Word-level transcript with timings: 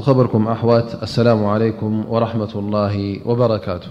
خبركم 0.00 0.48
أحوت 0.48 0.96
السلام 1.02 1.46
عليكم 1.46 2.04
ورحمة 2.10 2.48
الله 2.54 3.16
وبركاته 3.26 3.86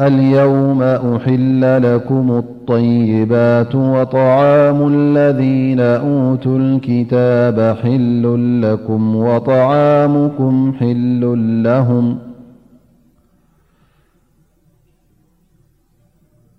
اليوم 0.00 0.82
أحل 0.82 1.94
لكم 1.94 2.30
الطيبات 2.38 3.74
وطعام 3.74 4.86
الذين 4.94 5.80
أوتوا 5.80 6.58
الكتاب 6.58 7.76
حل 7.82 8.60
لكم 8.62 9.16
وطعامكم 9.16 10.72
حل 10.80 11.20
لهم 11.64 12.18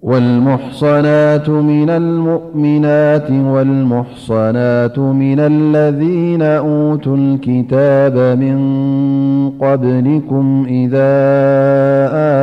والمحصنات 0.02 1.50
من 1.50 1.89
المؤمنات 1.89 3.31
والمحصنات 3.31 4.99
من 4.99 5.39
الذين 5.39 6.41
أوتوا 6.41 7.18
الكتاب 7.20 8.17
من 8.38 8.59
قبلكم 9.62 10.66
إذا 10.70 11.20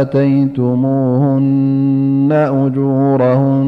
آتيتموهن 0.01 2.29
أجوره 2.33 3.63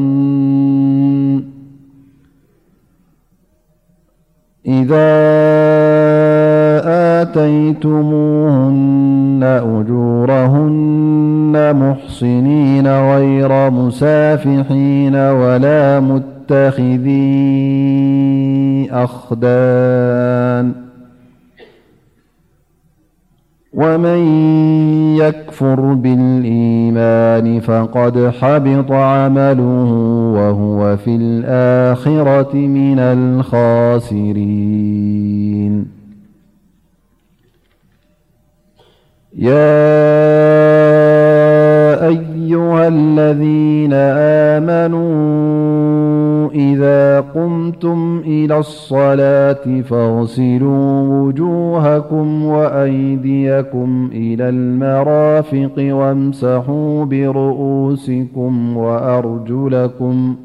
آتيتموهن 6.89 9.39
أجورهن 9.43 11.75
محسنين 11.75 12.87
غير 12.87 13.69
مسافحين 13.71 15.15
ولا 15.15 15.99
متخذين 15.99 18.89
أخدان 18.91 20.71
ومن 23.73 24.17
يكفر 25.15 25.93
بالإيمان 25.93 27.59
فقد 27.59 28.31
حبط 28.41 28.91
عمله 28.91 29.61
وهو 30.35 30.97
في 30.97 31.15
الآخرة 31.15 32.55
من 32.55 32.99
الخاسرين 32.99 35.98
يا 39.39 39.51
أيها 42.07 42.87
الذين 42.87 43.93
آمنوا 43.93 46.49
إذا 46.51 47.19
قمتم 47.19 48.21
إلى 48.25 48.57
الصلاة 48.57 49.81
فاغسلوا 49.89 51.01
وجوهكم 51.21 52.45
وأيديكم 52.45 54.09
إلى 54.13 54.49
المرافق 54.49 55.71
وامسحوا 55.77 57.05
برؤوسكم 57.05 58.77
وأرجلكم 58.77 60.35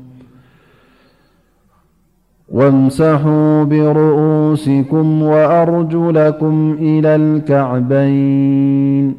وامسحوا 2.53 3.65
برؤوسكم 3.65 5.23
وأرجلكم 5.23 6.77
إلى 6.81 7.17
الكعبين 7.17 9.15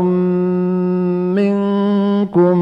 منكم 1.34 2.58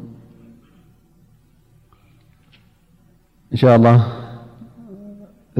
እንሻ 3.55 3.61
ላ 3.85 3.89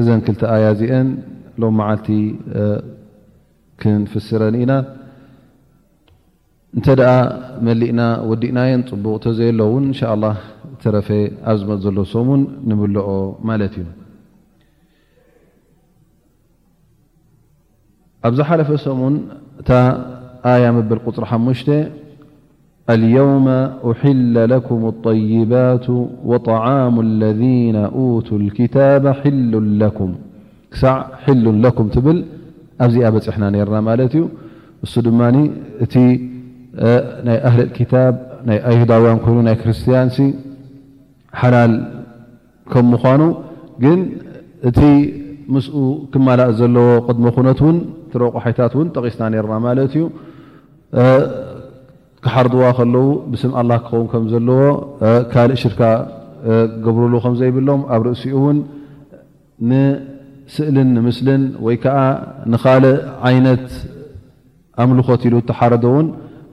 እዘን 0.00 0.20
ክልተ 0.26 0.42
ኣያ 0.52 0.66
እዚአን 0.74 1.08
ሎም 1.62 1.74
መዓልቲ 1.80 2.06
ክንፍስረን 3.80 4.54
ኢና 4.60 4.72
እንተ 6.76 6.86
ደኣ 7.00 7.10
መሊእና 7.66 8.00
ወዲእናየን 8.30 8.82
ፅቡቅ 8.90 9.12
ተዘየሎ 9.24 9.60
እውን 9.70 9.84
እንሻ 9.90 10.00
ላ 10.22 10.32
ተረፈ 10.84 11.08
ኣብ 11.52 11.56
ዝመት 11.60 11.80
ዘሎ 11.86 11.98
ሰሙን 12.14 12.42
ንምለኦ 12.70 13.10
ማለት 13.50 13.74
እዩ 13.80 13.86
ኣብዝ 18.28 18.40
ሓለፈ 18.50 18.70
ሰሙን 18.86 19.14
እታ 19.64 19.70
ኣያ 20.52 20.66
መበል 20.78 21.00
ቁፅሪ 21.08 21.24
ሓሙሽተ 21.32 21.68
ልየውመ 23.02 23.46
أሒለ 23.90 24.34
ለኩም 24.52 24.80
الطይባት 24.92 25.86
ወطعሙ 26.30 26.94
ለذነ 27.22 27.76
ቱ 28.26 28.28
ክታብ 28.58 29.04
ሉ 29.50 29.54
ለኩም 29.82 30.10
ክሳዕ 30.72 30.96
ሒሉ 31.24 31.44
ለኩም 31.64 31.86
ትብል 31.94 32.18
ኣብዚኣ 32.86 33.08
በፂሕና 33.14 33.44
ነርና 33.54 33.76
ማለት 33.88 34.12
እዩ 34.18 34.22
እሱ 34.84 34.92
ድማ 35.06 35.20
እቲ 35.84 35.94
ናይ 37.26 37.38
ኣህሊ 37.48 37.62
ክታብ 37.78 38.14
ናይ 38.48 38.58
ኣይዳውያን 38.70 39.18
ኮይኑ 39.24 39.36
ናይ 39.48 39.56
ክርስትያንሲ 39.62 40.18
ሓላል 41.40 41.72
ከም 42.72 42.84
ምኳኑ 42.92 43.22
ግን 43.84 44.00
እቲ 44.68 44.80
ምስኡ 45.54 45.76
ክመላእ 46.12 46.50
ዘለዎ 46.58 46.88
ቅድሞ 47.06 47.24
ኹነት 47.36 47.60
ውን 47.66 47.76
ትረቑ 48.10 48.34
ሓይታት 48.44 48.72
ን 48.86 48.88
ጠቂስና 48.96 49.32
ርና 49.46 49.54
ማለት 49.68 49.92
እዩ 49.96 50.02
ክሓርድዋ 52.24 52.64
ከለው 52.78 53.06
ምስም 53.32 53.52
ኣላ 53.60 53.70
ክኸውን 53.84 54.06
ከም 54.12 54.24
ዘለዎ 54.32 54.60
ካልእ 55.32 55.58
ሽርካ 55.62 55.80
ገብርሉ 56.84 57.14
ከምዘይብሎም 57.24 57.80
ኣብ 57.94 58.02
ርእሲኡ 58.06 58.32
እውን 58.40 58.58
ንስእልን 59.70 60.88
ንምስልን 60.96 61.42
ወይ 61.66 61.76
ከዓ 61.84 61.98
ንካልእ 62.52 62.94
ዓይነት 63.28 63.66
ኣምልኮት 64.82 65.22
ኢሉ 65.28 65.34
ተሓረዶውን 65.50 66.06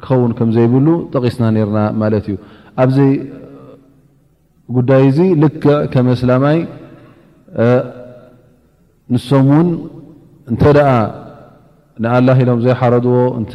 ክኸውን 0.03 0.33
ከምዘይብሉ 0.39 0.87
ጠቂስና 1.15 1.45
ርና 1.69 1.77
ማለት 2.01 2.25
እዩ 2.31 2.35
ኣብዘይ 2.83 3.13
ጉዳይ 4.75 5.01
እዚ 5.11 5.19
ልክ 5.43 5.63
ከመስላማይ 5.93 6.57
ንሶም 9.13 9.47
ውን 9.53 9.69
እንተደኣ 10.51 10.89
ንኣላ 12.03 12.27
ኢሎም 12.41 12.59
ዘይሓረድዎ 12.65 13.15
እተ 13.41 13.53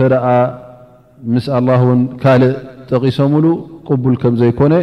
ምስ 1.32 1.44
ኣላ 1.58 1.68
እውን 1.82 2.00
ካልእ 2.22 2.52
ጠቂሶምሉ 2.90 3.44
ቅቡል 3.88 4.16
ከም 4.22 4.34
ዘይኮነ 4.40 4.74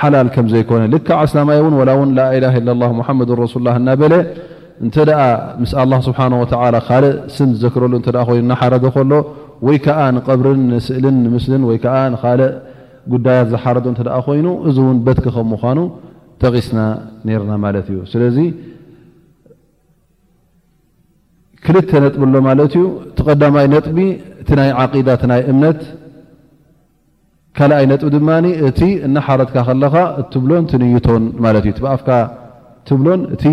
ሓላል 0.00 0.28
ከም 0.34 0.46
ዘይኮነ 0.52 0.82
ልካ 0.92 1.08
ኣስናማይ 1.24 1.58
እውን 1.62 1.74
ወላ 1.80 1.90
ውን 1.98 2.10
ላኢላ 2.18 2.46
ሓመድ 3.08 3.30
ረሱሉ 3.44 3.60
ላ 3.68 3.72
እናበለ 3.80 4.14
እንተደኣ 4.84 5.20
ምስ 5.62 5.72
ኣላ 5.82 5.92
ስብሓን 6.08 6.32
ወተ 6.42 6.52
ካልእ 6.88 7.14
ስም 7.36 7.48
ዝዘክረሉ 7.56 7.92
ኮይኑ 8.28 8.44
ናሓረዶ 8.52 8.84
ከሎ 8.96 9.12
ወይከዓ 9.66 9.98
ንቀብርን 10.16 10.62
ንስእልን 10.72 11.16
ንምስልን 11.24 11.62
ወይከዓ 11.70 11.96
ንካልእ 12.14 12.52
ጉዳያት 13.12 13.48
ዝሓረዶ 13.54 13.86
እተ 13.94 14.02
ኮይኑ 14.28 14.46
እዚ 14.68 14.76
እውን 14.84 14.98
በትክ 15.06 15.26
ከም 15.36 15.48
ምኳኑ 15.54 15.78
ጠቂስና 16.42 16.80
ነርና 17.26 17.52
ማለት 17.64 17.86
እዩ 17.92 17.98
ስለዚ 18.12 18.38
ክልተ 21.66 21.90
ነጥብሎ 22.04 22.34
ማለት 22.48 22.72
እዩ 22.78 22.82
ተ 23.18 23.20
ቀዳማይ 23.26 23.66
ነጥቢ 23.74 23.98
እቲ 24.44 24.50
ናይ 24.60 24.70
ዓቂዳት 24.80 25.22
ናይ 25.30 25.40
እምነት 25.50 25.78
ካልኣይ 27.56 27.84
ነጥ 27.90 28.02
ድማኒ 28.14 28.46
እቲ 28.68 28.80
እነሓረድካ 29.06 29.54
ከለካ 29.68 29.94
እትብሎን 30.20 30.64
ትንይቶን 30.70 31.24
ማለት 31.44 31.64
እዩ 31.70 31.74
ብኣፍካ 31.84 32.08
ትብሎን 32.88 33.20
እቲ 33.34 33.44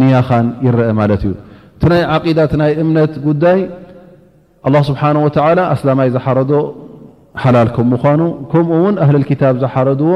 ንያኻን 0.00 0.46
ይረአ 0.66 0.88
ማለት 1.00 1.22
እዩ 1.26 1.32
እቲ 1.76 1.82
ናይ 1.92 2.02
ዓዳት 2.16 2.52
ናይ 2.62 2.72
እምነት 2.84 3.12
ጉዳይ 3.28 3.60
ኣ 4.68 4.72
ስብሓ 4.88 5.02
ወተላ 5.26 5.58
ኣስላማይ 5.74 6.08
ዝሓረዶ 6.16 6.50
ሓላል 7.44 7.70
ከም 7.76 7.86
ምኳኑ 7.94 8.22
ከምኡ 8.54 8.74
እውን 8.80 8.96
ኣህልልክታብ 9.04 9.54
ዝሓረድዎ 9.64 10.14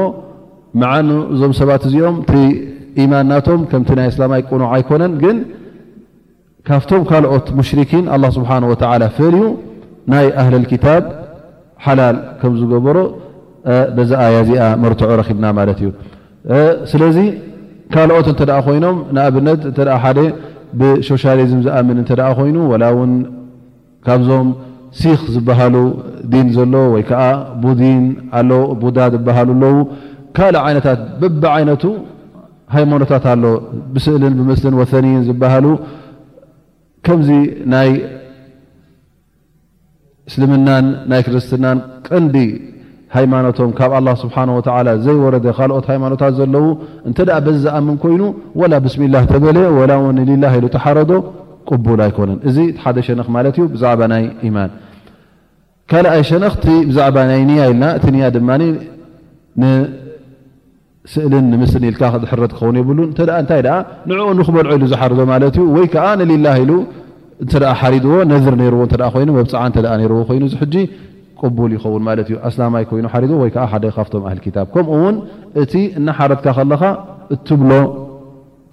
መዓኑ 0.81 1.07
እዞም 1.35 1.53
ሰባት 1.61 1.83
እዚኦም 1.89 2.17
ቲ 2.31 2.33
ኢማን 3.03 3.27
ናቶም 3.33 3.61
ከምቲ 3.71 3.89
ናይ 4.01 4.09
እስላማይ 4.13 4.41
ቁኑዕ 4.49 4.67
ኣይኮነን 4.75 5.15
ግን 5.23 5.37
ካብቶም 6.69 7.03
ካልኦት 7.11 7.47
ሙሽርኪን 7.61 8.05
ኣ 8.17 8.19
ስብሓ 8.37 8.51
ወ 8.71 8.75
ፍልዩ 9.17 9.39
ናይ 10.11 10.25
ኣህልልክታብ 10.41 11.03
ሓላል 11.85 12.17
ከም 12.41 12.51
ዝገበሮ 12.59 12.97
በዛኣ 13.95 14.21
ያዚኣ 14.37 14.61
መርትዑ 14.83 15.09
ረኪብና 15.21 15.45
ማለት 15.59 15.79
እዩ 15.83 15.89
ስለዚ 16.91 17.17
ካልኦት 17.93 18.27
እንተደ 18.33 18.51
ኮይኖም 18.67 18.97
ንኣብነት 19.15 19.61
ሓደ 20.03 20.19
ብሶሻሊዝም 20.79 21.59
ዝኣምን 21.65 21.97
እተ 22.03 22.11
ኮይኑ 22.39 22.57
ላ 22.83 22.87
እውን 22.93 23.11
ካብዞም 24.07 24.47
ሲክ 25.01 25.21
ዝበሃሉ 25.35 25.75
ዲን 26.31 26.47
ዘሎ 26.57 26.73
ወይ 26.93 27.03
ከዓ 27.09 27.21
ቡዲን 27.63 28.03
ኣ 28.39 28.41
ቡዳ 28.81 28.97
ዝበሃሉ 29.13 29.49
ኣለዉ 29.57 29.77
ካልእ 30.37 30.61
ዓይነታት 30.67 30.99
ብቢ 31.21 31.43
ዓይነቱ 31.55 31.83
ሃይማኖታት 32.75 33.25
ኣሎ 33.33 33.43
ብስእልን 33.95 34.33
ብምስሊን 34.39 34.75
ወኒን 34.81 35.19
ዝበሃሉ 35.29 35.65
ከምዚ 37.07 37.29
ናይ 37.73 37.89
እስልምናን 40.29 40.85
ናይ 41.11 41.21
ክርስትናን 41.25 41.77
ቀንዲ 42.07 42.37
ሃይማኖቶም 43.15 43.69
ካብ 43.77 43.91
ኣላ 43.97 44.07
ስብሓ 44.23 44.35
ወ 44.57 44.61
ዘይወረደ 45.05 45.45
ካልኦት 45.57 45.85
ሃይማኖታት 45.91 46.33
ዘለው 46.39 46.65
እንተኣ 47.09 47.35
በዚ 47.45 47.57
ዝኣምን 47.65 47.97
ኮይኑ 48.03 48.23
ወላ 48.61 48.73
ብስሚላህ 48.85 49.23
ተበለ 49.33 49.57
ላ 49.91 49.95
ንልላ 50.17 50.43
ኢሉ 50.57 50.65
ተሓረዶ 50.75 51.11
ቅቡል 51.69 52.01
ኣይኮነን 52.07 52.39
እዚ 52.49 52.57
ሓደ 52.83 52.97
ሸነክ 53.07 53.27
ማለት 53.35 53.55
እዩ 53.59 53.65
ብዛዕባ 53.75 54.01
ናይ 54.13 54.23
ኢማን 54.49 54.73
ካልኣይ 55.91 56.21
ሸነክ 56.31 56.55
ብዛዕባ 56.89 57.17
ናይ 57.31 57.41
ኒያ 57.51 57.63
ኢልና 57.71 57.85
እቲ 57.99 58.07
ያ 58.25 58.29
ድማ 58.37 58.49
ንስእልን 59.63 61.45
ንምስሊን 61.53 61.85
ኢል 61.91 61.97
ዝሕረት 62.25 62.51
ክኸውን 62.57 62.77
የብሉ 62.81 62.99
እ 63.09 63.27
እታይ 63.43 63.61
ንዕኡ 64.11 64.27
ንክበልዖ 64.39 64.71
ኢሉ 64.79 64.85
ዝሓርዶ 64.95 65.19
ማለት 65.33 65.55
እዩ 65.59 65.65
ወይከዓ 65.77 66.07
ንሊላ 66.19 66.47
ኢሉ 66.63 66.71
እተ 67.43 67.51
ሓሪድዎ 67.79 68.13
ነዝር 68.31 68.53
ዎ 68.77 68.81
እ 69.17 69.19
ይኑ 69.23 69.29
ብፃዓ 69.37 69.63
ዎ 70.13 70.21
ኮይኑ 70.29 70.43
እዚሕጂ 70.49 70.75
ቅቡል 71.41 71.71
ይኸውን 71.75 72.03
ማለት 72.07 72.27
እዩ 72.31 72.37
ኣስላማይ 72.49 72.83
ኮይኑ 72.89 73.05
ሓሪዎ 73.13 73.33
ወይከዓ 73.43 73.63
ሓደ 73.73 73.83
ካብቶም 73.97 74.23
ኣህል 74.27 74.39
ታ 74.55 74.59
ከምኡእውን 74.73 75.15
እቲ 75.61 75.73
እናሓረትካ 75.99 76.47
ከለካ 76.57 76.83
እትብሎ 77.33 77.71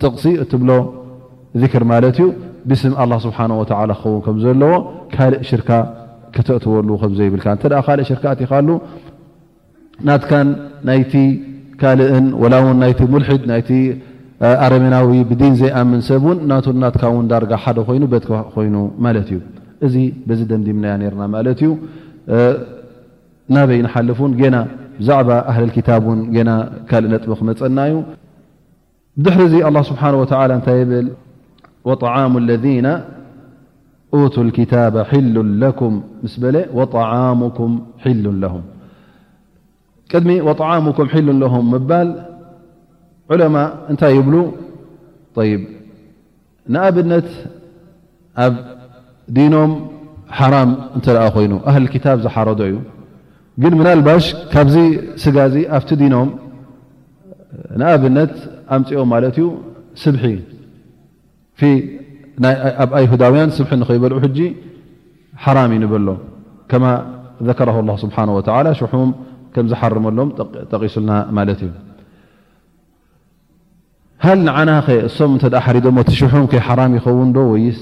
ጥቕሲ 0.02 0.24
እትብሎ 0.44 0.70
ክር 1.72 1.84
ማለት 1.92 2.16
እዩ 2.22 2.28
ብስም 2.70 2.94
ኣ 3.02 3.04
ስብሓ 3.26 3.38
ወ 3.60 3.64
ክኸውን 3.70 4.20
ከምዘለዎ 4.26 4.72
ካልእ 5.14 5.42
ሽርካ 5.50 5.70
ክተእትወሉ 6.36 6.88
ከምዘይብልካ 7.02 7.46
እተ 7.58 7.64
ካልእ 7.88 8.06
ሽርካ 8.12 8.24
ትይካሉ 8.38 8.68
ናትካን 10.08 10.48
ናይቲ 10.88 11.12
ካልእን 11.82 12.26
ወላ 12.44 12.54
ውን 12.66 12.76
ናይ 12.84 12.92
ሙልሒድ 13.12 13.42
ይ 13.80 13.82
ኣረመናዊ 14.64 15.08
ብዲን 15.30 15.54
ዘይኣምን 15.60 16.00
ሰብን 16.08 16.38
ናቶ 16.50 16.64
ናትካውን 16.82 17.26
ዳርጋ 17.30 17.52
ሓደ 17.64 17.78
ኮይኑ 17.88 18.02
በት 18.12 18.24
ኮይኑ 18.54 18.74
ማለት 19.04 19.28
እዩ 19.32 19.38
እዚ 19.86 19.94
በዚ 20.28 20.40
ደምዲምና 20.50 20.86
ርና 21.12 21.22
ማት 21.34 21.46
እዩ 21.66 21.70
ናበይ 23.54 23.80
ንሓልፍን 23.86 24.32
ና 24.54 24.58
ብዛዕባ 24.98 25.30
ህልታብ 25.56 26.04
ን 26.18 26.20
ና 26.48 26.52
ካልእ 26.90 27.10
ነጥሚ 27.14 27.32
ክመፀና 27.40 27.78
ዩ 27.92 27.94
ድሕሪዚ 29.24 29.54
ስብሓ 29.90 30.02
እታይ 30.54 30.82
ብል 30.90 31.08
ጣሙ 32.02 32.34
ለذ 32.50 32.66
ታ 34.72 34.82
ሉ 35.34 35.62
ኩም 35.80 35.94
ምስ 36.24 36.34
በለ 36.42 36.56
ም 37.40 37.50
ቅድሚ 40.12 40.30
ሙም 40.92 40.96
ሉ 41.26 41.50
ል 42.06 42.12
ዑለማ 43.32 43.56
እንታይ 43.92 44.12
ይብሉ 44.18 44.34
ይ 45.48 45.52
ንኣብነት 46.74 47.28
ኣብ 48.44 48.54
ዲኖም 49.36 49.70
ሓራም 50.38 50.70
እንተ 50.96 51.06
ደኣ 51.16 51.24
ኮይኑ 51.36 51.52
እህሊ 51.68 51.84
ክታብ 51.94 52.18
ዝሓረዶ 52.24 52.60
እዩ 52.68 52.74
ግን 53.62 53.72
ምና 53.78 53.88
ልባሽ 54.00 54.26
ካብዚ 54.52 54.76
ስጋዚ 55.22 55.54
ኣብቲ 55.76 55.90
ዲኖም 56.02 56.28
ንኣብነት 57.80 58.34
ኣምፅኦም 58.76 59.08
ማለት 59.14 59.36
እዩ 59.40 59.46
ስብሒ 60.02 60.24
ኣብ 62.82 62.90
ኣይሁዳውያን 62.98 63.50
ስብሒ 63.58 63.72
ንኸይበልዑ 63.80 64.18
ሕጂ 64.26 64.38
ሓራም 65.46 65.72
እዩንበሎ 65.76 66.08
ከማ 66.72 66.84
ዘከረ 67.48 67.70
ላ 67.88 67.92
ስብሓ 68.04 68.16
ሽሑም 68.82 69.10
ከም 69.56 69.66
ዝሓርመሎም 69.72 70.28
ጠቂሱልና 70.72 71.12
ማለት 71.38 71.60
እዩ 71.64 71.72
هل 74.24 74.48
عنا 74.48 75.06
صم 75.06 75.32
حر 75.64 75.76
تشحم 76.02 76.46
ك 76.46 76.54
حرام 76.68 76.90
يخو 76.96 77.32
ዶه 77.36 77.40
ويس 77.52 77.80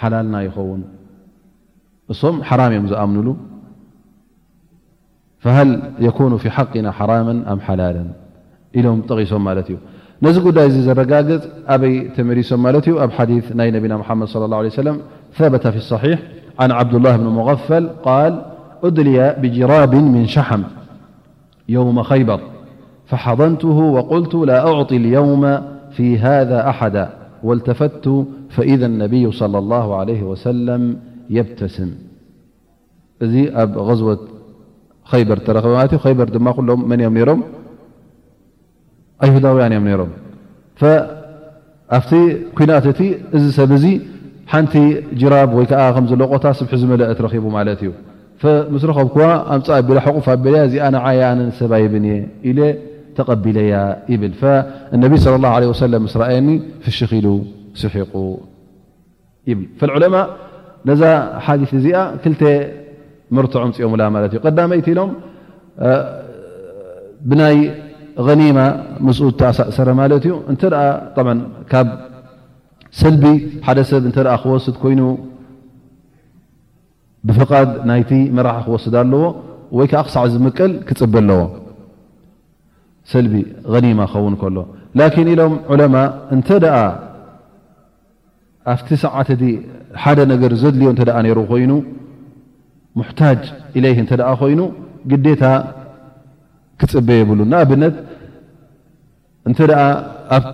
حلالنا 0.00 0.42
يخون 0.48 0.82
صم 2.22 2.36
حرام 2.48 2.72
يم 2.72 2.86
زأمنل 2.92 3.28
فهل 5.38 5.68
يكون 5.98 6.32
في 6.36 6.48
حقنا 6.50 6.90
حراما 6.92 7.34
أم 7.52 7.58
حلالا 7.60 8.04
إلم 8.76 9.02
غم 9.10 9.48
نذ 10.22 10.36
قدي 10.44 10.60
رججፅ 11.00 11.42
أب 11.74 11.84
مرم 12.18 13.10
حديث 13.18 13.44
نبنا 13.56 13.96
محمد 13.96 14.26
صى 14.28 14.38
الله 14.44 14.56
عليه 14.60 14.72
وسلم 14.74 14.96
ثب 15.38 15.54
في 15.70 15.76
الصحيح 15.84 16.18
عن 16.60 16.70
عبدالله 16.72 17.16
بن 17.16 17.26
مغفل 17.38 17.84
قال 17.88 18.32
قدلي 18.82 19.36
بجراب 19.42 19.94
من 19.94 20.26
شحم 20.26 20.62
يوم 21.68 22.02
خيبر 22.02 22.40
فሓظنت 23.12 23.62
وقل 23.96 24.24
ላ 24.48 24.68
أعط 24.70 24.90
اليوم 25.00 25.42
في 25.96 26.06
هذ 26.24 26.50
ኣሓد 26.70 26.96
والተፈቱ 27.46 28.04
فإذ 28.54 28.80
اነبዩ 28.90 29.24
صى 29.38 29.44
لله 29.56 29.86
عه 30.00 30.20
و 30.28 30.34
يبተስም 31.36 31.90
እዚ 33.24 33.34
ኣብ 33.62 33.70
غዝት 33.88 34.22
ር 35.38 35.38
ተረክ 35.46 35.66
ር 36.28 36.28
ድ 36.34 36.38
ሎ 36.68 36.76
መ 36.92 36.94
ም 37.16 37.18
ሮ 37.28 37.32
ኣይሁዳውያን 39.24 39.72
እም 39.78 39.86
ሮም 40.00 40.10
ኣብ 41.98 42.08
ኩናት 42.58 42.84
እቲ 42.92 43.00
እዚ 43.36 43.44
ሰብ 43.58 43.70
ዚ 43.82 43.86
ሓንቲ 44.52 44.74
ጅራብ 45.20 45.50
ወይዓ 45.58 45.72
ከዝለቆታ 45.96 46.44
ስብ 46.60 46.70
ዝመለአ 46.80 47.10
ረቡ 47.26 47.44
ማት 47.56 47.68
እዩ 47.82 47.90
ምስ 48.74 48.82
ረከብ 48.90 49.08
ፃ 50.28 50.28
ፍ 50.28 50.46
ል 50.54 50.56
ዚነዓያነሰብይብ 50.74 51.94
የ 52.04 52.70
ነ 53.18 55.10
ስ 56.14 56.16
ኣየኒ 56.30 56.48
ፍሽኺኢሉ 56.84 57.26
ስሒቁ 57.80 58.12
ይብ 59.50 59.58
ዑለማ 59.96 60.16
ነዛ 60.88 61.02
ሓ 61.44 61.46
እዚኣ 61.78 61.96
ክተ 62.22 62.42
መርትዖም 63.36 63.70
ፅኦሙላ 63.76 64.02
ት 64.30 64.32
እዩ 64.32 64.38
ቀዳመይቲ 64.46 64.86
ኢሎም 64.94 65.10
ብናይ 67.28 67.56
ኒማ 68.38 68.58
ም 69.04 69.06
ተኣሳእሰረ 69.40 69.88
ማለት 70.00 70.22
እዩ 70.26 70.32
እተ 70.52 70.62
ካብ 71.70 71.88
ሰልቢ 73.00 73.24
ሓደ 73.66 73.78
ሰብ 73.90 74.02
እተ 74.10 74.18
ክወስድ 74.42 74.74
ኮይኑ 74.82 75.00
ብፍድ 77.26 77.68
ናይቲ 77.88 78.10
መራሒ 78.36 78.58
ክወስድ 78.66 78.94
ኣለዎ 79.02 79.22
ወይ 79.76 79.86
ከዓ 79.90 80.00
ክሳዕ 80.06 80.24
ዝምቀል 80.34 80.72
ክፅብ 80.88 81.14
ኣለዎ 81.22 81.40
ሰልቢ 83.10 83.32
ኒማ 83.84 84.00
ክኸውን 84.12 84.34
ከሎ 84.42 84.58
ላኪን 84.98 85.28
ኢሎም 85.34 85.52
ዑለማ 85.72 85.94
እንተ 86.34 86.48
ደኣ 86.64 86.76
ኣብቲ 88.72 88.88
ሰዓትቲ 89.04 89.42
ሓደ 90.02 90.18
ነገር 90.32 90.52
ዘድልዮ 90.62 90.88
እተ 90.94 91.00
ሩ 91.36 91.40
ኮይኑ 91.52 91.72
ሙሕታጅ 92.98 93.40
ኢለ 93.78 93.84
እተ 94.02 94.10
ኮይኑ 94.42 94.60
ግዴታ 95.10 95.44
ክፅበ 96.80 97.08
የብሉ 97.18 97.40
ንኣብነት 97.52 97.94
እንተደኣ 99.48 99.80
ኣብ 100.36 100.44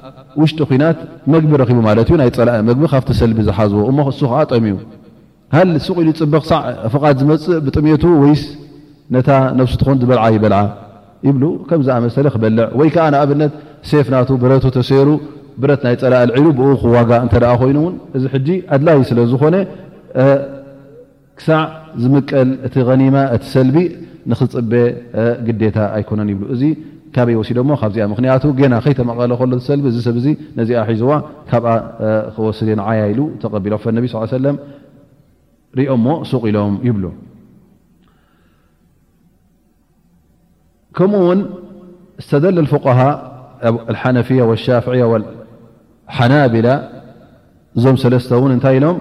ውሽጢ 0.40 0.60
ኩናት 0.70 0.98
መግቢ 1.34 1.52
ረኪቡ 1.62 1.78
ማለት 1.88 2.06
እዩ 2.10 2.16
ናይ 2.20 2.30
ፀላኢ 2.38 2.58
መግቢ 2.70 2.84
ካብቲ 2.92 3.10
ሰልቢ 3.20 3.38
ዝሓዝዎ 3.48 3.82
እሞ 3.90 3.98
እሱ 4.12 4.20
ከዓ 4.32 4.40
ጠምዩ 4.52 4.74
ሃሊ 5.54 5.74
ሱቅኢሉ 5.86 6.08
ይፅበቅ 6.14 6.42
ሳዕ 6.50 6.62
ፍቓ 6.92 7.04
ዝመፅእ 7.20 7.56
ብጥሜቱ 7.66 8.02
ወይስ 8.22 8.42
ነታ 9.14 9.28
ነብሲ 9.58 9.74
ትኾን 9.80 9.96
ዝበልዓ 10.00 10.24
ይበልዓ 10.36 10.60
ይ 11.26 11.30
ከምዚኣ 11.68 11.96
መሰለ 12.06 12.26
ክበልዕ 12.34 12.64
ወይ 12.78 12.88
ከዓ 12.94 13.04
ንኣብነት 13.14 13.52
ሴፍ 13.90 14.06
ናቱ 14.14 14.28
ብረቱ 14.42 14.64
ተሰሩ 14.78 15.08
ብረት 15.62 15.80
ናይ 15.86 15.94
ፀላ 16.00 16.14
ኣልዒሉ 16.24 16.46
ብኡክ 16.58 16.82
ዋጋ 16.96 17.10
እተ 17.26 17.34
ኮይኑእውን 17.60 17.94
እዚ 18.16 18.24
ሕጂ 18.34 18.48
ኣድላይ 18.74 18.98
ስለዝኮነ 19.10 19.54
ክሳዕ 21.38 21.60
ዝምቀል 22.02 22.50
እቲ 22.66 22.74
ኒማ 23.00 23.16
እቲ 23.36 23.44
ሰልቢ 23.54 23.76
ንክፅበ 24.30 24.72
ግዴታ 25.46 25.78
ኣይኮነን 25.96 26.28
ይብሉ 26.32 26.44
እዚ 26.54 26.62
ካበይ 27.14 27.34
ወሲዶ 27.40 27.58
ሞ 27.68 27.72
ካብዚኣ 27.82 28.04
ምክንያቱ 28.12 28.44
ገና 28.60 28.74
ከይተመቐለ 28.84 29.30
ከሎ 29.40 29.52
ሰልቢ 29.70 29.84
እዚ 29.92 29.98
ሰብዚ 30.08 30.26
ነዚኣ 30.58 30.82
ሒዙዋ 30.90 31.12
ካብኣ 31.50 31.70
ክወስድ 32.36 32.70
ንዓያ 32.80 33.02
ኢሉ 33.12 33.20
ተቀቢሎ 33.44 33.74
ነቢ 33.98 34.04
ስ 34.14 34.26
ሰለም 34.36 34.58
ርኦሞ 35.80 36.06
ሱቅ 36.32 36.42
ኢሎም 36.50 36.74
ይብሉ 36.88 37.04
ከምኡ 40.98 41.20
ውን 41.28 41.40
ስተደ 42.28 42.44
الفقهء 42.64 43.00
ل 45.00 45.02
ول 45.12 45.22
وሓናبل 46.10 46.66
እዞም 47.76 47.96
ሰለስተ 48.04 48.30
ታይ 48.64 48.74
ኢሎም 48.78 48.96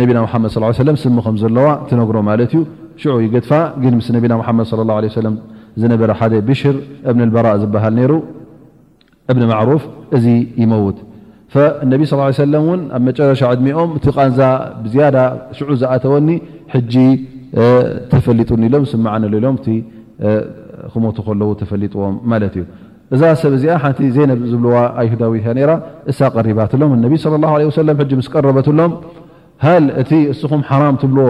ነቢና 0.00 0.20
መድ 0.44 0.56
ለ 0.88 0.92
ስሚ 1.06 1.18
ከም 1.26 1.36
ዘለዋ 1.42 1.66
ትነግሮ 1.90 2.16
ማለት 2.30 2.50
እዩ 2.54 2.62
ሽዑ 3.02 3.14
ይገድፋ 3.26 3.50
ግን 3.82 3.94
ምስ 4.00 4.08
ነና 4.16 4.40
ድ 4.78 5.16
ለ 5.26 5.32
ዝነበረ 5.82 6.10
ሓደ 6.20 6.34
ብሽር 6.48 6.76
እብን 7.10 7.30
በራእ 7.34 7.56
ዝበሃል 7.62 7.96
ይሩ 8.02 8.12
እብኒ 9.32 9.42
ማዕሩፍ 9.50 9.82
እዚ 10.16 10.26
ይመውት 10.62 10.98
ነቢ 11.92 12.00
ስ 12.10 12.14
ሰለ 12.42 12.54
እን 12.74 12.80
ኣብ 12.96 13.02
መጨረሻ 13.08 13.40
ዕድሚኦም 13.54 13.90
እቲ 13.98 14.06
ዛ 14.38 14.40
ብዝያዳ 14.84 15.16
ሽዑ 15.56 15.68
ዝኣተወኒ 15.82 16.28
ጂ 16.92 16.96
ተፈሊጡኒ 18.12 18.62
ኢሎም 18.68 18.84
ስመዓኒ 18.92 19.24
ሎም 19.44 19.56
ክመቱ 20.92 21.16
ከለዉ 21.26 21.50
ተፈሊጥዎም 21.60 22.14
ማለት 22.30 22.54
እዩ 22.58 22.64
እዛ 23.14 23.22
ሰብ 23.42 23.52
ዚኣ 23.62 23.74
ሓንቲ 23.82 24.00
ዘነ 24.16 24.30
ዝብዋ 24.52 24.74
ኣይሁዳዊ 25.02 25.34
እሳ 26.12 26.18
ቀሪባትሎም 26.36 26.92
ነቢ 27.04 27.14
ምስ 28.20 28.28
ቀረበትሎም 28.34 28.92
ሃል 29.66 29.84
እቲ 30.02 30.10
እስኹም 30.32 30.62
ሓራም 30.70 30.96
ትብልዎ 31.02 31.28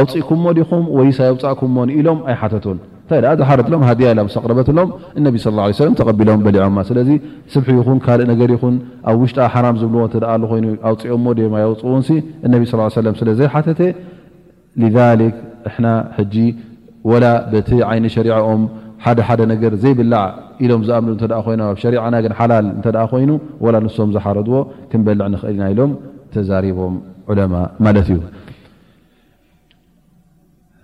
ኣውፅእኩምሞ 0.00 0.46
ዲኹም 0.60 0.82
ወይሳውፃእኩምሞ 0.98 1.78
ኢሎም 2.00 2.18
ኣይሓተቱን 2.32 2.78
እንታይ 3.04 3.22
ዝሓረሎም 3.40 3.82
ሃድያ 3.86 4.10
ስቅረበት 4.34 4.68
ሎም 4.76 4.88
እነቢ 5.20 5.34
ስ 5.44 5.82
ተቢሎም 6.08 6.38
በሊዖ 6.44 6.62
ስለዚ 6.90 7.10
ስብ 7.54 7.66
ይኹን 7.78 7.98
ካልእ 8.04 8.26
ነገር 8.32 8.50
ይኹን 8.54 8.74
ኣብ 9.10 9.16
ውሽጣ 9.22 9.38
ሓራም 9.54 9.74
ዝብልዎ 9.80 10.04
ኮይኑ 10.52 10.66
ኣውፅኦ 10.90 11.16
ማ 11.54 11.64
ውፅን 11.72 12.20
እነቢ 12.46 12.62
ስ 12.70 12.72
ስለዘይሓተተ 13.22 13.80
ና 15.84 15.92
ወላ 17.10 17.24
በቲ 17.52 17.70
ዓይኒ 17.88 18.04
ሸሪኦም 18.14 18.62
ሓደ 19.04 19.18
ሓደ 19.28 19.40
ነገር 19.50 19.72
ዘይብላዕ 19.82 20.22
ኢሎም 20.64 20.82
ዝኣምሉ 20.86 21.10
እ 21.24 21.40
ኮይ 21.48 21.56
ኣብ 21.66 21.76
ሸሪና 21.82 22.14
ግን 22.26 22.32
ሓላል 22.38 22.66
ተ 22.86 22.94
ኮይኑ 23.12 23.30
ላ 23.76 23.82
ንሶም 23.86 24.10
ዝሓረድዎ 24.16 24.54
ክንበልዕ 24.92 25.26
ንክእል 25.34 25.52
ኢና 25.58 25.64
ኢሎም 25.74 25.92
ተዛሪቦም 26.34 26.94
ዑለማ 27.32 27.54
ማለት 27.86 28.06
እዩ 28.14 28.18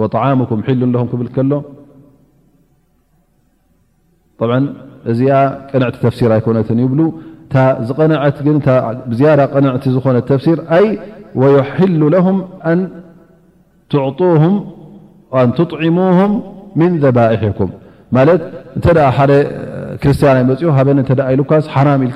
ኩም 0.00 0.40
ሉ 0.82 0.96
ክብል 1.12 1.28
ከሎ 1.36 1.52
እዚ 5.10 5.20
ቀንዕቲ 5.70 5.94
ተፍሲር 6.04 6.30
ኣይኮነት 6.36 6.68
ይብ 6.84 6.92
ዝት 7.88 8.00
ያ 9.24 9.26
ቲ 9.82 9.84
ዝኮነ 9.96 10.16
ተሲር 10.30 10.58
ም 12.34 12.36
ን 12.78 12.80
ትሙም 15.72 16.32
ም 16.80 16.82
ذባሕኩም 17.02 17.70
ማት 18.16 18.30
እተ 18.78 18.84
ሓደ 19.16 19.32
ክርስትያን 20.02 20.36
ኣይመፅኡ 20.38 20.70
በ 20.88 20.90
ኢ 21.34 21.36
ሓራ 21.74 21.88
ኢል 22.06 22.12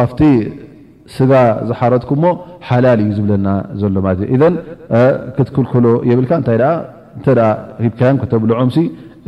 ስጋ 1.15 1.31
ዝሓረትኩ 1.69 2.09
ሞ 2.23 2.31
ሓላል 2.67 2.99
እዩ 3.03 3.09
ዝብለና 3.17 3.47
ዘሎ 3.81 3.95
ማለት 4.05 4.19
እ 4.35 4.49
ክትክልክሎ 5.35 5.85
የብልካ 6.09 6.31
እንታይ 6.41 6.57
እተ 7.25 7.29
ሂከያን 7.83 8.17
ክተብልዖምሲ 8.21 8.77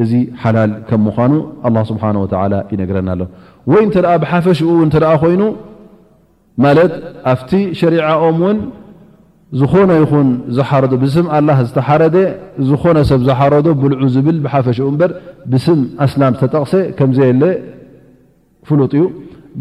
እዚ 0.03 0.12
ሓላል 0.41 0.71
ከም 0.89 1.01
ምኳኑ 1.07 1.31
ኣ 1.67 1.71
ስብሓወ 1.91 2.25
ይነገረና 2.74 3.09
ኣሎ 3.15 3.21
ወይ 3.71 3.81
እተደ 3.89 4.07
ብሓፈሽኡ 4.24 4.69
ተ 4.95 5.00
ኮይኑ 5.24 5.41
ማለት 6.65 6.93
ኣብቲ 7.31 7.51
ሸሪዓኦም 7.81 8.38
እውን 8.43 8.57
ዝኾነ 9.59 9.91
ይኹን 10.01 10.27
ዝሓረ 10.57 10.83
ብስም 11.03 11.27
ኣላ 11.38 11.50
ዝተሓረደ 11.67 12.17
ዝኮነ 12.69 12.98
ሰብ 13.09 13.21
ዝሓረዶ 13.29 13.67
ብልዑ 13.81 14.01
ዝብል 14.15 14.38
ብሓፈሽኡ 14.45 14.89
በር 15.01 15.13
ብስም 15.53 15.79
ኣስላም 16.05 16.33
ዝተጠቕሰ 16.39 16.74
ከምዘየለ 16.98 17.43
ፍሉጥ 18.69 18.91
እዩ 19.00 19.03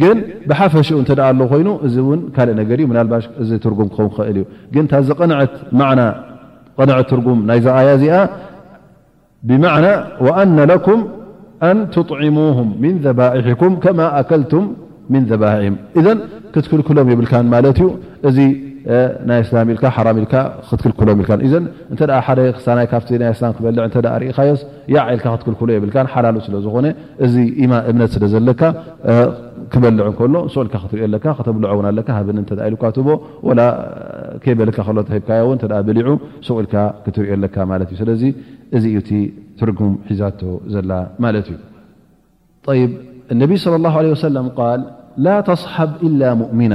ግን 0.00 0.16
ብሓፈሽኡ 0.48 0.98
ደ 1.08 1.20
ኣ 1.28 1.44
ኮይኑ 1.52 1.68
እዚ 1.86 1.96
ካልእ 2.36 2.54
ነገ 2.60 2.70
ዩ 2.80 2.86
ናባ 2.96 3.12
ዚ 3.48 3.50
ትርጉም 3.64 3.88
ክኸን 3.94 4.08
ክእል 4.16 4.36
እዩ 4.42 4.44
ግ 4.74 4.86
ታዚ 4.90 5.08
ትርጉም 7.10 7.38
ናይ 7.50 7.60
ዛያ 7.66 7.88
እዚኣ 7.98 8.16
ብና 9.48 9.64
وአن 10.26 10.56
لኩም 10.72 11.00
ኣن 11.70 11.78
ትطዕሙه 11.94 12.58
من 12.82 12.94
ذባئሕኩም 13.04 13.72
ከማ 13.82 14.00
ኣከልቱም 14.20 14.64
ن 15.12 15.16
ذባ 15.30 15.44
ክትክልክሎም 16.54 17.06
ይብ 17.12 17.20
ት 17.76 17.78
ዩ 17.84 17.86
ናይ 19.28 19.38
እስላ 19.44 19.56
ኢልካ 19.74 19.84
ሓራ 19.96 20.08
ኢልካ 20.22 20.34
ክትክልክሎ 20.68 21.08
ልዘ 21.42 21.54
እተ 21.92 22.00
ሓደ 22.26 22.38
ክሳይ 22.56 22.86
ካብናይእላ 22.92 23.46
ክበልዕ 23.56 23.82
ርኢካዮስ 24.22 24.60
ያዕ 24.94 25.06
ኢልካ 25.14 25.26
ክትክልክሎ 25.34 25.68
የብልካ 25.76 25.96
ሓላሉ 26.12 26.36
ስለዝኾነ 26.46 26.86
እዚ 27.26 27.34
ማን 27.72 27.80
እብነት 27.90 28.10
ስለዘለካ 28.16 28.62
ክበልዕ 29.72 30.06
ከሎ 30.18 30.34
ሰቕ 30.54 30.64
ኢልካ 30.70 30.74
ክትሪካ 30.84 31.26
ተብልዖ 31.48 31.72
ውን 31.78 31.86
ኣለካ 31.90 32.08
ኢልካትቦ 32.70 33.08
ከይበልካ 34.44 34.78
ከሎ 34.88 34.98
ሂካዮው 35.16 35.50
ብሊዑ 35.88 36.08
ሰቕ 36.48 36.56
ኢልካ 36.64 36.76
ክትሪኦኣለካማት 37.06 37.82
እዩ 37.86 37.96
ስለዚ 38.02 38.22
እዚ 38.76 38.84
ቲ 39.08 39.10
ትርጉም 39.58 39.92
ሒዛቶ 40.10 40.40
ዘላ 40.74 40.90
ማለት 41.24 41.46
እዩ 41.52 41.58
ይ 42.78 42.82
እነቢይ 43.34 43.58
ስለ 43.64 43.74
ላ 43.84 43.90
ለ 44.04 44.08
ወሰለም 44.16 44.46
ል 44.72 44.80
ላ 45.24 45.28
ተስሓብ 45.48 45.90
ኢላ 46.08 46.20
ሙእሚና 46.40 46.74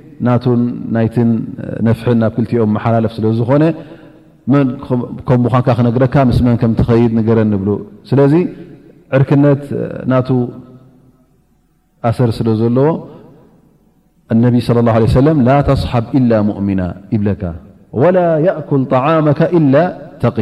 ናቱ 0.27 0.45
ናይትን 0.95 1.29
ነፍን 1.87 2.17
ናብ 2.21 2.31
ክልቲኦም 2.37 2.71
መሓላለፍ 2.77 3.11
ስለ 3.17 3.25
ዝኾነ 3.39 3.63
ከም 5.27 5.39
ምኳንካ 5.45 5.67
ክነግረካ 5.79 6.15
ምስመን 6.29 6.55
ከም 6.61 6.71
ትኸይድ 6.79 7.11
ንገረ 7.17 7.37
ንብሉ 7.51 7.69
ስለዚ 8.09 8.33
ዕርክነት 9.17 9.63
ናቱ 10.11 10.29
ኣሰር 12.09 12.29
ስለ 12.39 12.49
ዘለዎ 12.61 12.89
ነቢ 14.45 14.55
صለى 14.67 14.81
ላه 14.87 14.97
ለ 15.25 15.27
ላ 15.47 15.51
ተصሓብ 15.69 16.05
إላ 16.17 16.31
እምና 16.61 16.81
ይብለካ 17.15 17.43
ወላ 18.01 18.17
أኩል 18.61 18.81
ጣመካ 18.93 19.39
إላ 19.57 19.75
ተق 20.23 20.37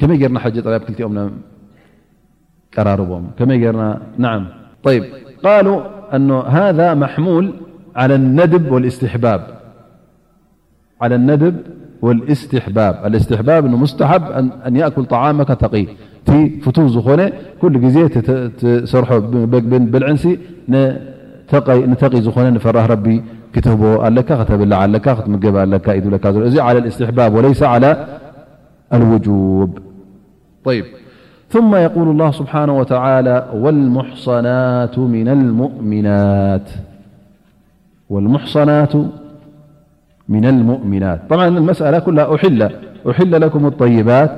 ከመይ 0.00 0.16
ጌርና 0.20 0.38
ክቲኦም 0.86 1.14
ቀራርቦምመይ 2.74 3.64
ና 4.22 4.24
أن 6.14 6.30
هذا 6.32 6.94
محمول 6.94 7.52
على 7.96 8.14
الندب 8.14 8.70
والاستحباب 8.72 9.46
الاستحباب 13.06 13.66
أن 13.66 13.70
مستحب 13.70 14.22
أن 14.66 14.76
يأكل 14.76 15.04
طعامك 15.04 15.58
تي 16.26 16.60
فتو 16.60 16.88
زخن 16.88 17.32
كل 17.60 17.80
جزسرح 17.80 19.16
بالعنس 19.92 20.28
نتقي 20.68 22.18
زن 22.22 22.54
نفره 22.54 22.86
رب 22.86 23.22
كتهبه 23.52 24.08
الك 24.08 24.32
على 26.68 26.78
الاستحباب 26.78 27.34
وليس 27.34 27.62
على 27.62 28.06
الوجوبيب 28.94 29.70
ثم 31.52 31.74
يقول 31.74 32.08
الله 32.10 32.30
سبحانه 32.30 32.78
وتعالى 32.78 33.48
والمحصنات 33.54 34.98
من 40.28 40.44
المؤمنات 40.44 41.22
طبعا 41.28 41.48
المسألة 41.48 41.98
كلها 41.98 42.34
أحل 42.34 42.62
أحل 43.10 43.40
لكم 43.40 43.66
الطيبات 43.66 44.30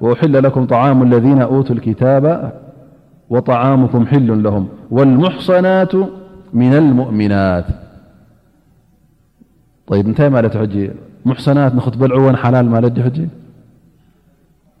وأحل 0.00 0.42
لكم 0.44 0.66
طعام 0.66 1.02
الذين 1.02 1.42
أوتوا 1.42 1.76
الكتاب 1.76 2.52
وطعامكم 3.30 4.06
حل 4.06 4.42
لهم 4.42 4.68
والمحصنات 4.90 5.92
من 6.52 6.74
المؤمنات 6.74 7.64
طيب 9.86 10.12
تمال 10.14 10.90
محصنات 11.24 11.74
نخ 11.74 11.88
بلعو 11.88 12.36
حلال 12.36 12.70
مالح 12.70 12.88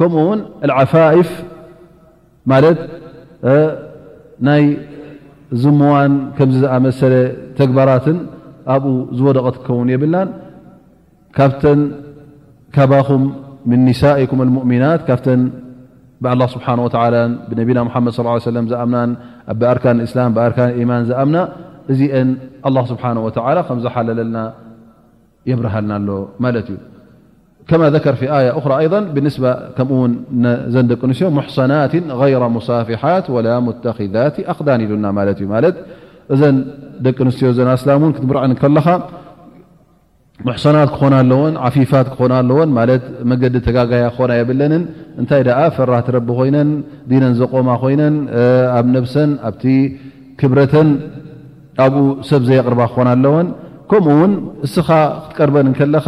ከምኡ 0.00 0.20
ውን 0.26 0.40
ዓፋይፍ 0.80 1.30
ማለት 2.50 2.78
ናይ 4.46 4.62
ዝምዋን 5.62 6.12
ከም 6.36 6.50
ዝኣመሰለ 6.62 7.14
ተግባራትን 7.58 8.18
ኣብኡ 8.74 8.94
ዝወደቐ 9.18 9.46
ትከውን 9.56 9.88
የብልናን 9.94 10.28
ካብተን 11.38 11.80
ከባኹም 12.76 13.24
ምን 13.70 13.80
ኒሳኢኩም 13.88 14.40
ሙእሚናት 14.56 15.00
ካብተን 15.08 15.42
ብ 16.24 16.46
ስብሓ 16.54 16.66
ወ 16.86 16.88
ነቢና 17.60 17.78
መድ 18.06 18.14
ص 18.16 18.20
ሰ 18.48 18.60
ዝኣና 18.72 18.96
ኣርካን 19.72 20.00
እስላም 20.06 20.32
ኣርካን 20.46 20.72
ማን 20.92 21.04
ዝኣምና 21.10 21.36
እዚአን 21.94 22.30
ስብሓ 22.92 23.04
ወተ 23.26 23.36
ከምዝሓላለልና 23.70 24.36
የብርሃልና 25.50 25.92
ኣሎ 26.00 26.08
ማለት 26.44 26.66
እዩ 26.74 26.78
ከማ 27.70 27.82
ር 28.14 28.14
ፊ 28.20 28.24
ያ 28.46 28.78
ብስ 29.26 29.36
ከኡው 29.76 29.98
ዘ 30.74 30.82
ደቂ 30.92 31.00
ንስትዮ 31.10 31.26
ሙሰናት 31.38 31.92
ይረ 32.32 32.44
ሙሳፊሓት 32.58 33.26
ወላ 33.34 33.48
ሙተኪذት 33.66 34.36
ኣኽዳን 34.52 34.80
ኢሉና 34.84 35.06
ማት 35.18 35.38
ዩ 35.44 35.46
ማ 35.52 35.58
እዘን 36.34 36.56
ደቂ 37.06 37.16
ኣንስትዮ 37.26 37.48
ዘና 37.58 37.68
እስላ 37.78 37.88
ን 38.08 38.12
ክትምርዐን 38.16 38.52
ከለኻ 38.62 38.86
ሙሕሰናት 40.46 40.88
ክኾና 40.94 41.14
ኣለዎን 41.22 41.54
ዓፊፋት 41.68 42.06
ክኾና 42.12 42.32
ኣለዎን 42.42 42.70
ማ 42.76 42.80
መገዲ 43.30 43.54
ተጋጋያ 43.66 44.04
ክኾና 44.14 44.30
የብለንን 44.40 44.82
እንታይ 45.20 45.42
ደ 45.48 45.56
ፈራህ 45.76 46.02
ትረቢ 46.06 46.28
ኮይነን 46.38 46.70
ዲነን 47.10 47.34
ዘቆማ 47.40 47.70
ኮይነን 47.82 48.14
ኣብ 48.78 48.86
ነብሰን 48.96 49.30
ኣብቲ 49.48 49.64
ክብረተን 50.42 50.90
ኣብኡ 51.86 52.04
ሰብ 52.30 52.42
ዘየቅርባ 52.50 52.80
ክኾና 52.92 53.08
ኣለዎን 53.16 53.48
ከምኡ 53.92 54.14
ውን 54.20 54.34
እስኻ 54.68 54.88
ክትቀርበን 55.22 55.70
ከለኻ 55.80 56.06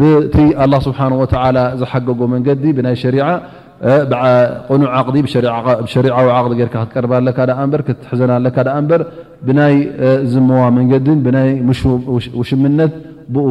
ብቲ 0.00 0.36
ኣላ 0.62 0.74
ስብሓን 0.86 1.12
ወተዓላ 1.22 1.56
ዝሓገጎ 1.80 2.20
መንገዲ 2.34 2.64
ብናይ 2.78 2.94
ሸሪዓ 3.02 3.26
ቆኑዕ 4.68 4.88
ዓዲ 4.98 5.16
ብሸሪዓዊ 5.26 6.26
ዓቅዲ 6.38 6.54
ርካ 6.68 6.74
ክትቀርባለካ 6.82 7.38
በር 7.72 7.82
ክትሕዘናለካ 7.88 8.56
እበር 8.80 9.02
ብናይ 9.46 9.74
ዝሞዋ 10.34 10.62
መንገዲን 10.78 11.18
ብናይ 11.26 11.50
ውሽምነት 12.40 12.94
ብኡ 13.34 13.48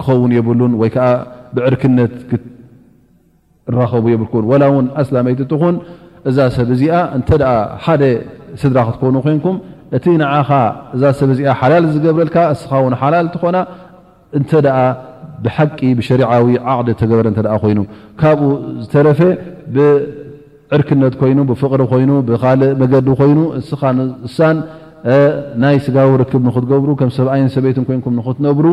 ክኸውን 0.00 0.30
የብሉን 0.38 0.72
ወይ 0.80 0.90
ከዓ 0.94 1.08
ብዕርክነት 1.56 2.14
ክትራኸቡ 2.30 4.04
የብል 4.14 4.44
ዋላ 4.52 4.62
እውን 4.72 4.86
ኣስላመይት 5.02 5.40
እትኹን 5.46 5.76
እዛ 6.30 6.38
ሰብ 6.56 6.68
እዚኣ 6.76 6.94
እንተ 7.16 7.28
ሓደ 7.84 8.02
ስድራ 8.62 8.80
ክትኮኑ 8.90 9.16
ኮይንኩም 9.26 9.56
እቲ 9.96 10.04
ንዓኻ 10.22 10.50
እዛ 10.96 11.02
ሰብ 11.18 11.30
እዚኣ 11.34 11.50
ሓላል 11.60 11.84
ዝገብረልካ 11.96 12.36
እስኻ 12.54 12.70
ውን 12.84 12.94
ሓላል 13.02 13.26
እትኾና 13.30 13.58
እንተደኣ 14.38 14.76
ብሓቂ 15.44 15.80
ብሸሪዓዊ 15.98 16.46
ዓቅዲ 16.74 16.88
ተገበረ 17.00 17.26
እተ 17.34 17.40
ኮይኑ 17.64 17.78
ካብኡ 18.20 18.40
ዝተረፈ 18.82 19.20
ብዕርክነት 19.76 21.14
ኮይኑ 21.20 21.38
ብፍቅሪ 21.50 21.80
ኮይኑ 21.92 22.10
ብካእ 22.28 22.60
መገዲ 22.82 23.08
ኮይኑ 23.20 23.38
ሳን 24.36 24.56
ናይ 25.64 25.76
ስጋቡ 25.86 26.10
ርክብ 26.22 26.42
ንክትገብሩ 26.48 26.90
ከም 27.00 27.10
ሰብኣይን 27.18 27.50
ሰበይት 27.56 27.78
ኮይንኩም 27.90 28.14
ንክትነብሩ 28.20 28.66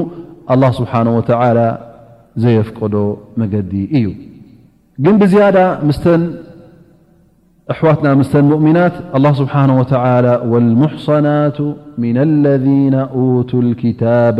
ስብሓ 0.79 0.93
ዘየፍቀዶ 2.43 2.95
መገዲ 3.39 3.71
እዩ 3.97 4.05
ግን 5.05 5.15
ብዝያዳ 5.21 5.57
ምስተን 5.87 6.21
ኣሕዋትና 7.73 8.07
ምስተን 8.19 8.45
ሙእሚናት 8.51 8.95
ኣ 9.17 9.19
ስብሓه 9.39 9.63
لሙሕصናት 10.25 11.57
ና 12.15 12.25
ለذነ 12.45 12.95
ቱ 13.49 13.51
ክታባ 13.81 14.39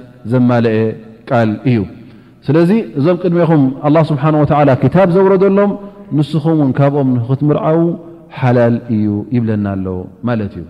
ዘማአ 0.31 0.59
ቃል 1.29 1.49
እዩ 1.69 1.77
ስለዚ 2.45 2.71
እዞም 2.99 3.17
ቅድሜኹም 3.23 3.63
ስብሓ 4.09 4.23
ወ 4.41 4.45
ክታብ 4.83 5.09
ዘውረደሎም 5.15 5.71
ንስኹም 6.19 6.57
ውን 6.61 6.71
ካብኦም 6.79 7.09
ኽትምርዓው 7.27 7.81
ሓላል 8.39 8.75
እዩ 8.95 9.05
ይብለና 9.35 9.65
ኣሎ 9.75 9.85
ማለት 10.27 10.53
እዩ 10.59 10.65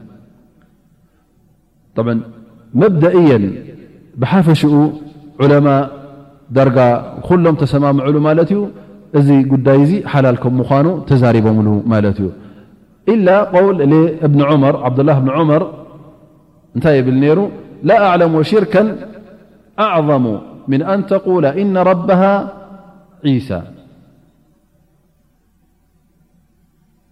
መብደእየን 2.82 3.46
ብሓፈሽኡ 4.22 4.74
ዑለማ 5.44 5.68
ዳርጋ 6.56 6.78
ኩሎም 7.28 7.56
ተሰማምዕሉ 7.62 8.16
ማለት 8.28 8.50
እዩ 8.54 8.62
እዚ 9.20 9.30
ጉዳይ 9.52 9.80
ዚ 9.90 9.94
ሓላል 10.12 10.38
ከም 10.44 10.54
ምኑ 10.60 10.88
ተዛሪቦምሉ 11.10 11.70
ማለት 11.94 12.18
እዩ 12.24 12.28
ኢላ 13.14 13.28
ውል 13.66 13.78
ብላ 14.98 15.12
መር 15.52 15.64
እንታይ 16.76 16.98
ብል 17.08 17.18
ሩ 17.38 17.42
ላ 17.90 17.98
ኣለሙ 18.12 18.34
ሽርከን 18.50 18.88
أعظم 19.80 20.40
من 20.68 20.82
أن 20.84 21.06
تقول 21.06 21.46
إن 21.46 21.78
ربها 21.78 22.54
عيسى 23.26 23.62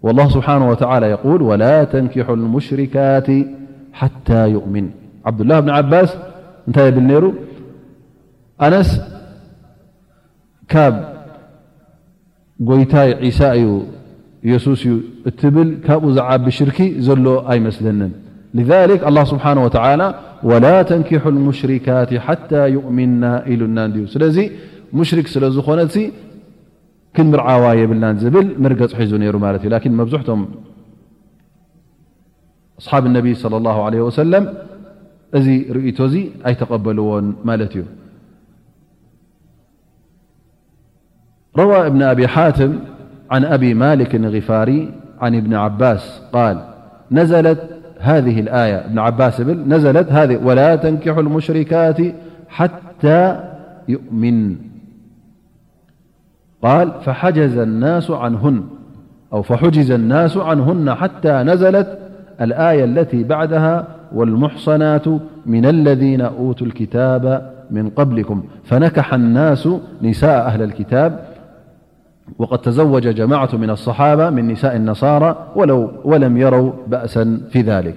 والله 0.01 0.29
سبحانه 0.29 0.69
وتعالى 0.69 1.05
يقول 1.09 1.41
ولا 1.41 1.83
تنكح 1.83 2.29
المشركات 2.29 3.27
حتى 3.93 4.49
يؤمن 4.49 4.89
عبدالله 5.25 5.59
بن 5.59 5.69
عباس 5.69 6.17
يلنير 6.77 7.31
أنس 8.61 9.01
كاب 10.67 11.23
يتاي 12.59 13.13
عيسا 13.13 13.81
يسوس 14.43 14.87
لتبل 15.25 15.77
كاب 15.87 16.11
زعاب 16.11 16.45
بشرك 16.45 16.81
له 16.99 17.51
أي 17.51 17.59
مثلن 17.59 18.11
لذلك 18.53 19.07
الله 19.07 19.23
سبحانه 19.23 19.63
وتعالى 19.63 20.13
ولا 20.43 20.77
تنكح 20.87 21.21
المሽرካت 21.35 22.09
ሓتى 22.25 22.61
يؤምና 22.75 23.23
ኢሉና 23.53 23.77
ስለዚ 24.13 24.37
ሽክ 25.09 25.27
ስለዝኾነ 25.35 25.81
ክምርዓዋ 27.15 27.63
يብልና 27.81 28.05
ብል 28.33 28.47
ርገፅ 28.71 28.91
ሒዙ 29.01 29.11
ሩ 29.35 29.37
ብቶም 30.13 30.41
أصሓ 32.81 32.91
اነ 33.09 33.17
صلى 33.43 33.55
الله 33.59 33.77
عليه 33.87 34.01
وسل 34.07 34.33
እዚ 35.37 35.47
ርእቶ 35.75 35.99
ዚ 36.11 36.15
ኣይتقበልዎን 36.47 37.25
ማ 37.47 37.51
እዩ 37.65 37.83
ى 41.57 41.89
ብن 41.93 42.01
ኣ 42.11 42.13
ا 42.17 42.51
عن 43.33 43.43
ኣ 43.55 43.57
ማلክ 43.83 44.11
غፋሪ 44.35 44.69
عن 45.23 45.33
ብن 45.45 45.53
ع 45.63 45.65
هذه 47.99 48.39
الآية 48.39 48.85
ابن 48.85 48.99
عباس 48.99 49.41
بللذ 49.41 50.37
ولا 50.47 50.75
تنكحوا 50.75 51.21
المشركات 51.21 51.97
حتى 52.49 53.43
يؤمن 53.87 54.55
قال 56.63 56.91
أو 59.33 59.41
فحجز 59.43 59.91
الناس 59.91 60.37
عنهن 60.39 60.95
حتى 60.95 61.31
نزلت 61.31 61.99
الآية 62.41 62.83
التي 62.83 63.23
بعدها 63.23 63.87
والمحصنات 64.13 65.05
من 65.45 65.65
الذين 65.65 66.21
أوتوا 66.21 66.67
الكتاب 66.67 67.51
من 67.71 67.89
قبلكم 67.89 68.43
فنكح 68.63 69.13
الناس 69.13 69.69
نساء 70.01 70.45
أهل 70.45 70.61
الكتاب 70.63 71.28
وقد 72.37 72.57
تزوج 72.59 73.07
جماعة 73.07 73.49
من 73.53 73.69
الصحابة 73.69 74.29
من 74.29 74.47
نساء 74.47 74.75
النصارى 74.75 75.45
ولم 76.05 76.37
يروا 76.37 76.71
بأسا 76.87 77.41
في 77.51 77.61
ذلك 77.61 77.95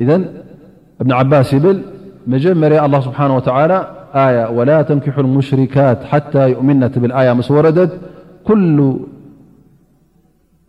إذن 0.00 0.26
ابن 1.00 1.12
عباس 1.12 1.52
يبل 1.52 1.82
مجمر 2.26 2.84
الله 2.84 3.00
سبحانه 3.00 3.36
وتعالى 3.36 3.86
ية 4.16 4.50
ولا 4.50 4.82
تنكح 4.82 5.18
المشركات 5.18 6.04
حتى 6.04 6.50
يؤمنت 6.50 6.98
بالآية 6.98 7.32
مس 7.32 7.50
وردت 7.50 7.98
كل 8.44 8.96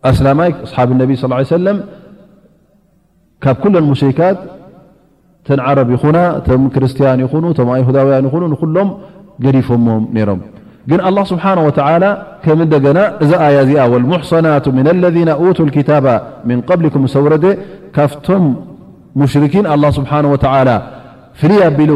أسلاميك 0.04 0.56
أصحاب 0.56 0.92
النبي 0.92 1.16
صلى 1.16 1.26
اله 1.26 1.36
عليه 1.36 1.46
وسلم 1.46 1.82
ك 3.40 3.48
كل 3.50 3.76
المشركات 3.76 4.38
تن 5.44 5.60
عرب 5.60 5.96
خنا 5.96 6.26
كرستيان 6.74 7.28
خنوهداويانينولهم 7.28 8.88
جريفم 9.40 9.84
نر 10.16 10.28
ግን 10.90 11.00
ኣلله 11.08 11.24
ስብሓه 11.32 11.52
و 11.66 11.68
ከም 12.44 12.58
ንደገና 12.68 12.98
እዛ 13.24 13.32
ያ 13.56 13.58
እዚኣ 13.64 13.80
لሙحሰናት 14.02 14.64
ና 14.86 14.88
ለذ 15.04 15.16
ቱ 15.56 15.60
ታባ 15.88 16.06
ምን 16.48 16.58
قብሊኩም 16.70 17.02
ሰውረ 17.14 17.34
ካብቶም 17.96 18.44
ሙሽርኪን 19.20 19.66
ኣ 19.74 19.74
ስብሓ 19.98 20.12
ፍልይ 21.38 21.60
ኣቢሉ 21.68 21.92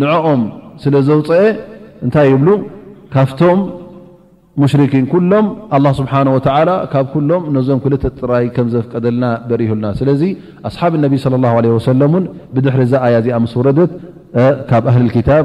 ንኦም 0.00 0.42
ስለ 0.82 0.94
ዘውፅአ 1.08 1.40
እንታይ 2.04 2.26
ይብሉ 2.32 2.48
ካብቶም 3.14 3.58
ሙሽርኪን 4.62 5.04
ሎም 5.32 5.46
ስሓه 6.00 6.42
ካብ 6.92 7.08
ሎም 7.30 7.42
ነዞም 7.56 7.78
ክልተ 7.84 8.04
ጥራይ 8.20 8.46
ከ 8.56 8.66
ዘፍቀደልና 8.74 9.24
በሪሁልና 9.48 9.86
ስለዚ 10.00 10.22
ኣስሓብ 10.68 10.92
ነቢ 11.04 11.12
صى 11.24 11.30
ه 11.76 11.78
ሰለ 11.88 12.00
ን 12.22 12.24
ብድሕሪ 12.54 12.82
ዛ 12.92 12.94
ያ 13.14 13.16
እዚኣ 13.22 13.38
ስውረደት 13.54 13.90
ካብ 14.70 14.84
ታብ 15.28 15.44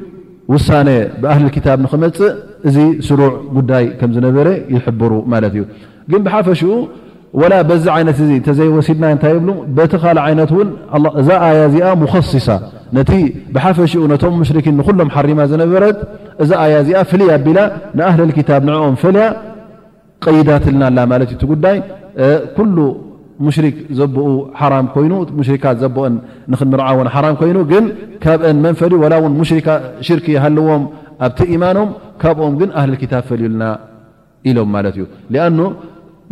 ውሳነ 0.53 0.89
ብኣህልክታብ 1.21 1.77
ንክመፅእ 1.85 2.31
እዚ 2.67 2.77
ስሩዕ 3.07 3.31
ጉዳይ 3.57 3.85
ከምዝነበረ 3.99 4.47
ይሕብሩ 4.75 5.11
ማለት 5.33 5.53
እዩ 5.57 5.63
ግን 6.11 6.21
ብሓፈሽኡ 6.25 6.71
ወላ 7.41 7.53
በዚ 7.67 7.85
ዓይነት 7.95 8.17
እተዘይወሲድና 8.37 9.05
ታይ 9.23 9.33
ብ 9.47 9.53
በቲ 9.75 9.91
ካል 10.03 10.17
ዓይነት 10.25 10.49
እውንእዛ 10.55 11.29
ኣያ 11.47 11.59
ዚኣ 11.75 11.89
ሙከስሳ 12.01 12.47
ነቲ 12.97 13.11
ብሓፈሽኡ 13.55 14.01
ነቶም 14.13 14.33
ሙሽርኪን 14.41 14.75
ንኩሎም 14.79 15.11
ሓሪማ 15.15 15.39
ዝነበረት 15.51 15.99
እዛ 16.43 16.51
ኣያ 16.65 16.75
ዚኣ 16.87 16.99
ፍልያ 17.11 17.29
ኣቢላ 17.39 17.59
ንኣህልክታብ 17.99 18.61
ንኦም 18.69 18.97
ፍልያ 19.03 19.27
ቀይዳት 20.25 20.65
ልና 20.73 20.83
ት 21.29 21.29
እዩ 21.35 21.39
እ 21.45 21.49
ጉዳይ 21.53 21.77
ሽክ 23.55 23.75
ዘብኡ 23.99 24.25
ሓራ 24.59 24.73
ኮይኑ 24.95 25.13
ሽካት 25.47 25.77
ዘ 25.83 25.87
ክንርዓውን 26.61 27.07
ራ 27.25 27.27
ኮይኑ 27.41 27.57
ግን 27.71 27.85
ካብን 28.23 28.57
መንፈሊ 28.65 28.91
ላ 29.13 29.15
ን 29.29 29.41
ካ 29.67 29.77
ሽርክ 30.07 30.25
ሃለዎም 30.43 30.83
ኣብቲ 31.25 31.39
ኢማኖም 31.55 31.89
ካብኦም 32.21 32.53
ግን 32.59 32.69
ኣህልታ 32.81 33.13
ፈልዩልና 33.29 33.63
ኢሎም 34.49 34.69
ማለት 34.75 34.95
እዩ 34.99 35.05
ኣ 35.45 35.47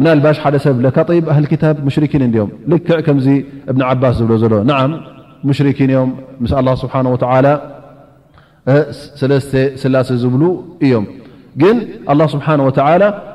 ም 0.02 0.06
ልባሽ 0.18 0.38
ሓደ 0.44 0.56
ሰብ 0.66 0.78
ካ 0.98 1.08
ሙን 1.84 2.32
እኦም 2.38 2.50
ልክዕ 2.74 3.00
ከምዚ 3.08 3.28
እብ 3.72 3.76
ዓባስ 3.92 4.16
ዝብ 4.20 4.32
ዘሎ 4.44 4.54
ሙን 5.48 5.68
እዮም 5.88 6.10
ምስ 6.44 6.54
ስሓ 6.74 6.94
ላ 9.96 10.00
ዝብሉ 10.24 10.44
እዮም 10.86 11.06
ግ 11.62 11.66
ስሓ 12.36 12.46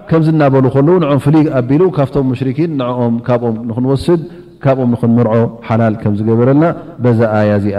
ከም 0.08 0.22
ዝናበሉ 0.26 0.64
ከሉ 0.74 0.88
ንኦም 1.02 1.20
ፍሉይ 1.24 1.44
ኣቢሉ 1.58 1.82
ካብቶም 1.96 2.26
ሙሽርኪን 2.30 2.72
ንኦም 2.80 3.14
ካብኦም 3.26 3.54
ንክንወስድ 3.68 4.20
ካብኦም 4.64 4.90
ንክንምርዖ 4.94 5.36
ሓላል 5.68 5.94
ከም 6.02 6.12
ዝገበረልና 6.18 6.64
በዛ 7.04 7.20
ኣያ 7.40 7.52
እዚኣ 7.60 7.78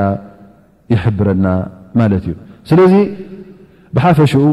ይሕብረና 0.93 1.45
ማለት 1.99 2.23
እዩ 2.27 2.33
ስለዚ 2.69 2.93
ብሓፈሽኡ 3.95 4.43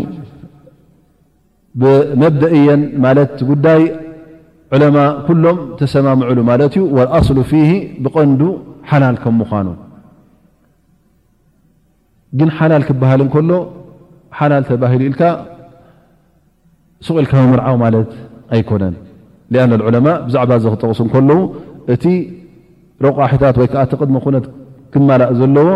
ብመብደእየን 1.82 2.82
ማለት 3.04 3.34
ጉዳይ 3.50 3.82
ዑለማ 4.74 4.98
ኩሎም 5.28 5.58
ተሰማምዕሉ 5.80 6.38
ማለት 6.50 6.72
እዩ 6.78 6.84
ወኣስሉ 6.98 7.38
ፊ 7.52 7.62
ብቀንዱ 8.04 8.40
ሓላል 8.90 9.16
ከም 9.22 9.34
ምኳኑ 9.42 9.68
ግን 12.40 12.50
ሓላል 12.58 12.82
ክበሃል 12.88 13.22
ንከሎ 13.28 13.50
ሓላል 14.38 14.62
ተባሂሉ 14.68 15.00
ኢልካ 15.08 15.20
ስቁኢልካ 17.06 17.32
መምርዓዊ 17.46 17.74
ማለት 17.84 18.08
ኣይኮነን 18.56 18.94
ኣነ 19.64 19.72
ዑለማ 19.88 20.06
ብዛዕባ 20.26 20.52
ዚ 20.64 20.70
ክጠቕሱ 20.74 21.00
ከለዉ 21.14 21.38
እቲ 21.94 22.04
ረቋሕታት 23.06 23.56
ወይ 23.60 23.68
ከዓ 23.72 23.82
ተቅድሚ 23.92 24.16
ኩነት 24.26 24.44
ክመላእ 24.94 25.30
ዘለዎ 25.40 25.68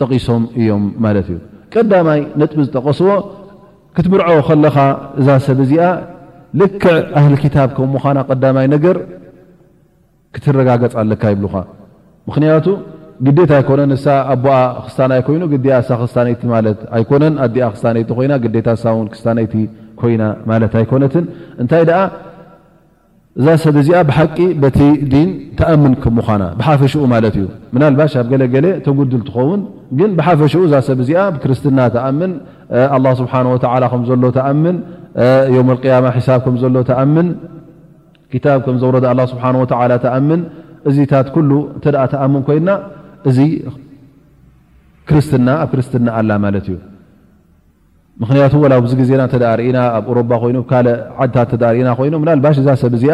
ጠቒሶም 0.00 0.42
እዮም 0.60 0.84
ማለት 1.04 1.26
እዩ 1.32 1.38
ቀዳማይ 1.74 2.20
ነጥቢ 2.40 2.58
ዝጠቀስዎ 2.66 3.08
ክትምርዐ 3.96 4.28
ከለኻ 4.48 4.76
እዛ 5.20 5.28
ሰብ 5.46 5.58
እዚኣ 5.64 5.84
ልክዕ 6.60 6.94
ኣህሊ 7.20 7.34
ክታብ 7.44 7.70
ከሞኻና 7.76 8.18
ቀዳማይ 8.30 8.66
ነገር 8.74 8.96
ክትረጋገፅ 10.36 10.94
ኣለካ 11.02 11.22
ይብልካ 11.34 11.54
ምክንያቱ 12.28 12.66
ግዴታ 13.26 13.52
ኣይኮነን 13.60 13.92
እሳ 13.96 14.06
ኣቦኣ 14.32 14.56
ክስታናይ 14.86 15.20
ኮይኑ 15.26 15.42
ግዲኣ 15.52 15.74
እሳ 15.82 15.90
ክስታነይቲ 16.00 16.42
ማለት 16.54 16.80
ኣይኮነን 16.96 17.34
ኣኣ 17.44 17.66
ክስታነይቲ 17.74 18.08
ኮይና 18.18 18.34
ግዴታ 18.44 18.68
ሳ 18.82 18.92
ውን 18.96 19.06
ክስታነይቲ 19.14 19.54
ይማት 20.14 20.64
ኣይኮነትን 20.80 21.24
እንታይ 21.62 21.82
ደኣ 21.90 22.00
እዛ 23.40 23.48
ሰብ 23.62 23.76
እዚኣ 23.80 23.96
ብሓቂ 24.08 24.36
በቲ 24.60 24.78
ዲን 25.12 25.30
ተኣምን 25.58 25.94
ክምኳና 26.02 26.42
ብሓፈሽኡ 26.58 27.00
ማለት 27.14 27.34
እዩ 27.40 27.46
ምናልባሽ 27.74 28.12
ኣብ 28.20 28.26
ገለገለ 28.32 28.66
ተጉድል 28.86 29.22
ትኸውን 29.26 29.60
ግን 29.98 30.10
ብሓፈሽኡ 30.18 30.60
እዛ 30.68 30.74
ሰብ 30.88 31.00
እዚ 31.04 31.10
ብክርስትና 31.34 31.78
ተኣምን 31.96 32.32
ኣ 32.94 32.98
ስብሓወ 33.20 33.54
ከዘሎ 33.64 34.24
ተኣምን 34.38 34.76
ዮም 35.56 35.68
ያማ 35.92 36.06
ሒሳብ 36.16 36.40
ከምዘሎ 36.46 36.76
ተኣምን 36.92 37.28
ታብ 38.44 38.60
ከም 38.64 38.76
ዘውረ 38.80 38.96
ኣ 39.12 39.14
ስብሓ 39.32 39.44
ወ 39.62 39.66
ተኣምን 40.04 40.40
እዚታት 40.88 41.28
ኩሉ 41.34 41.50
እ 41.76 41.92
ተኣምን 42.14 42.42
ኮይና 42.48 42.68
እዚ 43.28 43.38
ክርስትና 45.08 45.48
ኣብ 45.62 45.68
ክርስትና 45.74 46.08
ኣላ 46.20 46.30
ማለት 46.44 46.66
እዩ 46.70 46.76
ምክንያቱ 48.22 48.52
ላ 48.72 48.76
ዚ 48.90 48.94
ግዜና 49.00 49.22
ተዳ 49.32 49.46
ርእና 49.60 49.78
ኣብ 49.96 50.04
ኦሮባ 50.12 50.30
ኮይኑ 50.42 50.58
ካ 50.70 50.78
ዓድታት 51.22 51.48
ተዳ 51.52 51.64
ርእና 51.76 51.88
ኮይኑ 51.98 52.14
ላልባሽ 52.28 52.56
እዛ 52.62 52.68
ሰብ 52.82 52.94
ዚ 53.02 53.06
ይ 53.10 53.12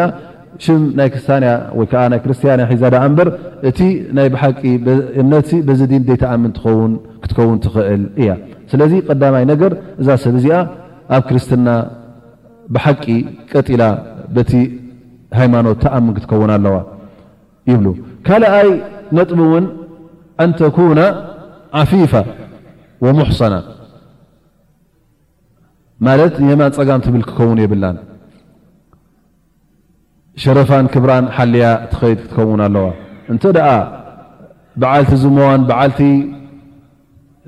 ወይዓናይ 1.79 2.19
ክርስትያን 2.23 2.61
ሒዛ 2.71 2.83
ዳ 2.93 3.01
በር 3.17 3.29
እቲ 3.69 3.79
ይ 4.25 4.29
ብሓቂ 4.33 4.61
እምነት 5.21 5.49
በዚ 5.67 5.81
ይ 6.11 6.15
ተኣም 6.23 6.43
ክትከውን 7.23 7.57
ትኽእል 7.65 8.03
እያ 8.21 8.29
ስለዚ 8.71 8.93
ቀዳማይ 9.09 9.45
ነገር 9.51 9.71
እዛ 10.01 10.09
ሰብ 10.25 10.35
ዚ 10.45 10.47
ኣብ 11.17 11.23
ክርስትና 11.29 11.67
ብሓቂ 12.75 13.05
ቀጢላ 13.51 13.83
በቲ 14.35 14.51
ሃይማኖት 15.39 15.77
ተኣምን 15.83 16.13
ክትከውን 16.17 16.51
ኣለዋ 16.57 16.77
ይብሉ 17.71 17.87
ካልኣይ 18.27 18.67
ነጥብ 19.19 19.39
እውን 19.47 19.65
ኣንተኩነ 20.45 20.99
ዓፊፋ 21.83 22.13
ወሙሕሰና 23.05 23.53
ማለት 26.07 26.33
የማን 26.51 26.71
ፀጋም 26.77 27.01
ትብል 27.05 27.21
ክከውን 27.27 27.59
የብላን 27.63 27.97
ሸረፋን 30.43 30.85
ክብራን 30.93 31.25
ሓልያ 31.35 31.65
ትኸይድ 31.91 32.17
ክትከውን 32.21 32.61
ኣለዋ 32.67 32.85
እንተ 33.33 33.43
ደኣ 33.57 33.67
በዓልቲ 34.81 35.11
ዝሞዋን 35.23 35.61
በዓልቲ 35.69 36.01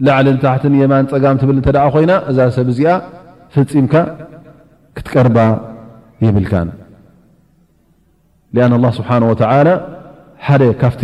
ላዕልን 0.06 0.38
ታሕቲ 0.44 0.66
ንየማን 0.74 1.06
ፀጋም 1.14 1.38
ትብል 1.42 1.58
እተደ 1.62 1.78
ኮይና 1.96 2.14
እዛ 2.32 2.38
ሰብ 2.58 2.68
እዚኣ 2.74 2.90
ፍፂምካ 3.56 3.94
ክትቀርባ 4.98 5.38
የብልካን 6.26 6.70
ኣን 8.66 8.74
ኣላ 8.78 8.86
ስብሓን 8.98 9.24
ወተዓላ 9.32 9.70
ሓደ 10.48 10.64
ካፍቲ 10.82 11.04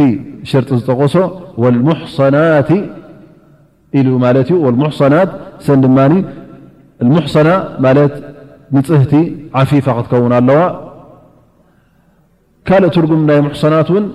ሽርጢ 0.50 0.70
ዝጠቀሶ 0.82 1.16
ወልሙሰናት 1.64 2.70
ኢሉ 4.00 4.10
ማለት 4.26 4.50
እዩ 4.54 4.60
ልሙሕሰናት 4.76 5.32
ሰን 5.66 5.80
ድማ 5.86 5.98
ሙሕሰና 7.10 7.50
ማለት 7.86 8.14
ንፅህቲ 8.76 9.14
ዓፊፋ 9.60 9.86
ክትከውን 9.98 10.34
ኣለዋ 10.40 10.60
ካልእ 12.68 12.92
ትርጉም 12.96 13.22
ናይ 13.30 13.40
ሙሕሰናት 13.48 13.88
ውን 13.96 14.06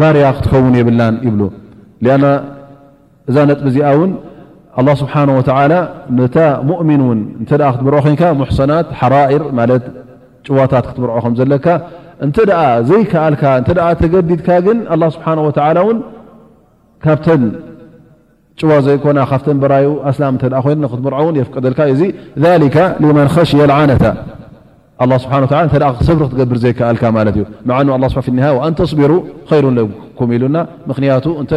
ባርያ 0.00 0.26
ክትከውን 0.36 0.74
የብላን 0.80 1.14
ይብሉ 1.26 1.42
ኣና 2.16 2.26
እዛ 3.30 3.36
ነጥቢ 3.50 3.66
እዚኣ 3.72 3.88
እውን 3.96 4.10
ኣላ 4.80 4.88
ስብሓን 5.02 5.30
ወተላ 5.38 5.72
ነታ 6.18 6.36
ሙእሚን 6.70 7.02
ውን 7.08 7.20
እተ 7.42 7.52
ክትብርኦ 7.76 7.98
ኮይንካ 8.06 8.22
ሙሰናት 8.42 8.88
ሓራኢር 9.00 9.44
ማለት 9.58 9.84
ጭዋታት 10.46 10.84
ክትበርኦ 10.90 11.16
ከም 11.24 11.34
ዘለካ 11.40 11.66
እንተ 12.24 12.36
ደኣ 12.50 12.60
ዘይከኣልካ 12.90 13.44
እተ 13.62 13.68
ተገዲድካ 14.02 14.48
ግን 14.66 14.78
ኣ 14.94 14.98
ስብሓን 15.16 15.40
ወተላ 15.46 15.78
ውን 15.88 15.98
ካብተን 17.04 17.42
ጭዋ 18.60 18.70
ዘይኮና 18.86 19.18
ካብተን 19.30 19.58
በራይ 19.62 19.86
ኣስላም 20.10 20.34
እ 20.36 20.48
ኮይ 20.64 20.74
ክትምርዖውን 20.92 21.34
የፍቀደልካዩ 21.40 21.88
እዚ 21.96 22.02
ሊካ 22.62 22.76
መን 23.18 23.28
ኸሽያ 23.34 23.64
ልዓነታ 23.70 24.04
ኣ 25.04 25.06
ስብሓ 25.24 25.34
ላ 25.42 25.46
እተ 25.68 25.74
ክሰብሪ 25.98 26.20
ክትገብር 26.28 26.58
ዘይከኣልካ 26.62 27.04
ማለት 27.16 27.34
እዩ 27.38 27.44
መዓ 27.68 28.10
ፍ 28.26 28.26
ኒሃ 28.38 28.46
ኣንተስቢሩ 28.66 29.12
ይሩን 29.56 29.76
ኩም 30.20 30.30
ኢሉና 30.36 30.58
ምክንያቱ 30.92 31.26
እንተ 31.42 31.52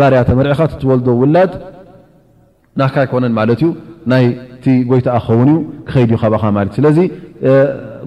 ባርያ 0.00 0.20
ተመርዒካ 0.30 0.60
ትወልዶ 0.82 1.08
ውላድ 1.20 1.52
ናካ 2.80 2.94
ኣይኮነን 3.04 3.34
ማለት 3.38 3.60
እዩ 3.64 3.68
ናይ 4.12 4.24
ቲ 4.62 4.66
ጎይታ 4.90 5.08
ክኸውን 5.24 5.48
ዩ 5.52 5.54
ክኸይድ 5.88 6.10
ዩ 6.14 6.18
ካብ 6.22 6.34
ማለት 6.58 6.72
እዩ 6.74 6.78
ስለዚ 6.80 6.98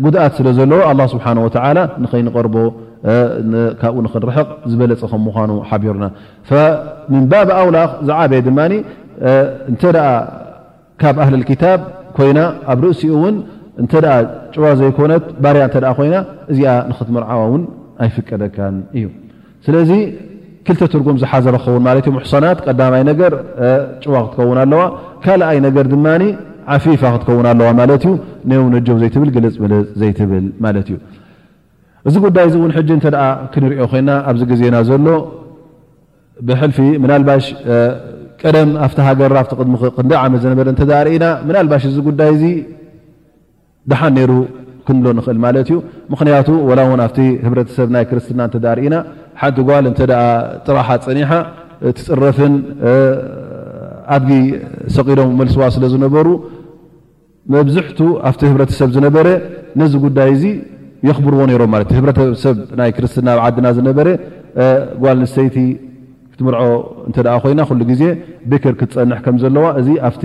ጉድኣት 0.06 0.34
ስለ 0.40 0.48
ዘለዎ 0.60 0.82
ኣ 0.90 1.08
ስብሓ 1.14 1.26
ወላ 1.48 1.68
ንኸይንቀርቦ 2.06 2.56
ካብኡ 3.82 3.98
ንክንርሕቕ 4.06 4.48
ዝበለፀ 4.72 5.02
ከም 5.12 5.22
ምኳኑ 5.28 5.50
ሓቢርና 5.70 6.06
ምንባብ 7.14 7.50
ኣውላኽ 7.62 7.90
ዝዓበየ 8.08 8.40
ድማ 8.48 8.60
እንተደኣ 9.72 10.08
ካብ 11.02 11.16
ኣህልልክታብ 11.24 11.80
ኮይና 12.18 12.40
ኣብ 12.72 12.80
ርእሲኡ 12.84 13.12
እውን 13.20 13.36
እንተ 13.82 13.92
ጭዋ 14.54 14.66
ዘይኮነት 14.80 15.24
ባርያ 15.44 15.64
እተ 15.70 15.78
ኮይና 15.98 16.16
እዚኣ 16.52 16.72
ንክትምርዓዊ 16.92 17.42
ውን 17.54 17.64
ኣይፍቀደካን 18.04 18.76
እዩ 18.98 19.06
ስለዚ 19.66 19.92
ክልተ 20.68 20.82
ትርጉም 20.94 21.18
ዝሓዘ 21.22 21.46
ክከውን 21.56 21.84
ማለት 21.88 22.06
እ 22.10 22.14
ሙሕሶናት 22.16 22.60
ቀዳማይ 22.68 23.04
ነገር 23.12 23.34
ጭዋ 24.04 24.16
ክትከውን 24.30 24.60
ኣለዋ 24.64 24.82
ካልኣይ 25.26 25.60
ነገር 25.68 25.86
ድማ 25.94 26.08
ዓፊፋ 26.76 27.02
ክትከውን 27.16 27.48
ኣለዋ 27.54 27.68
ማለት 27.82 28.04
እዩ 28.08 28.14
ናይ 28.52 28.60
ውነጆው 28.66 28.96
ዘይትብል 29.04 29.30
ገለፅ 29.36 29.56
መለፅ 29.66 29.86
ዘይትብል 30.04 30.46
ማለት 30.66 30.88
እዩ 30.92 30.96
እዚ 32.10 32.16
ጉዳይ 32.26 32.44
እዚ 32.48 32.56
እውን 32.60 32.72
ሕጂ 32.78 32.90
ተ 33.04 33.08
ክንሪኦ 33.54 33.86
ኮይና 33.92 34.10
ኣብዚ 34.30 34.42
ግዜና 34.52 34.76
ዘሎ 34.90 35.06
ብሕልፊ 36.48 36.78
ምናልባሽ 37.04 37.46
ቀደም 38.42 38.70
ኣብቲ 38.86 38.98
ሃገ 39.08 39.20
ንደ 40.06 40.12
ዓመ 40.24 40.34
ዝነበረ 40.44 40.66
ተርእና 40.82 41.26
ናልባሽ 41.56 41.84
እዚ 41.90 41.98
ጉዳይ 42.08 42.32
ዚ 42.42 42.46
ደሓን 43.92 44.14
ነይሩ 44.18 44.32
ክንብሎ 44.88 45.10
ንኽእል 45.18 45.40
ማለት 45.46 45.68
እዩ 45.72 45.78
ምክንያቱ 46.14 46.48
ላ 46.78 46.82
እውን 46.90 47.02
ኣብቲ 47.08 47.18
ህብረተሰብ 47.46 47.88
ናይ 47.96 48.04
ክርስትና 48.10 48.40
እተዳርእና 48.50 48.96
ሓንቲ 49.42 49.60
ጓል 49.70 49.86
እተ 49.92 50.00
ጥዋሓ 50.68 50.88
ፀኒሓ 51.08 51.32
ቲፅረፍን 51.98 52.54
ኣድጊ 54.16 54.32
ሰቂዶም 54.96 55.32
መልስዋ 55.40 55.64
ስለ 55.78 55.84
ዝነበሩ 55.94 56.28
መብዝሕቱ 57.56 58.00
ኣብቲ 58.30 58.42
ህብረተሰብ 58.52 58.90
ዝነበረ 58.98 59.28
ነዚ 59.80 59.94
ጉዳይ 60.06 60.30
እዚ 60.38 60.46
የኽብርዎ 61.08 61.42
ነይሮም 61.50 61.70
ማለት 61.74 61.90
እ 61.94 61.96
ህብረተሰብ 61.98 62.58
ናይ 62.80 62.90
ክርስትና 62.98 63.28
ኣብ 63.36 63.40
ዓድና 63.46 63.68
ዝነበረ 63.78 64.08
ጓል 65.04 65.18
ንስተይቲ 65.24 65.58
ክትምርዖ 66.34 66.64
እንተ 67.08 67.18
ኮይና 67.44 67.62
ኩሉ 67.70 67.80
ግዜ 67.92 68.02
ቤከር 68.52 68.74
ክትፀንሕ 68.80 69.20
ከም 69.26 69.36
ዘለዋ 69.44 69.66
እዚ 69.82 69.90
ኣብቲ 70.10 70.24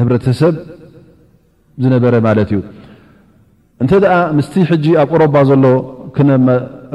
ህብረተሰብ 0.00 0.54
ዝነበረ 1.84 2.14
ማለት 2.28 2.50
እዩ 2.56 2.60
እንተ 3.82 3.90
ደኣ 4.04 4.14
ምስቲ 4.36 4.54
ሕጂ 4.70 4.86
ኣብ 5.02 5.10
ኦሮባ 5.16 5.36
ዘሎ 5.50 5.64
ክነ 6.16 6.30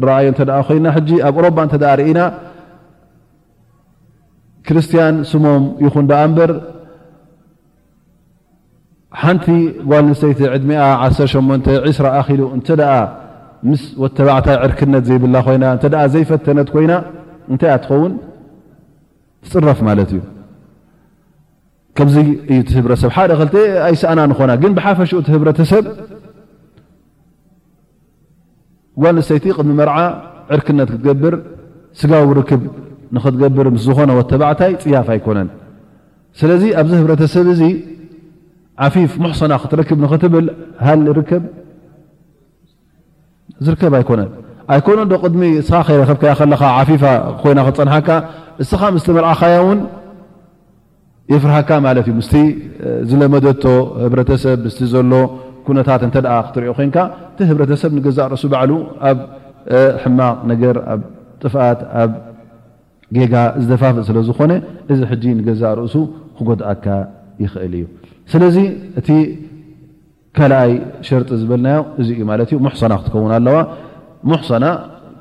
ረኣዮ 0.08 0.28
እተ 0.34 0.40
ኮይና 0.70 0.88
ኣብ 1.28 1.36
ኦሮባ 1.40 1.58
እተ 1.70 1.84
ርኢና 2.02 2.20
ክርስትያን 4.68 5.16
ስሞም 5.32 5.64
ይኹን 5.86 6.06
ደኣ 6.12 6.22
ምበር 6.32 6.52
ሓንቲ 9.20 9.46
ጓል 9.92 10.04
ንሰተይቲ 10.10 10.42
ዕድኣ 10.56 10.74
18 11.06 11.68
0 11.88 12.08
ኣኪሉ 12.20 12.42
እንተደኣ 12.58 12.94
ምስ 13.70 13.82
ወተባዕታይ 14.04 14.56
ዕርክነት 14.66 15.04
ዘይብላ 15.10 15.36
ኮይና 15.48 15.64
እተ 15.78 15.84
ዘይፈተነት 16.14 16.70
ኮይና 16.76 16.94
እንታይ 17.54 17.72
እ 17.74 17.80
ትኸውን 17.84 18.14
ትፅረፍ 19.46 19.80
ማለት 19.88 20.10
እዩ 20.16 20.22
ከምዚ 21.98 22.16
እዩ 22.54 22.60
ህብረተሰብ 22.78 23.12
ሓደ 23.18 23.32
ክ 23.40 23.44
ኣይሰኣና 23.88 24.20
ንኾና 24.32 24.52
ግን 24.64 24.72
ብሓፈሽኡ 24.78 25.18
እቲ 25.24 25.28
ህብረተሰብ 25.36 25.86
ጓል 29.04 29.16
ንተይቲ 29.22 29.46
ቅድሚ 29.58 29.72
መርዓ 29.82 29.98
ዕርክነት 30.56 30.90
ክትገብር 30.94 31.36
ስጋዊ 32.00 32.24
ርክብ 32.40 32.62
ንክትገብር 33.16 33.68
ምስ 33.76 33.84
ዝኾነ 33.88 34.12
ወተባዕታይ 34.20 34.74
ፅያፍ 34.84 35.08
ኣይኮነን 35.16 35.50
ስለዚ 36.40 36.64
ኣብዚ 36.82 36.92
ህብረተሰብ 37.02 37.48
እ 37.54 37.72
ዓፊፍ 38.86 39.12
ሙሕሰና 39.24 39.54
ክትረክብ 39.62 39.98
ንኽትብል 40.04 40.46
ሃል 40.86 41.02
ርከብ 41.18 41.44
ዝርከብ 43.66 43.94
ኣይኮነት 44.00 44.30
ኣይኮነ 44.74 45.00
ዶ 45.12 45.16
ቅድሚ 45.24 45.42
ስኻ 45.68 45.80
ከይረከብከያ 45.88 46.32
ከለካ 46.40 46.64
ዓፊፋ 46.80 47.04
ኮይና 47.42 47.60
ክትፀንሓካ 47.68 48.10
እስኻ 48.64 48.82
ምስተ 48.96 49.08
መርዓኸያ 49.18 49.56
እውን 49.64 49.80
የፍርሃካ 51.34 51.70
ማለት 51.88 52.06
እዩ 52.10 52.16
ምስ 52.22 52.30
ዝለመደቶ 53.10 53.64
ህብረተሰብ 54.04 54.58
ምስ 54.68 54.80
ዘሎ 54.94 55.12
ኩነታት 55.68 56.02
እተ 56.10 56.16
ክትሪኦ 56.48 56.72
ኮይንካ 56.80 56.98
እቲ 57.32 57.40
ህብረተሰብ 57.52 57.92
ንገዛእ 57.98 58.28
ርእሱ 58.34 58.44
ባዕሉ 58.54 58.72
ኣብ 59.10 59.20
ሕማቕ 60.04 60.38
ነገር 60.52 60.76
ኣብ 60.94 61.02
ጥፋኣት 61.44 61.82
ኣብ 62.02 62.12
ጌጋ 63.16 63.36
ዝተፋፍእ 63.62 64.06
ስለ 64.10 64.18
ዝኾነ 64.30 64.52
እዚ 64.94 65.00
ሕጂ 65.12 65.24
ንገዛእ 65.40 65.74
ርእሱ 65.82 65.96
ክጎድኣካ 66.38 66.86
ይኽእል 67.44 67.74
እዩ 67.82 67.86
ስለዚ 68.32 68.58
እቲ 69.00 69.10
ካልኣይ 70.38 70.72
ሸርጢ 71.08 71.30
ዝበልናዮ 71.42 71.80
እዚ 72.02 72.10
እዩ 72.16 72.22
ማለት 72.32 72.50
ዩ 72.54 72.58
ሙሕሰና 72.66 72.94
ክትከውን 73.02 73.32
ኣለዋ 73.38 73.58
ሙሕሰና 74.30 74.66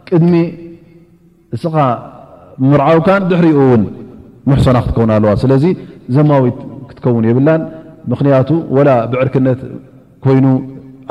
ቅድሚ 0.09 0.35
እስኻ 1.57 1.75
ምርዓውካን 2.71 3.23
ድሕሪኡ 3.31 3.59
እውን 3.67 3.83
ሙሕሰና 4.51 4.77
ክትከውን 4.85 5.13
ኣለዋ 5.17 5.33
ስለዚ 5.45 5.65
ዘማዊት 6.17 6.59
ክትከውን 6.91 7.25
የብላን 7.31 7.63
ምክንያቱ 8.13 8.49
ወላ 8.77 8.91
ብዕርክነት 9.13 9.61
ኮይኑ 10.27 10.47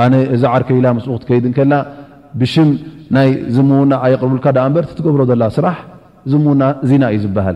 ኣነ 0.03 0.13
እዛ 0.35 0.43
ዓርከኢላ 0.57 0.87
ምስኡ 0.97 1.11
ክትከይድንከላ 1.21 1.73
ብሽም 2.41 2.69
ናይ 3.15 3.29
ዘምውና 3.55 3.93
ኣየቅርቡልካ 4.07 4.45
ዳ 4.57 4.65
እበር 4.69 4.85
ትገብሮ 4.99 5.21
ዘላ 5.31 5.43
ስራሕ 5.57 5.77
ዝምውና 6.31 6.63
ዚና 6.89 7.03
እዩ 7.15 7.19
ዝበሃል 7.23 7.55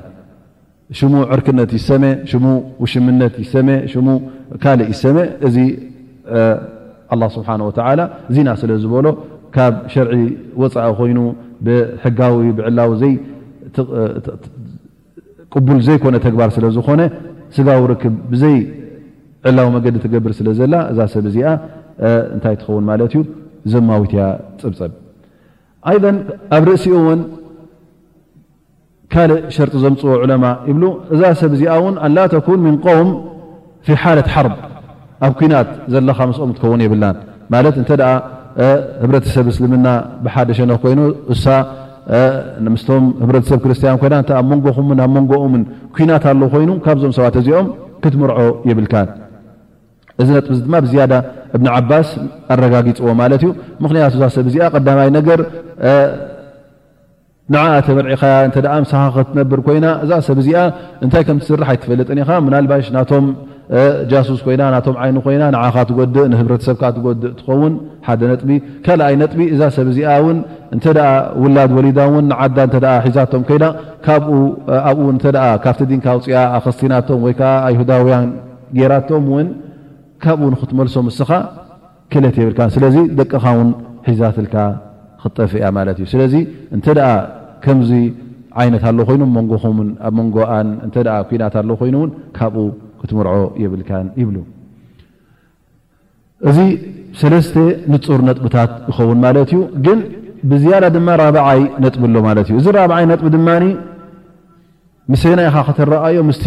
ሽሙ 0.99 1.13
ዕርክነት 1.35 1.71
ይሰመ 1.77 2.03
ሽሙ 2.29 2.45
ውሽምነት 2.83 3.33
ይሰመ 3.43 3.69
ሽሙ 3.91 4.07
ካልእ 4.63 4.87
ይሰመ 4.93 5.17
እዚ 5.47 5.55
ኣላ 7.13 7.23
ስብሓን 7.35 7.61
ወተዓላ 7.67 8.01
ዚና 8.35 8.49
ስለዝበሎ 8.61 9.05
ካብ 9.55 9.73
ሸርዒ 9.93 10.19
ወፃኢ 10.61 10.91
ኮይኑ 10.99 11.19
ብሕጋዊ 11.65 12.37
ብዕላዊ 12.57 13.01
ቅቡል 15.53 15.79
ዘይኮነ 15.87 16.15
ተግባር 16.25 16.49
ስለዝኮነ 16.57 17.01
ስጋዊ 17.55 17.79
ርክብ 17.91 18.13
ብዘይ 18.31 18.57
ዕላዊ 19.49 19.67
መገዲ 19.75 19.95
ትገብር 20.03 20.31
ስለ 20.39 20.47
ዘላ 20.59 20.73
እዛ 20.91 20.99
ሰብ 21.13 21.25
እዚኣ 21.31 21.47
እንታይ 22.35 22.55
ትኸውን 22.59 22.85
ማለት 22.89 23.13
እዩ 23.17 23.21
ዘማዊትያ 23.71 24.23
ፅብፅብ 24.61 24.91
ኣይዘን 25.91 26.17
ኣብ 26.55 26.63
ርእሲኡ 26.69 26.93
እውን 27.03 27.21
ካልእ 29.13 29.37
ሸርጢ 29.55 29.75
ዘምፅዎ 29.83 30.11
ዑለማ 30.23 30.45
ይብሉ 30.69 30.83
እዛ 31.13 31.21
ሰብ 31.41 31.51
እዚኣ 31.55 31.71
እውን 31.79 31.95
ኣንላ 32.07 32.19
ተኩን 32.33 32.59
ምን 32.65 32.75
ቆውም 32.85 33.09
ሓለት 34.03 34.27
ሓርብ 34.33 34.53
ኣብ 35.25 35.33
ኩናት 35.39 35.69
ዘለካ 35.93 36.19
ምስኦም 36.29 36.49
እትከውን 36.53 36.81
የብላን 36.85 37.17
ማለት 37.53 37.75
እንተ 37.81 37.89
ደ 38.01 38.05
ህብረተሰብ 39.03 39.45
እስልምና 39.51 39.87
ብሓደ 40.25 40.49
ሸነ 40.57 40.71
ኮይኑ 40.83 40.99
እሳ 41.33 41.45
ምስቶም 42.73 43.03
ህረተሰብ 43.27 43.59
ክርስቲያን 43.63 43.97
ኮይና 44.01 44.15
ኣብ 44.39 44.45
መንጎኹምን 44.51 44.99
ኣብ 45.05 45.11
መንጎኦምን 45.17 45.61
ኩናት 45.95 46.23
ኣለዉ 46.31 46.47
ኮይኑ 46.55 46.71
ካብዞም 46.85 47.13
ሰባት 47.17 47.35
እዚኦም 47.41 47.67
ክትምርዖ 48.05 48.41
የብልካ 48.69 48.95
እዚ 50.21 50.27
ነጥ 50.37 50.47
ዚ 50.55 50.57
ድማ 50.65 50.75
ብዝያደ 50.85 51.13
እብን 51.55 51.67
ዓባስ 51.77 52.09
ኣረጋጊፅዎ 52.53 53.07
ማለት 53.21 53.41
እዩ 53.45 53.49
ምክንያቱ 53.83 54.13
እዛ 54.17 54.25
ሰብ 54.35 54.45
እዚኣ 54.49 54.65
ቀዳማይ 54.73 55.09
ነገር 55.17 55.39
ንዓኣ 57.51 57.71
ተመርዒኻያ 57.85 58.33
እንተኣ 58.47 58.65
ምሰኻ 58.83 59.01
ክትነብር 59.15 59.59
ኮይና 59.65 59.85
እዛ 60.03 60.11
ሰብ 60.27 60.37
እዚኣ 60.41 60.59
እንታይ 61.05 61.23
ከም 61.27 61.37
ትስራሕ 61.41 61.67
ኣይትፈልጥኒኢኻ 61.73 62.29
ምናልባሽ 62.45 62.85
ናቶም 62.95 63.25
ጃሱስ 64.11 64.39
ኮይና 64.45 64.63
ናቶም 64.75 64.95
ዓይኑ 65.03 65.15
ኮይና 65.25 65.43
ንዓኻ 65.55 65.75
ትጎድእ 65.89 66.27
ንህብረተሰብካ 66.33 66.83
ትጎድእ 66.97 67.31
ትኸውን 67.39 67.73
ሓደ 68.07 68.21
ነጥቢ 68.31 68.49
ካልኣይ 68.85 69.15
ነጥቢ 69.21 69.39
እዛ 69.55 69.61
ሰብ 69.77 69.87
እዚኣ 69.93 70.09
እውን 70.21 70.37
እንተኣ 70.75 70.97
ውላድ 71.45 71.73
ወሊዳ 71.79 71.99
እውን 72.11 72.25
ንዓዳ 72.31 72.57
ሒዛቶም 73.07 73.43
ኮይና 73.49 73.65
ካኡኣብኡ 74.05 75.01
ካብቲ 75.65 75.81
ዲንካ 75.91 76.07
ውፅኣ 76.19 76.33
ኣክስቲናቶም 76.59 77.21
ወይከዓ 77.27 77.51
ይሁዳውያን 77.75 78.29
ጌይራቶም 78.79 79.25
እውን 79.31 79.49
ካብኡ 80.25 80.43
ንክትመልሶም 80.55 81.05
እስኻ 81.13 81.29
ክለት 82.13 82.35
የብልካ 82.43 82.61
ስለዚ 82.77 82.95
ደቅኻ 83.19 83.45
ውን 83.59 83.69
ሒዛትልካ 84.09 84.55
ክጠፍያ 85.23 85.65
ማት 85.75 85.99
እስለዚ 86.05 86.33
እንተ 86.75 86.85
ደኣ 86.97 87.09
ከምዚ 87.63 87.91
ዓይነት 88.61 88.83
ኣሎ 88.89 88.97
ኮይኑ 89.09 89.21
መንጎኹምን 89.37 89.87
ኣብ 90.07 90.13
መንጎኣን 90.19 90.67
እተ 90.87 90.95
ኩናት 91.29 91.53
ኣሎ 91.61 91.69
ኮይኑእውን 91.81 92.09
ካብኡ 92.37 92.65
ክትምርዖ 93.01 93.35
የብልካን 93.63 94.07
ይብሉ 94.21 94.37
እዚ 96.49 96.57
ሰለስተ 97.19 97.55
ንፁር 97.93 98.19
ነጥብታት 98.27 98.71
ይኸውን 98.89 99.19
ማለት 99.25 99.49
እዩ 99.55 99.59
ግን 99.85 99.99
ብዝያዳ 100.51 100.85
ድማ 100.95 101.09
ራብዓይ 101.23 101.61
ነጥብኣሎ 101.83 102.15
ማለት 102.29 102.47
እዩ 102.51 102.55
እዚ 102.61 102.67
ራብዓይ 102.79 103.03
ነጥ 103.13 103.21
ድማ 103.35 103.49
ምስተናይ 105.11 105.47
ኻ 105.53 105.61
ከተረኣዮ 105.67 106.19
ምስ 106.29 106.37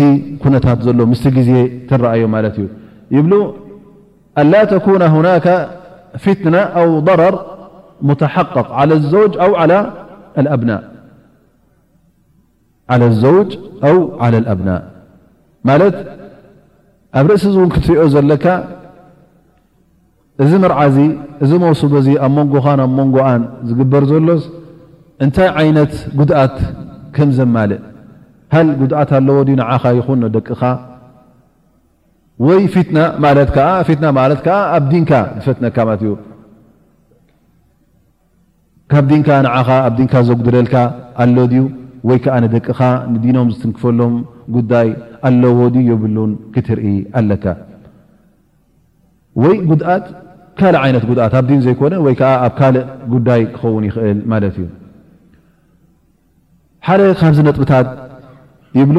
ኩነታት 0.42 0.78
ዘሎ 0.86 1.00
ምስ 1.12 1.22
ግዜ 1.36 1.50
ተረኣዮ 1.88 2.22
ማለት 2.34 2.54
እዩ 2.60 2.66
ይብሉ 3.16 3.32
ኣላ 4.42 4.54
ተኩነ 4.70 5.02
ሁናከ 5.14 5.46
ፊትና 6.22 6.56
ኣው 6.80 6.88
ረር 7.20 7.34
ተሓቅ 8.22 8.52
ዘውጅ 9.12 9.34
ኣው 9.44 9.52
ዓላ 9.60 9.72
ኣብና 14.52 14.70
ማለት 15.68 15.96
ኣብ 17.18 17.26
ርእሲ 17.30 17.44
ዚ 17.52 17.54
እውን 17.60 17.70
ክትሪኦ 17.74 18.02
ዘለካ 18.14 18.44
እዚ 20.44 20.52
መርዓዚ 20.64 20.96
እዚ 21.44 21.50
መስበእዚ 21.62 22.08
ኣብ 22.24 22.30
መንጎኻን 22.38 22.78
ኣብ 22.84 22.90
ሞንጎኣን 22.98 23.42
ዝግበር 23.68 24.02
ዘሎስ 24.10 24.42
እንታይ 25.24 25.48
ዓይነት 25.60 25.92
ጉድኣት 26.18 26.56
ከምዘማልእ 27.16 27.80
ሃል 28.54 28.68
ጉድኣት 28.80 29.10
ኣለዎ 29.18 29.38
ንዓኻ 29.60 29.82
ይኹን 29.98 30.18
ንደቅኻ 30.24 30.62
ወይ 32.46 32.60
ትፊትማት 32.74 33.56
ዓ 34.56 34.58
ኣብ 34.76 34.84
ዲንካ 34.94 35.10
ዝፈትነካ 35.42 35.76
ለት 35.88 36.00
እዩ 36.06 36.12
ካብ 38.92 39.04
ዲንካ 39.10 39.28
ንዓኻ 39.44 39.68
ኣብ 39.86 39.94
ዲንካ 39.98 40.14
ዘጉድለልካ 40.26 40.76
ኣሎ 41.22 41.36
ድዩ 41.52 41.62
ወይ 42.08 42.18
ከዓ 42.24 42.34
ንደቅኻ 42.42 42.80
ንዲኖም 43.12 43.48
ዝትንክፈሎም 43.54 44.14
ጉዳይ 44.56 44.88
ኣለዎ 45.28 45.58
ድዩ 45.74 45.82
የብሉን 45.90 46.32
ክትርኢ 46.54 46.92
ኣለካ 47.20 47.46
ወይ 49.44 49.56
ጉድኣት 49.70 50.06
ካልእ 50.60 50.80
ዓይነት 50.82 51.04
ጉድኣት 51.10 51.34
ኣብ 51.38 51.44
ዲን 51.50 51.60
ዘይኮነ 51.66 51.94
ወይ 52.06 52.14
ከዓ 52.20 52.30
ኣብ 52.44 52.52
ካልእ 52.60 52.86
ጉዳይ 53.14 53.42
ክኸውን 53.56 53.84
ይኽእል 53.88 54.20
ማለት 54.34 54.54
እዩ 54.62 54.68
ሓደ 56.86 57.00
ካብዚ 57.20 57.38
ነጥብታት 57.48 57.88
ይብሉ 58.80 58.98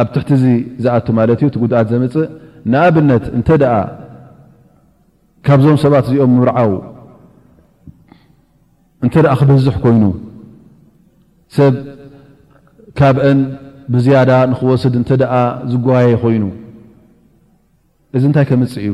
ኣብ 0.00 0.06
ትሕቲ 0.14 0.30
ዚ 0.42 0.58
ዝኣቱ 0.82 1.06
ማለት 1.20 1.38
እዩ 1.42 1.46
እቲ 1.52 1.56
ጉድኣት 1.62 1.86
ዘምፅእ 1.94 2.28
ንኣብነት 2.72 3.24
እንተ 3.38 3.48
ደኣ 3.62 3.74
ካብዞም 5.46 5.76
ሰባት 5.86 6.06
እዚኦም 6.10 6.32
ምርዓው 6.42 6.70
እንተ 9.04 9.14
ደኣ 9.24 9.32
ክበዝሕ 9.40 9.74
ኮይኑ 9.84 10.04
ሰብ 11.56 11.74
ካብአን 12.98 13.38
ብዝያዳ 13.94 14.30
ንክወስድ 14.50 14.94
እንተደኣ 15.00 15.32
ዝጓየይ 15.72 16.14
ኮይኑ 16.22 16.44
እዚ 18.16 18.22
እንታይ 18.28 18.44
ከምፅእ 18.50 18.82
እዩ 18.86 18.90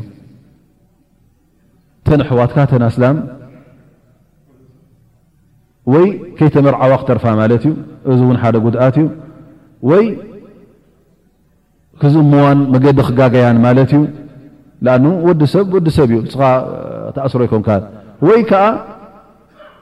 ተን 2.06 2.20
ኣሕዋትካ 2.24 2.56
ተናስላም 2.72 3.16
ወይ 5.92 6.06
ከይተመርዓዋ 6.38 6.92
ክተርፋ 7.02 7.24
ማለት 7.42 7.62
እዩ 7.66 7.72
እዚ 8.12 8.20
እውን 8.26 8.36
ሓደ 8.42 8.56
ጉድኣት 8.66 8.96
እዩ 9.02 9.06
ወይ 9.90 10.04
ክዝምዋን 12.02 12.60
መገዲ 12.74 12.98
ክጋጋያን 13.08 13.58
ማለት 13.66 13.90
እዩ 13.96 14.02
ንኣን 14.86 15.04
ወዲ 15.26 15.40
ሰብ 15.54 15.66
ወዲ 15.76 15.88
ሰብ 15.98 16.08
እዩ 16.12 16.18
ንስኻ 16.26 16.42
ተኣስሮ 17.16 17.40
ኣይኮንከ 17.46 17.68
ወይ 18.28 18.40
ከዓ 18.50 18.64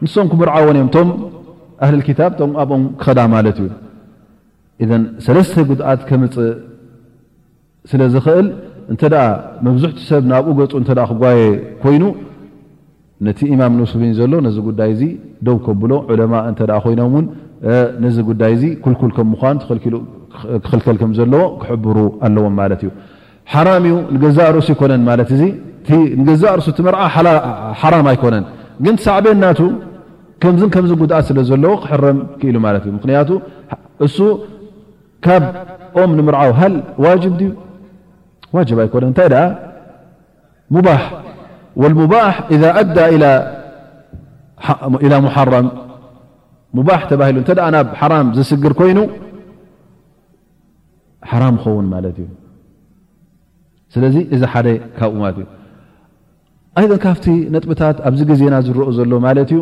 ንሶም 0.04 0.26
ክምርዓ 0.30 0.54
ዎን 0.66 0.76
ኦም 0.82 0.88
ቶም 0.94 1.08
ኣህልልክታብ 1.84 2.32
ቶም 2.38 2.50
ኣብኦም 2.60 2.84
ክኸዳ 3.00 3.20
ማለት 3.34 3.56
እዩ 3.64 3.68
ኢዘን 4.84 5.02
ሰለስተ 5.26 5.54
ጉድኣት 5.68 6.00
ከምፅእ 6.08 6.48
ስለዝኽእል 7.90 8.46
እንተደኣ 8.92 9.24
መብዝሕቲ 9.66 9.98
ሰብ 10.10 10.22
ናብኡ 10.30 10.52
ገፁ 10.60 10.72
እተ 10.82 10.88
ክጓየ 11.10 11.42
ኮይኑ 11.84 12.04
ነቲ 13.26 13.40
ኢማም 13.54 13.72
ንውስብን 13.78 14.12
ዘሎ 14.18 14.32
ነዚ 14.46 14.56
ጉዳይ 14.68 14.92
ዚ 15.00 15.08
ደው 15.46 15.56
ከብሎ 15.66 15.92
ዑለማ 16.12 16.34
እተ 16.50 16.60
ኮይኖምውን 16.84 17.26
ነዚ 18.04 18.16
ጉዳይ 18.30 18.52
እዚ 18.56 18.64
ኩልኩል 18.84 19.10
ከም 19.18 19.28
ምኳኑ 19.34 19.56
ክክልከልከም 19.72 21.10
ዘለዎ 21.20 21.42
ክሕብሩ 21.62 21.96
ኣለዎም 22.26 22.54
ማለት 22.60 22.80
እዩ 22.84 22.90
ሓራም 23.52 23.84
ዩ 23.90 23.94
ንገዛእ 24.14 24.50
ርእሱ 24.56 24.68
ይኮነን 24.74 25.02
ማለት 25.10 25.30
እዚ 25.36 25.42
ንገዛእ 26.20 26.54
ርእሱ 26.58 26.68
ትምርዓ 26.78 27.00
ሓራም 27.80 28.06
ኣይኮነን 28.12 28.44
ግን 28.84 28.94
ትሳዕበናቱ 29.00 29.60
ከምዝ 30.42 30.62
ከምዚ 30.74 30.92
ጉድኣ 31.00 31.16
ስለ 31.28 31.38
ዘለዎ 31.48 31.72
ክሕረም 31.82 32.18
ክኢሉ 32.38 32.56
ማለት 32.64 32.82
እዩ 32.86 32.92
ምክንያቱ 32.98 33.28
እሱ 34.06 34.16
ካብ 35.24 35.44
ኦም 36.02 36.10
ንምርዓው 36.18 36.52
ሃል 36.60 36.74
ዋጅብ 37.04 37.34
ድዩ 37.40 37.50
ዋጅብ 38.56 38.78
ኣይኮነ 38.84 39.04
እንታይ 39.10 39.28
ደ 39.34 39.40
ሙባ 40.74 40.88
ሙባ 42.00 42.14
ኣዳ 42.80 42.96
ላ 43.22 43.26
ሓረም 45.36 45.68
ሙባ 46.78 46.88
ተባሂሉ 47.10 47.36
ንተ 47.44 47.50
ናብ 47.76 47.88
ሓራም 48.00 48.26
ዝስግር 48.38 48.72
ኮይኑ 48.80 48.98
ሓራም 51.30 51.54
ይኸውን 51.60 51.86
ማለት 51.94 52.16
እዩ 52.22 52.28
ስለዚ 53.94 54.16
እዚ 54.34 54.42
ሓደ 54.52 54.68
ካብኡለት 54.98 55.38
ዩኣ 56.86 56.92
ካብቲ 57.04 57.26
ነጥብታት 57.54 57.96
ኣብዚ 58.08 58.20
ግዜና 58.30 58.54
ዝረኦ 58.66 58.88
ዘሎ 58.98 59.12
ማለት 59.26 59.50
እዩ 59.54 59.60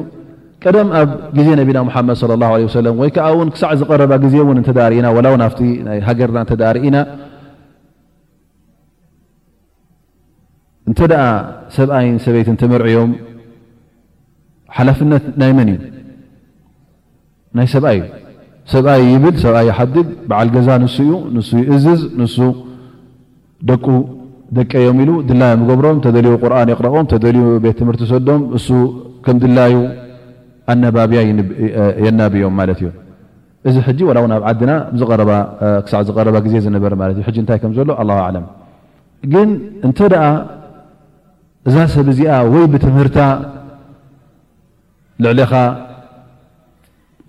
ቀደም 0.64 0.88
ኣብ 0.98 1.10
ግዜ 1.38 1.48
ነቢና 1.60 1.78
ሓመድ 1.94 2.18
ለ 2.30 2.34
ላ 2.40 2.44
ሰለም 2.76 2.96
ወይከዓ 3.02 3.26
እውን 3.34 3.48
ክሳዕ 3.54 3.70
ዝቀረባ 3.80 4.12
ግዜ 4.24 4.34
እን 4.52 4.58
ተ 4.68 4.72
ርእና 4.92 5.06
ላው 5.26 5.34
ፍ 5.52 5.68
ሃገርና 6.08 6.38
ተ 6.50 6.68
ርኢና 6.76 6.96
እንተደኣ 10.90 11.22
ሰብኣይን 11.76 12.16
ሰበይትን 12.24 12.56
ተመርዐዮም 12.62 13.10
ሓላፍነት 14.76 15.24
ናይ 15.40 15.50
መን 15.58 15.68
እዩ 15.72 15.78
ናይ 17.58 17.66
ሰብኣይእዩ 17.74 18.04
ሰብኣይ 18.74 19.02
ይብል 19.12 19.36
ሰብኣይ 19.44 19.64
ይሓድግ 19.70 20.08
በዓል 20.30 20.48
ገዛ 20.56 20.68
ንሱእዩ 20.84 21.12
ንሱ 21.36 21.50
ይእዝዝ 21.66 22.02
ንሱ 22.20 22.36
ደቁ 23.70 23.86
ደቀ 24.58 24.72
ዮም 24.86 25.00
ኢሉ 25.04 25.10
ድላዮም 25.30 25.62
ዝገብሮም 25.68 25.98
ተደልዩ 26.04 26.34
ቁርን 26.44 26.68
ይቅረኦም 26.74 27.08
ተደዩ 27.14 27.38
ቤት 27.64 27.76
ትምህርቲ 27.80 28.04
ሰዶም 28.14 28.40
ንሱ 28.54 28.68
ከም 29.24 29.38
ድላዩ 29.42 29.74
ኣነባብያ 30.72 31.20
የናብዮም 32.04 32.54
ማለት 32.60 32.78
እዩ 32.82 32.88
እዚ 33.68 33.76
ሕጂ 33.86 33.98
ዋላ 34.08 34.18
እውን 34.22 34.32
ኣብ 34.36 34.42
ዓዲና 34.50 34.72
ሳዕ 35.92 36.00
ዝቀረባ 36.08 36.36
ግዜ 36.46 36.54
ዝነበረ 36.66 36.92
ማለት 37.02 37.14
እዩ 37.18 37.24
ሕጂ 37.28 37.36
እንታይ 37.42 37.58
ከምዘሎ 37.62 37.90
ኣላ 38.02 38.10
ኣለም 38.26 38.44
ግን 39.32 39.48
እንተደኣ 39.86 40.22
እዛ 41.68 41.76
ሰብ 41.94 42.06
እዚኣ 42.12 42.32
ወይ 42.52 42.64
ብትምህርታ 42.74 43.18
ልዕለኻ 45.24 45.52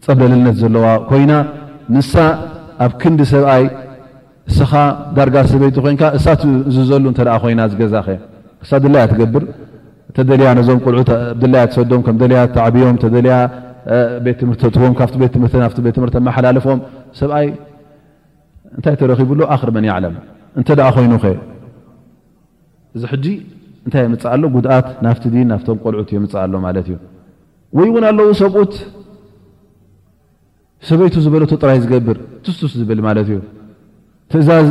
ፀብለልነት 0.06 0.56
ዘለዋ 0.62 0.86
ኮይና 1.10 1.32
ንሳ 1.96 2.14
ኣብ 2.86 2.92
ክንዲ 3.02 3.22
ሰብኣይ 3.34 3.64
እስኻ 4.52 4.72
ዳርጋ 5.18 5.36
ሰበይቲ 5.52 5.78
ኮይንካ 5.86 6.04
እሳትዝዘሉ 6.18 7.04
እተ 7.14 7.20
ኮይና 7.44 7.62
ዝገዛ 7.74 7.94
ኸ 8.08 8.14
ክሳ 8.62 8.72
ድለያ 8.84 9.04
ትገብር 9.12 9.44
ተደልያ 10.16 10.50
ነዞም 10.58 10.80
ቆልዑት 10.86 11.10
ኣድለያ 11.18 11.62
ሰዶም 11.76 12.02
ከም 12.06 12.16
ደያ 12.22 12.40
ተዕብዮም 12.56 12.96
ተደያ 13.04 13.36
ቤት 14.26 14.36
ትምህርቲ 14.42 14.62
ጥዎም 14.76 14.94
ካብቲ 15.00 15.16
ቤትትምህርና 15.22 15.64
ቤት 15.86 15.94
ትምህር 15.98 16.10
ኣመሓላልፎም 16.22 16.80
ሰብኣይ 17.20 17.46
እንታይ 18.78 18.96
ተረኪብሎ 19.02 19.40
ኣኽሪ 19.56 19.70
መን 19.76 19.86
ይዓለም 19.90 20.14
እንተደኣ 20.60 20.88
ኮይኑ 20.98 21.14
ኸ 21.24 21.32
እዚ 22.96 23.04
ሕጂ 23.12 23.26
እንታይ 23.86 24.02
የምፅእ 24.08 24.30
ኣሎ 24.34 24.44
ጉድኣት 24.56 24.88
ናፍቲ 25.06 25.24
ድን 25.34 25.48
ናፍቶም 25.54 25.78
ቆልዑት 25.84 26.10
የምፅእ 26.16 26.40
ኣሎ 26.44 26.54
ማለት 26.68 26.86
እዩ 26.92 26.98
ወይ 27.78 27.88
እውን 27.92 28.04
ኣለዉ 28.10 28.30
ሰብኡት 28.42 28.74
ሰበይቱ 30.90 31.16
ዝበለ 31.26 31.44
ጥራይ 31.62 31.78
ዝገብር 31.84 32.18
ትስትስ 32.46 32.74
ዝብል 32.82 33.00
ማለት 33.08 33.28
እዩ 33.32 33.38
ትእዛዝ 34.32 34.68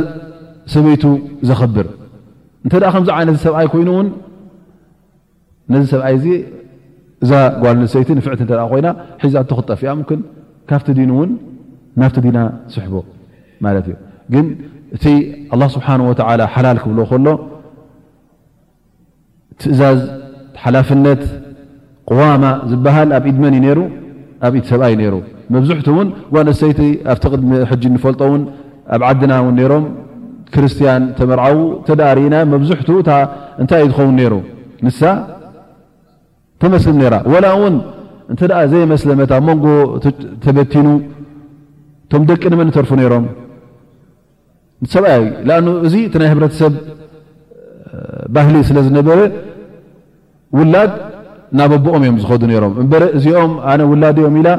ሰበይቱ 0.73 1.03
ዘኽብር 1.49 1.87
እንተ 2.65 2.73
ከምዚ 2.95 3.09
ዓይነት 3.17 3.37
ሰብኣይ 3.45 3.67
ኮይኑእውን 3.73 4.07
ነዚ 5.73 5.81
ሰብኣይ 5.93 6.13
እዚ 6.19 6.25
እዛ 7.23 7.31
ጓል 7.63 7.75
ንሰይቲ 7.83 8.09
ንፍዕቲ 8.19 8.41
እተ 8.45 8.51
ኮይና 8.71 8.87
ሒዛ 9.23 9.35
እተክጠፍ 9.45 9.79
ያ 9.87 9.91
ሙን 9.99 10.19
ካብቲ 10.69 10.87
ዲኑ 10.97 11.09
እውን 11.17 11.29
ናፍቲ 12.01 12.15
ዲና 12.25 12.37
ስሕቦ 12.73 12.95
ማለት 13.65 13.85
እዩ 13.89 13.95
ግን 14.33 14.45
እቲ 14.95 15.05
ኣላ 15.53 15.61
ስብሓን 15.75 16.01
ወተላ 16.09 16.41
ሓላል 16.53 16.77
ክብል 16.83 16.97
ከሎ 17.11 17.27
ትእዛዝ 19.61 19.99
ሓላፍነት 20.63 21.21
ቅዋማ 22.09 22.43
ዝበሃል 22.69 23.09
ኣብ 23.17 23.25
ኢድ 23.31 23.37
መን 23.43 23.55
ሩ 23.77 23.79
ኣብኢ 24.47 24.61
ሰብኣይ 24.71 24.93
ይሩ 25.07 25.15
መብዝሕት 25.53 25.87
ውን 25.97 26.07
ጓልሰይቲ 26.33 26.79
ኣብቲቅድሚ 27.13 27.51
ጂ 27.81 27.83
እንፈልጦውን 27.95 28.41
ኣብ 28.95 29.01
ዓድና 29.09 29.31
እውን 29.43 29.57
ሮም 29.71 29.85
ክርስትያን 30.53 31.03
ተመርዓዊ 31.17 31.57
ተደርእና 31.87 32.35
መብዝሕትእንታይ 32.53 33.81
እዩ 33.85 33.89
ዝኸውን 33.91 34.15
ነሩ 34.21 34.33
ንሳ 34.85 34.99
ተመስልም 36.61 36.97
ራ 37.13 37.15
ዋላ 37.33 37.45
እውን 37.57 37.75
እንተደኣ 38.31 38.59
ዘይመስለመት 38.71 39.31
መንጎ 39.47 39.65
ተበቲኑ 40.43 40.87
እቶም 42.05 42.23
ደቂ 42.29 42.41
ንመንተርፉ 42.53 42.91
ነይሮም 42.99 43.25
ሰብኣዩ 44.93 45.21
ኣ 45.57 45.59
እዚ 45.87 45.95
እቲ 46.07 46.15
ናይ 46.21 46.29
ህብረተሰብ 46.33 46.73
ባህሊ 48.35 48.55
ስለ 48.69 48.77
ዝነበረ 48.87 49.19
ውላድ 50.57 50.91
ናበቦኦም 51.59 52.03
እዮም 52.05 52.17
ዝከዱ 52.23 52.41
ነሮም 52.51 52.73
እበረ 52.83 53.03
እዚኦም 53.17 53.53
ኣነ 53.71 53.81
ውላድዮም 53.91 54.35
ኢላ 54.41 54.49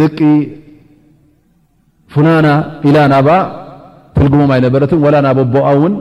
ደቂ 0.00 0.18
ፉናና 2.12 2.48
ኢላ 2.88 2.98
ናብኣ 3.14 3.34
ተልግቦም 4.16 4.52
ኣይነበረት 4.56 4.92
ዋላ 5.06 5.16
ናበቦኣ 5.28 5.66
እውን 5.78 5.94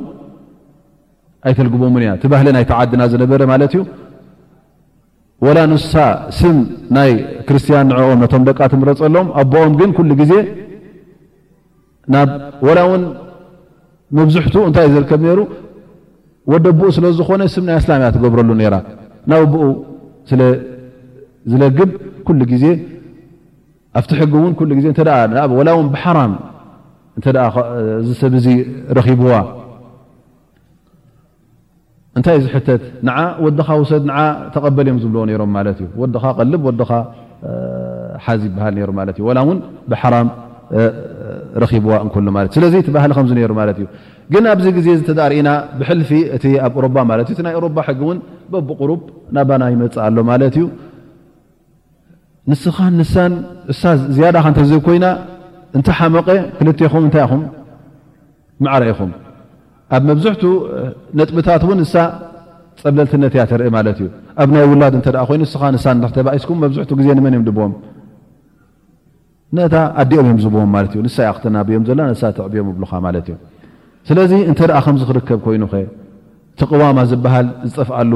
ኣይተልግቦምን 1.49 2.03
እያ 2.05 2.11
ቲ 2.23 2.31
ባህሊ 2.33 2.47
ናይ 2.57 2.65
ተዓዲና 2.71 3.01
ዝነበረ 3.13 3.41
ማለት 3.53 3.73
እዩ 3.77 3.81
ወላ 5.45 5.57
ንስሳ 5.71 5.95
ስም 6.37 6.55
ናይ 6.95 7.11
ክርስትያን 7.47 7.87
ንዕኦም 7.91 8.19
ነቶም 8.23 8.43
ደቂ 8.47 8.59
ትምረፀሎም 8.73 9.27
ኣቦኦም 9.41 9.73
ግን 9.79 9.89
ኩሉ 9.97 10.09
ግዜ 10.21 10.33
ናብ 12.13 12.29
ወላ 12.67 12.79
እውን 12.87 13.03
መብዝሕት 14.17 14.55
እንታይእ 14.67 14.91
ዝርከብ 14.95 15.21
ነይሩ 15.27 15.39
ወደ 16.53 16.65
ኣብኡ 16.73 16.87
ስለ 16.97 17.05
ዝኮነ 17.17 17.43
ስም 17.55 17.63
ናይ 17.67 17.77
እስላም 17.81 17.99
እያ 18.03 18.09
ትገብረሉ 18.15 18.49
ነራ 18.61 18.75
ናብ 19.31 19.39
ኣቦኡ 19.45 19.67
ስለዝለግብ 20.29 21.89
ኩሉ 22.27 22.39
ግዜ 22.53 22.65
ኣብቲ 23.99 24.11
ሕጊ 24.21 24.33
እውን 24.41 24.53
ዜ 24.85 24.87
ወላ 25.59 25.69
ውን 25.79 25.87
ብሓራም 25.95 26.33
እንተ 27.17 27.27
ዝሰብ 28.07 28.33
እዙ 28.39 28.47
ረኪብዋ 28.99 29.33
እንታይ 32.17 32.35
እዚ 32.39 32.45
ሕተት 32.55 32.83
ንዓ 33.07 33.17
ወዲኻ 33.45 33.67
ውሰድ 33.81 34.03
ንዓ 34.09 34.19
ተቐበል 34.53 34.85
እዮም 34.89 34.99
ዝብልዎ 35.03 35.21
ነሮም 35.29 35.51
ማለት 35.57 35.77
እዩ 35.83 35.87
ወዲኻ 36.01 36.23
ቀልብ 36.37 36.61
ወዲኻ 36.67 36.91
ሓዚ 38.25 38.41
ይበሃል 38.49 38.75
ይሩ 38.81 38.89
ማለት 38.99 39.15
እዩ 39.17 39.23
ዋላ 39.29 39.39
እውን 39.45 39.57
ብሓራም 39.91 40.27
ረኪብዋ 41.63 41.91
እንከሉ 42.05 42.27
ማለት 42.37 42.49
እዩስለዚ 42.53 42.75
ትባሃሊ 42.87 43.11
ከምዚ 43.17 43.33
ይሩ 43.43 43.51
ማለት 43.61 43.77
እ 43.83 43.85
ግን 44.33 44.45
ኣብዚ 44.53 44.65
ግዜ 44.77 44.87
ተርእና 45.19 45.49
ብሕልፊ 45.79 46.09
እቲ 46.37 46.45
ኣብ 46.67 46.73
ኦሮባ 46.79 46.97
ማለት 47.11 47.27
እዩእ 47.33 47.43
ናይ 47.47 47.53
ሮባ 47.65 47.77
ሕጊ 47.87 48.01
እውን 48.05 48.17
በብቅሩብ 48.51 49.01
ናባና 49.35 49.63
ይመፅእ 49.75 50.01
ኣሎ 50.07 50.17
ማለት 50.31 50.55
እዩ 50.59 50.65
ንስኻን 52.51 52.93
ንሳን 53.01 53.33
እሳ 53.73 53.81
ዝያዳካ 54.15 54.45
እተዘኮይና 54.55 55.05
እንተ 55.77 55.87
ሓመቀ 55.99 56.27
ክልተኹም 56.57 57.03
እንታይ 57.07 57.25
ኹም 57.31 57.41
መዕረ 58.65 58.83
ይኹም 58.91 59.11
ኣብ 59.95 60.03
መብዝሕቱ 60.09 60.43
ነጥብታት 61.19 61.61
እውን 61.65 61.79
እሳ 61.85 61.93
ፀብለልትነት 62.81 63.33
እያ 63.35 63.43
ትርኢ 63.51 63.67
ማለት 63.75 63.97
እዩ 64.01 64.07
ኣብ 64.43 64.49
ናይ 64.55 64.65
ውላድ 64.71 64.93
እተ 64.99 65.07
ኮይኑ 65.29 65.41
እስ 65.49 65.53
ንሳ 65.75 65.85
ተባእስኩም 66.17 66.57
መብዝሕቱ 66.63 66.91
ግዜ 66.99 67.07
ንመን 67.17 67.33
እዮም 67.37 67.43
ድብም 67.47 67.73
ነታ 69.57 69.75
ኣዲኦም 70.01 70.25
እዮም 70.29 70.39
ዝብዎም 70.45 70.69
ማለት 70.77 70.91
እዩ 70.95 70.99
ንሳይ 71.07 71.25
ኣክትናብኦም 71.31 71.83
ዘለና 71.89 72.07
ንሳ 72.15 72.23
ተዕብዮም 72.37 72.67
ይብሉካ 72.71 72.91
ማለት 73.07 73.25
እዩ 73.31 73.35
ስለዚ 74.09 74.31
እንተ 74.49 74.59
ደኣ 74.71 74.79
ከምዝ 74.85 75.03
ክርከብ 75.09 75.39
ኮይኑ 75.47 75.63
ኸ 75.71 75.79
ቲቕዋማ 76.59 76.99
ዝበሃል 77.11 77.47
ዝጠፍኣሉ 77.69 78.13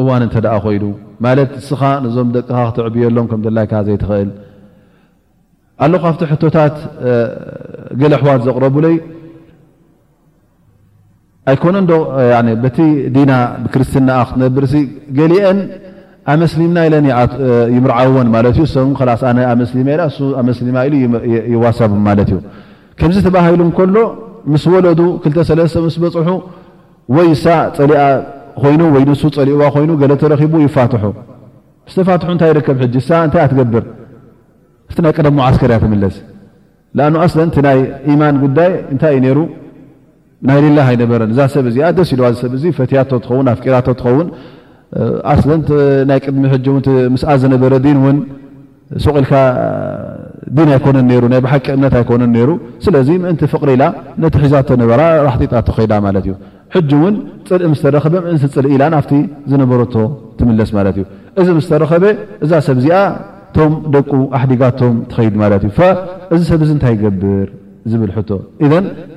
እዋን 0.00 0.22
እንተ 0.26 0.36
ደኣ 0.44 0.54
ኮይኑ 0.66 0.84
ማለት 1.24 1.50
እስኻ 1.60 1.80
ንዞም 2.04 2.28
ደቅካ 2.36 2.56
ክትዕብዮሎም 2.68 3.26
ከም 3.30 3.40
ዘላይከ 3.46 3.72
ዘይትኽእል 3.88 4.30
ኣለካብቲ 5.84 6.22
ሕቶታት 6.32 6.76
ገለ 8.00 8.12
ኣሕዋት 8.18 8.40
ዘቕረቡለይ 8.46 8.94
ኣይኮነ 11.50 11.76
ዶ 11.90 11.94
በቲ 12.62 12.76
ዲና 13.14 13.32
ብክርስትና 13.62 14.08
ክትነብርሲ 14.28 14.74
ገሊአን 15.18 15.58
ኣመስሊምና 16.32 16.78
ኢለን 16.88 17.06
ይምርዓዎን 17.76 18.28
ማለት 18.34 18.52
እዩ 18.58 18.64
ሰ 18.74 18.84
ስ 19.20 19.30
ኣመስሊማ 19.54 19.88
እ 19.94 20.28
ኣመስሊማ 20.42 20.76
ኢሉ 20.88 20.94
ይዋሳብ 21.54 21.94
ማለት 22.08 22.28
እዩ 22.32 22.38
ከምዚ 22.98 23.16
ተባሂሉ 23.26 23.62
ከሎ 23.78 23.96
ምስ 24.52 24.64
ወለዱ 24.74 25.00
2ተሰለስተ 25.24 25.76
ምስ 25.86 25.96
በፅሑ 26.04 26.28
ወይ 27.16 27.28
ሳ 27.42 27.46
ፀሊኣ 27.78 28.02
ኮይኑ 28.62 28.80
ወይ 28.94 29.02
ንሱ 29.10 29.22
ፀሊእዋ 29.36 29.62
ኮይኑ 29.76 29.90
ገለ 30.02 30.12
ተረኪቡ 30.22 30.54
ይፋትሑ 30.66 31.04
ዝተፋትሑ 31.92 32.28
እንታይ 32.34 32.50
ይርከብ 32.52 32.78
ሕ 32.82 32.88
እንታይ 33.26 33.44
ትገብር 33.52 33.84
ቲ 34.96 35.00
ናይ 35.04 35.12
ቀደሞ 35.18 35.38
ዓስከርእያ 35.48 35.78
ትምለስ 35.84 36.16
ኣ 37.06 37.10
ኣስለን 37.26 37.50
ቲ 37.56 37.64
ናይ 37.66 37.78
ኢማን 38.12 38.34
ጉዳይ 38.44 38.72
እንታይ 38.92 39.14
እዩ 39.18 39.22
ነሩ 39.26 39.38
ናይ 40.48 40.58
ሌላህ 40.66 40.86
ኣይነበረን 40.92 41.30
እዛ 41.34 41.40
ሰብ 41.54 41.66
ዚ 41.74 41.80
ደስ 41.96 42.08
ኢለዋ 42.14 42.28
ዚ 42.36 42.44
ሰብ 42.44 42.54
ፈትያቶ 42.78 43.10
ትኸውን 43.24 43.46
ኣፍቂራቶ 43.52 43.88
ትኸውን 44.00 44.28
ኣስለንት 45.32 45.68
ናይ 46.10 46.18
ቅድሚ 46.24 46.44
እምስኣ 47.10 47.28
ዘነበረ 47.42 47.72
ን 47.84 47.96
እውን 48.00 48.16
ሰቂልካ 49.04 49.32
ን 50.64 50.68
ኣይኮነን 50.76 51.06
ሩ 51.22 51.26
ናይ 51.32 51.40
ብሓቂ 51.46 51.66
እምነት 51.76 51.94
ኣይኮነን 52.00 52.32
ሩ 52.48 52.56
ስለዚ 52.86 53.08
ምእንቲ 53.24 53.42
ፍቕሪ 53.54 53.70
ኢላ 53.76 53.84
ነቲ 54.24 54.34
ሒዛነበራ 54.44 55.00
ሓጢጣ 55.34 55.54
ተኸይዳ 55.68 55.94
ማለት 56.08 56.24
እዩ 56.28 56.34
ሕጂ 56.74 56.90
እውን 56.98 57.14
ፅልኢ 57.48 57.66
ምስተረኸበ 57.74 58.14
ምእን 58.26 58.38
ፅልእ 58.56 58.70
ኢላ 58.76 58.82
ናፍቲ 58.96 59.12
ዝነበረቶ 59.52 59.94
ትምለስ 60.40 60.70
ማለት 60.78 60.98
እዩ 61.00 61.06
እዚ 61.40 61.48
ምስ 61.58 61.66
ተረኸበ 61.72 62.04
እዛ 62.46 62.52
ሰብ 62.68 62.78
እዚኣ 62.82 62.98
ቶም 63.56 63.72
ደቁ 63.94 64.10
ኣሕዲጋቶም 64.40 64.94
ትኸይድ 65.12 65.34
ማለት 65.44 65.64
እዩ 65.70 65.72
እዚ 66.34 66.42
ሰብ 66.52 66.60
ዚ 66.68 66.70
እንታይ 66.76 66.94
ይገብር 66.98 67.48
ዝብል 67.90 68.10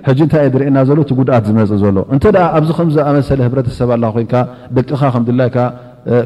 ሕጂ 0.08 0.20
እንታይ 0.26 0.46
ዝርአየና 0.54 0.78
ዘሎ 0.90 0.98
እቲ 1.06 1.12
ጉድኣት 1.20 1.44
ዝመፅእ 1.50 1.80
ዘሎ 1.84 1.98
እንተ 2.14 2.24
ኣብዚ 2.58 2.70
ከምዝኣመሰለ 2.78 3.40
ህብረተሰብ 3.48 3.90
ኣላ 3.96 4.04
ኮይንካ 4.16 4.34
ደቅኻ 4.78 5.02
ከምላይካ 5.16 5.58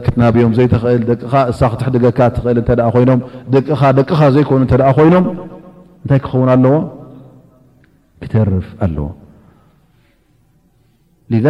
ክትናብዮም 0.06 0.54
ዘይትኽእል 0.58 1.02
ደ 1.10 1.14
ሳክትሕድገካ 1.60 2.20
ትኽእል 2.36 2.58
ኮይኖም 2.96 3.20
ደደቅኻ 3.54 4.20
ዘይኮኑ 4.36 4.62
ተ 4.72 4.74
ኮይኖም 4.98 5.24
እንታይ 6.04 6.20
ክኸውን 6.26 6.50
ኣለዎ 6.56 6.76
ክተርፍ 8.24 8.68
ኣለዎ 8.88 9.08
ሊ 11.34 11.42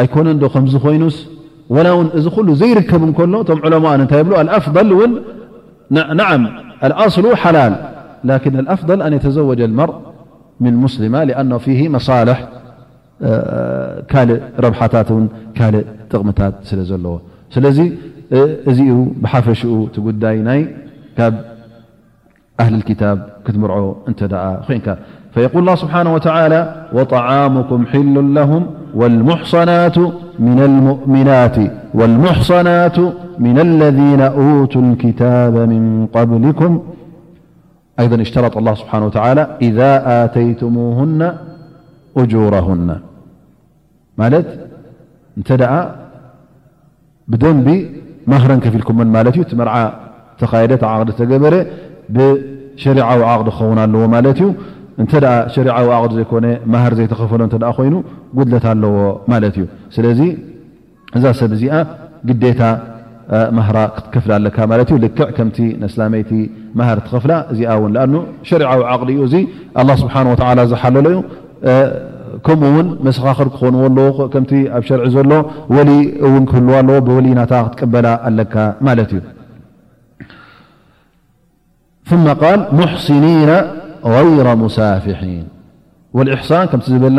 ኣይኮነ 0.00 0.26
ዶ 0.42 0.46
ከምዝኮይኑስ 0.54 1.16
ወላ 1.74 1.86
እውን 1.94 2.08
እዚ 2.18 2.26
ኩሉ 2.34 2.48
ዘይርከብ 2.60 3.02
እንከሎ 3.06 3.32
ቶም 3.48 3.58
ዕለማኦ 3.66 3.94
እንታይ 3.98 4.22
ብ 4.28 4.36
ኣኣፍል 4.40 4.90
እውን 4.96 5.12
ናዓም 6.18 6.42
ኣኣስሉ 6.88 7.24
ሓላል 7.42 7.74
لكن 8.24 8.58
الأفضل 8.58 9.02
أن 9.02 9.12
يتزوج 9.12 9.60
المرء 9.60 9.94
من 10.60 10.74
مسلمة 10.76 11.24
لأنه 11.24 11.58
فيه 11.58 11.88
مصالحب 11.88 12.46
ملبف 19.96 21.28
أهل 22.60 22.74
الكتاب 22.74 23.26
كر 23.46 23.54
فيقول 25.34 25.60
الله 25.60 25.74
سبحانه 25.74 26.14
وتعالى 26.14 26.88
وطعامكم 26.92 27.86
حل 27.86 28.34
لهم 28.34 28.66
والمحصنات 31.94 32.98
من 33.48 33.58
الذين 33.58 34.20
أوتوا 34.20 34.82
الكتاب 34.82 35.54
من 35.56 36.06
قبلكم 36.14 36.82
እሽተረጣ 38.02 38.54
ስብሓን 38.80 39.04
ተላ 39.16 39.38
ኢዛ 39.66 39.78
ኣተይትሙና 40.14 41.22
እጁሮሁና 42.22 42.90
ማለት 44.20 44.48
እንተ 45.38 45.48
ደኣ 45.62 45.72
ብደንቢ 47.32 47.68
ማህረን 48.32 48.60
ከፍ 48.64 48.74
ኢልኩምን 48.78 49.08
ማለት 49.16 49.34
እዩ 49.36 49.42
ቲ 49.50 49.58
መርዓ 49.60 49.74
ተካየደ 50.40 50.72
ዓቅዲ 50.92 51.10
ተገበረ 51.20 51.54
ብሸሪዓዊ 52.16 53.20
ዓቅዲ 53.32 53.48
ክኸውን 53.54 53.78
ኣለዎ 53.84 54.02
ማለት 54.14 54.38
እዩ 54.42 54.48
እተ 55.02 55.12
ሸሪዓዊ 55.54 55.88
ዓቅዲ 55.96 56.12
ዘይኮነ 56.18 56.46
ማህር 56.74 56.92
ዘይተኸፈሎ 56.98 57.40
እተ 57.48 57.54
ኮይኑ 57.78 57.94
ጉድለት 58.38 58.64
ኣለዎ 58.74 58.94
ማለት 59.32 59.56
እዩ 59.60 59.64
ስለዚ 59.96 60.20
እዛ 61.18 61.24
ሰብ 61.40 61.52
እዚኣ 61.56 61.74
ግታ 62.28 62.60
ትፍ 63.30 64.04
ክ 64.12 64.14
ስላይቲ 65.94 66.34
ር 66.94 66.98
ትፍላ 67.08 67.32
እዚ 67.52 67.60
ሸርعዊ 68.48 68.80
قሊ 69.00 69.10
ዩ 69.18 69.22
ስه 69.32 69.42
ዝሓለዩ 70.70 71.16
ከምኡን 72.46 72.88
መስኻ 73.06 73.24
ክኾኑ 73.52 73.74
ኣብ 74.76 74.82
ሸር 74.88 75.00
ዘሎ 75.14 75.30
ክህዋ 76.50 76.70
ኣዎ 76.82 77.16
ሊና 77.26 77.40
ክትቀበላ 77.50 78.06
ኣ 78.28 78.30
እ 82.14 82.14
ሙحስኒና 82.80 83.50
غر 84.14 84.48
ሳፍን 84.76 85.48
حሳ 86.40 86.50
ዝብና 86.90 87.18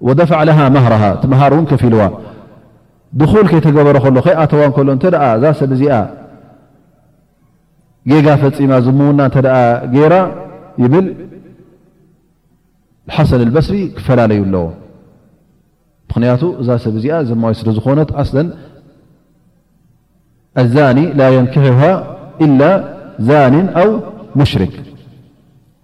وደفع 0.00 0.38
መر 0.76 0.92
ቲ 1.22 1.26
ሃር 1.40 1.52
እን 1.58 1.64
ፊልዋ 1.82 2.02
ድخል 3.20 3.44
ከይ 3.52 3.60
ተገበሮ 3.66 3.96
ከሎ 4.04 4.16
ከ 4.26 4.34
ኣተዋ 4.42 4.62
እሎ 4.80 4.88
እተ 4.96 5.04
ዛ 5.42 5.52
ሰብ 5.60 5.72
ዚኣ 5.80 5.92
ጌጋ 8.10 8.26
ፈፂማ 8.42 8.72
ዝዉና 8.86 9.20
ጌራ 9.94 10.14
ይብል 10.82 11.06
ሓሰን 13.16 13.40
الበስሪ 13.46 13.76
ክፈላለዩ 13.96 14.40
ኣለዎ 14.48 14.64
ምክንያቱ 16.08 16.42
እዛ 16.60 16.68
ሰብ 16.84 16.94
እዚ 17.00 17.06
ዘስ 17.30 17.60
ዝኾነ 17.78 17.98
ዛኒ 20.74 20.98
ላ 21.20 21.24
يንክሑه 21.36 21.82
إل 22.44 22.52
ዛኒ 23.28 23.54
ው 23.84 23.88
مሽርክ 24.40 24.74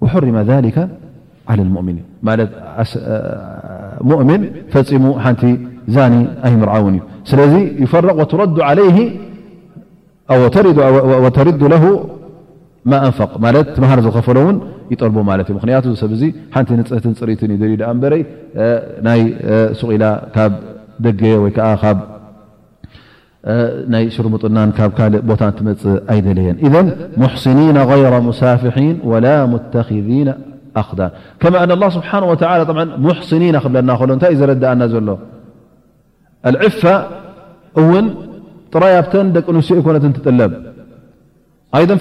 وحር 0.02 0.24
ذل 0.48 0.64
على 1.50 1.62
الؤምኒ 1.66 1.98
ሙؤምን 4.10 4.42
ፈፂሙ 4.72 5.04
ሓንቲ 5.24 5.42
ዛኒ 5.96 6.14
ኣይምርዓውን 6.46 6.94
እዩ 6.98 7.02
ስለዚ 7.30 7.54
ይፈረ 7.82 8.06
ትረዱ 8.32 8.56
ይ 8.98 9.04
ተርዱ 11.36 11.62
ማ 12.90 12.98
ኣንፈ 13.06 13.18
ማ 13.42 13.48
ሃር 13.90 14.00
ዝኸፈሎ 14.06 14.36
ውን 14.46 14.56
ይጠልቦ 14.92 15.16
ማት 15.28 15.48
እ 15.52 15.54
ምክንያቱሰብ 15.58 16.10
ዚ 16.20 16.24
ሓንቲ 16.54 16.68
ንትን 16.80 17.14
ፅርኢት 17.20 17.40
ዩ 17.70 17.72
ዳ 17.80 17.84
ንበረይ 17.96 18.22
ናይ 19.06 19.22
ሱቂላ 19.80 20.04
ካብ 20.34 20.52
ደገ 21.06 21.22
ወይዓ 21.44 21.90
ናይ 23.94 24.04
ሽርሙጡናን 24.14 24.70
ካ 24.76 24.88
ካእ 24.98 25.10
ቦታ 25.30 25.42
ትመፅእ 25.58 25.96
ኣይደለየን 26.12 26.56
ሙስኒና 27.24 27.76
غይረ 27.90 28.14
ሙሳፍሒን 28.28 28.94
ላ 29.24 29.32
ና 29.54 30.36
الله 30.76 31.88
ه 33.72 33.72
ለና 34.50 34.82
ዘእ 34.92 35.02
ሎ 35.06 35.10
لፋ 36.54 36.80
ጥريተ 38.72 39.12
ደቂ 39.36 39.46
نስ 39.56 39.68
ጥለብ 40.26 40.52
ታ 41.72 41.94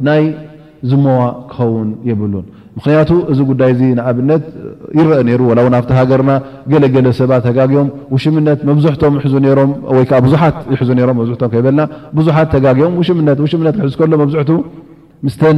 ናይ 0.07 0.25
ዝمዋ 0.89 1.19
ክን 1.53 1.87
يብ 2.09 2.21
ምክንያቱ 2.77 3.11
እዚ 3.31 3.39
ጉዳይ 3.51 3.71
ዚ 3.77 3.81
ንኣብነት 3.99 4.43
ይረአ 4.97 5.19
ይሩ 5.33 5.43
ላ 5.57 5.61
ናብቲ 5.75 5.91
ሃገርና 5.99 6.31
ገለገለ 6.71 7.07
ሰባት 7.19 7.41
ተጋግም 7.47 7.87
ውሽምነት 8.13 8.59
መብዙሕቶም 8.69 9.13
ይ 9.27 9.31
ወይ 9.97 10.05
ብዙት 10.23 11.41
ይ 11.41 11.51
ም 11.53 11.63
በና 11.67 11.79
ብዙሓት 12.17 12.49
ተጋም 12.55 12.93
ሽነ 13.07 13.29
ዝሎመብ 13.95 14.51
ምስተን 15.25 15.57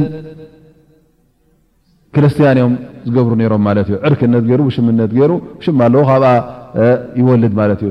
ክረስቲያንም 2.16 2.72
ዝገብሩ 3.08 3.32
ሮም 3.52 3.62
ማእ 3.66 3.76
ዕርክነት 4.08 4.44
ሽነት 4.76 5.12
ሩ 5.32 5.34
ሽ 5.64 5.74
ኣው 5.88 6.04
ካብ 6.12 6.24
ይወልድ 7.20 7.52
ማለት 7.60 7.80
እዩ 7.84 7.90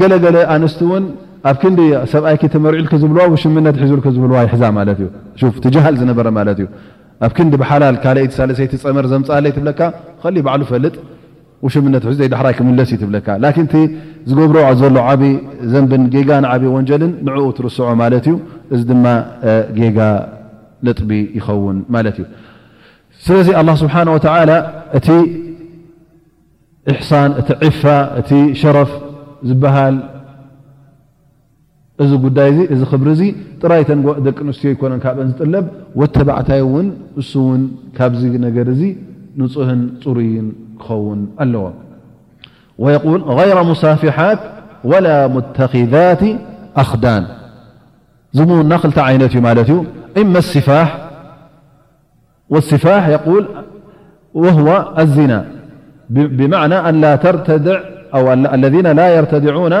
ገለገለ 0.00 0.36
ኣንስት 0.54 0.80
ውን 0.90 1.04
ኣብ 1.50 1.56
ክንዲ 1.62 1.80
ሰብኣይ 2.12 2.36
ተመሪዑል 2.54 2.88
ዝብዋ 3.02 3.20
ውሽምነት 3.34 3.76
ይዙ 3.84 3.92
ዝብዋ 4.22 4.36
ይሕዛ 4.46 4.62
ማለት 4.78 4.98
እዩ 5.36 5.48
ትጃሃል 5.64 5.94
ዝነበረ 6.00 6.26
ማለት 6.38 6.58
እዩ 6.62 6.66
ኣብ 7.26 7.32
ክ 7.36 7.38
ንዲ 7.46 7.54
ብሓላል 7.62 7.96
ካልይቲ 8.04 8.32
ሳለሰይቲ 8.38 8.72
ፀመር 8.84 9.04
ዘምፃለይ 9.12 9.52
ትብለካ 9.56 9.80
ከልእ 10.22 10.42
ባዕሉ 10.46 10.62
ፈልጥ 10.70 10.94
ውሽምነት 11.64 12.04
ይ 12.24 12.28
ዳሕራይ 12.34 12.54
ክምለስ 12.58 12.88
እዩ 12.94 12.98
ትብለካ 13.02 13.28
ን 13.64 13.82
ዝገብሮ 14.28 14.56
ዘሎ 14.80 14.96
ዓብ 15.10 15.22
ዘንብን 15.72 16.02
ጌጋን 16.14 16.44
ዓብ 16.52 16.62
ወንጀልን 16.76 17.12
ንዕኡ 17.26 17.44
ትርስዖ 17.58 17.86
ማለት 18.02 18.24
እዩ 18.30 18.34
እዚ 18.74 18.80
ድማ 18.90 19.04
ጌጋ 19.78 19.98
ለጥቢ 20.86 21.10
ይኸውን 21.38 21.78
ማለት 21.96 22.16
እዩ 22.22 22.26
ስለዚ 23.26 23.48
ኣላ 23.60 23.68
ስብሓ 23.82 23.94
ወተ 24.16 24.26
እቲ 24.98 25.08
እሕሳን 26.92 27.30
እቲ 27.40 27.48
ዒፋ 27.66 27.82
እቲ 28.20 28.30
ሸረፍ 28.60 28.92
ዝበሃል 29.48 29.94
እዚ 32.02 32.12
ጉዳይ 32.24 32.48
ዚ 32.80 32.84
ሪ 33.06 33.22
ጥራይተደቂ 33.62 34.38
ንስትዮ 34.48 34.70
ኮ 34.82 34.84
ካ 35.04 35.10
ዝጥለብ 35.28 35.64
ተባዕታይ 36.14 36.62
ን 36.84 36.88
ሱ 37.30 37.32
ውን 37.48 37.62
ካዚ 37.96 38.22
ነ 38.44 38.46
نህ 39.40 39.48
ፅሩይን 40.04 40.48
ክኸውን 40.84 41.20
ዎ 42.84 43.36
غير 43.38 43.56
مሳፊحት 43.70 44.40
ول 44.90 45.06
متخذت 45.34 46.22
ኣخዳን 46.82 47.24
ዝዉና 48.36 48.72
ይነት 49.14 49.34
እዩ 49.36 50.26
ፋ 50.68 50.70
ፋ 52.84 52.86
لዝና 54.48 55.34
بع 58.12 58.28
ذ 59.44 59.46
ي 59.48 59.80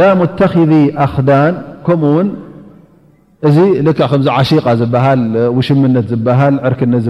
ላ 0.00 0.04
ተክذ 0.40 0.72
ኣክዳን 1.04 1.54
ከምኡ 1.86 2.10
ውን 2.16 2.28
እዚ 3.48 3.56
ከዚ 4.12 4.26
ሽቃ 4.50 4.66
ዝል 4.80 5.24
ውሽምነት 5.56 6.06
ዝ 6.12 6.28
ርክነት 6.72 7.02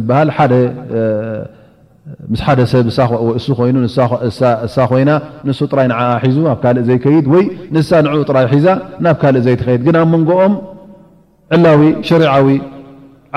ሰብ 2.73 2.87
ይሳ 2.87 4.77
ኮይና 4.91 5.11
ንሱ 5.49 5.59
ጥራይ 5.71 5.87
ን 5.91 5.95
ሒዙ 6.25 6.37
ናብ 6.47 6.57
ካእ 6.65 6.75
ዘይከይድ 6.89 7.27
ወይ 7.35 7.45
ንሳ 7.75 7.91
ን 8.05 8.09
ጥራይ 8.31 8.47
ሒዛ 8.55 8.67
ናብ 9.05 9.17
ካልእ 9.23 9.43
ዘይ 9.47 9.57
ትከይድ 9.61 9.83
ግን 9.87 9.97
ኣብ 10.01 10.09
መንጎኦም 10.15 10.55
ዕላዊ 11.57 11.81
ሸሪዊ 12.09 12.49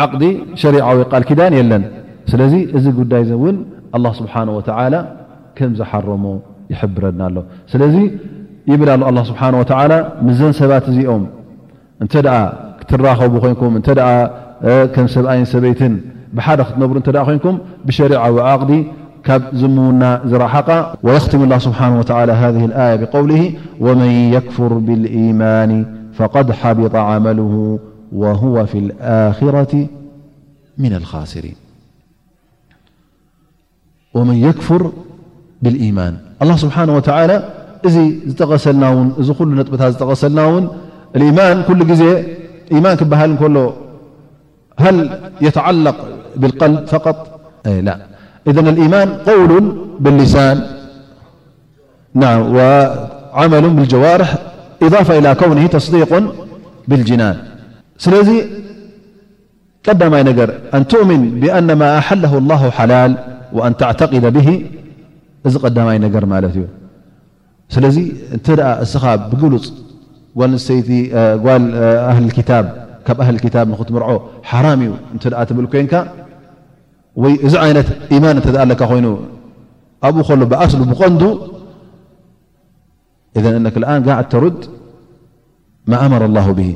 ዓቅዲ 0.03 0.23
ሪዊ 0.75 0.97
ቃልኪዳን 1.11 1.53
የለን 1.59 1.83
ስለ 2.31 2.41
እዚ 2.77 2.85
ጉዳይ 3.01 3.23
ን 3.55 3.61
ስብሓ 4.19 4.35
ከም 5.57 5.71
ዝሓረሙ 5.77 6.23
ይብረና 6.71 7.21
ኣሎ 7.27 7.37
يب 8.67 8.89
ه 8.89 8.95
الله 9.09 9.23
سبحانه 9.23 9.59
وتلى 9.59 9.97
ن 10.27 10.31
ت 10.37 10.41
ኦ 10.43 10.65
رب 10.83 10.87
ي 15.63 15.65
ي 15.67 15.73
تنر 17.07 17.29
ن 17.35 17.45
بشريع 17.85 18.21
وعق 18.35 18.61
زمون 19.61 20.01
زرحق 20.31 20.69
ويتم 21.05 21.39
الله 21.45 21.57
بنه 21.63 21.85
ولى 22.19 22.33
هذه 22.43 22.61
الية 22.69 22.95
بقوله 23.01 23.41
ومن 23.85 24.11
يكفر 24.35 24.71
بالإمان 24.87 25.71
فقد 26.19 26.47
حبط 26.61 26.95
عمله 27.09 27.53
وهو 28.21 28.55
في 28.71 28.77
الخرة 28.83 29.73
من 30.83 30.91
الخاسرين 30.99 31.57
يكفر 34.47 34.81
باليان 35.63 36.13
الله 36.41 36.55
سنه 36.61 36.77
ولى 36.97 37.35
ذ 37.85 38.43
غسلنانغسلنان 38.43 40.69
الإيمان 41.15 41.63
كل 41.67 41.79
إيمان 42.71 42.97
هلكل 43.13 43.69
هل 44.79 45.19
يتعلق 45.41 45.95
بالقلب 46.35 46.87
فقطل 46.87 47.29
إذن 48.47 48.67
الإيمان 48.67 49.09
قول 49.29 49.75
باللسان 49.99 50.61
وعمل 52.55 53.69
بالجوارح 53.69 54.35
إضافة 54.83 55.17
إلى 55.17 55.35
كونه 55.35 55.67
تصديق 55.67 56.23
بالجنان 56.87 57.37
سلذي 57.97 58.43
دمي 59.93 60.23
نر 60.23 60.53
أن 60.73 60.87
تؤمن 60.87 61.39
بأن 61.41 61.73
ما 61.81 61.97
أحله 61.97 62.37
الله 62.37 62.69
حلال 62.69 63.13
وأن 63.53 63.77
تعتقد 63.77 64.21
به 64.37 64.65
ذ 65.47 65.57
قمينر 65.57 66.23
ال 66.23 66.65
ስለዚ 67.75 67.97
እንተ 68.35 68.47
ደኣ 68.59 68.69
እስኻ 68.85 69.03
ብግሉፅ 69.31 69.65
ጓል 70.39 70.49
ንሰይቲ 70.55 70.89
ጓል 71.45 71.63
ኣ 72.11 72.13
ክታብ 72.37 72.65
ካብ 73.07 73.19
ኣ 73.25 73.27
ክታብ 73.45 73.65
ንክትምርዖ 73.73 74.09
ሓራም 74.49 74.79
እዩ 74.85 74.91
እንተ 75.13 75.23
ትብል 75.49 75.67
ኮንካ 75.73 75.93
ወይ 77.23 77.33
እዚ 77.47 77.53
ዓይነት 77.65 77.87
ኢማን 78.15 78.35
እተ 78.41 78.47
ለካ 78.71 78.81
ኮይኑ 78.91 79.07
ኣብኡ 80.07 80.21
ከሉ 80.29 80.41
ብኣስሉ 80.51 80.81
ብቀንዱ 80.91 81.21
እን 83.37 83.45
እነ 83.59 83.65
ኣን 83.93 84.01
ጋዓ 84.07 84.17
ተሩድ 84.33 84.59
ማ 85.91 85.93
ኣመረ 86.05 86.23
ላ 86.35 86.39
ብሂ 86.59 86.69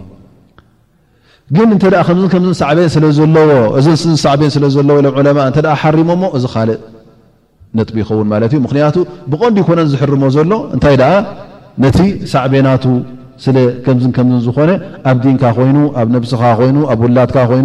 ግን 1.56 1.70
እተ 1.76 1.84
ከከምሳዕ 2.32 2.70
ስለሳዕበን 2.96 4.52
ስለ 4.56 4.66
ዘለዎ 4.76 5.00
ኢሎም 5.22 5.40
ዑ 5.46 5.48
ተ 5.58 5.78
ሓሪሞሞ 5.82 6.22
እዚ 6.38 6.44
ካልእ 6.54 6.80
ጥ 7.88 7.92
ይኸውን 8.00 8.28
ማለት 8.34 8.52
እ 8.56 8.60
ምክንያቱ 8.66 8.96
ብቀንዲ 9.32 9.58
ይኮነን 9.62 9.88
ዝሕርሞ 9.94 10.24
ዘሎ 10.36 10.52
እንታይ 10.76 10.96
ደኣ 11.02 11.14
ነቲ 11.84 12.00
ሳዕቤናቱ 12.32 12.86
ስለ 13.44 13.58
ከምዝን 13.86 14.12
ከምዝን 14.16 14.42
ዝኮነ 14.48 14.72
ኣብ 15.10 15.18
ዲንካ 15.24 15.44
ኮይኑ 15.58 15.78
ኣብ 16.00 16.08
ነብስኻ 16.16 16.42
ኮይኑ 16.60 16.78
ኣብ 16.94 17.00
ውላትካ 17.06 17.38
ይ 17.60 17.62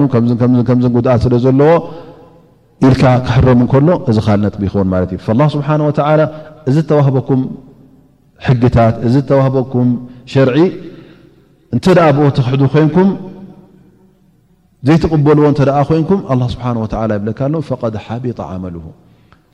ጉኣት 0.96 1.20
ስለ 1.24 1.34
ዘለዎ 1.44 1.72
ኢልካ 2.86 3.02
ክሕርም 3.26 3.61
ከሎ 3.72 3.88
እዚ 4.11 4.18
ል 4.36 4.40
ነጥ 4.44 4.54
ይኸውን 4.66 4.88
ለት 5.02 5.12
እዩ 5.18 5.44
ስብሓን 5.54 5.82
እዚ 6.70 6.76
ተዋህበኩም 6.90 7.42
ሕግታት 8.46 8.94
እዚ 9.07 9.14
ተዋህበኩም 9.30 9.88
ሸርዒ 10.32 10.59
እንተ 11.74 11.84
ደኣ 11.98 12.09
ብኦ 12.16 12.24
ተክሕ 12.36 12.61
ኮይንኩም 12.74 13.09
ዘይተቕበልዎ 14.88 15.46
ተ 15.59 15.64
ኮይንኩም 15.90 16.20
ስብሓ 16.54 16.66
ይብለካ 17.18 17.40
ኣ 17.61 17.72
ቀድ 17.82 17.94
ሓቢጠ 18.07 18.38
ዓመል 18.52 18.76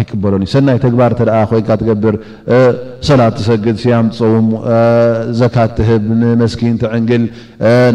ኣይቅበሎእ 0.00 0.48
ሰናይ 0.54 0.78
ተግባር 0.84 1.10
ተ 1.18 1.24
ኮይንካ 1.50 1.70
ትገብር 1.80 2.14
ሰላት 3.08 3.34
ትሰግድ 3.38 3.76
ስያም 3.84 4.06
ፅም 4.18 4.48
ዘካት 5.40 5.70
ትህብ 5.78 6.02
ንመስኪን 6.22 6.74
ትዕንግል 6.82 7.22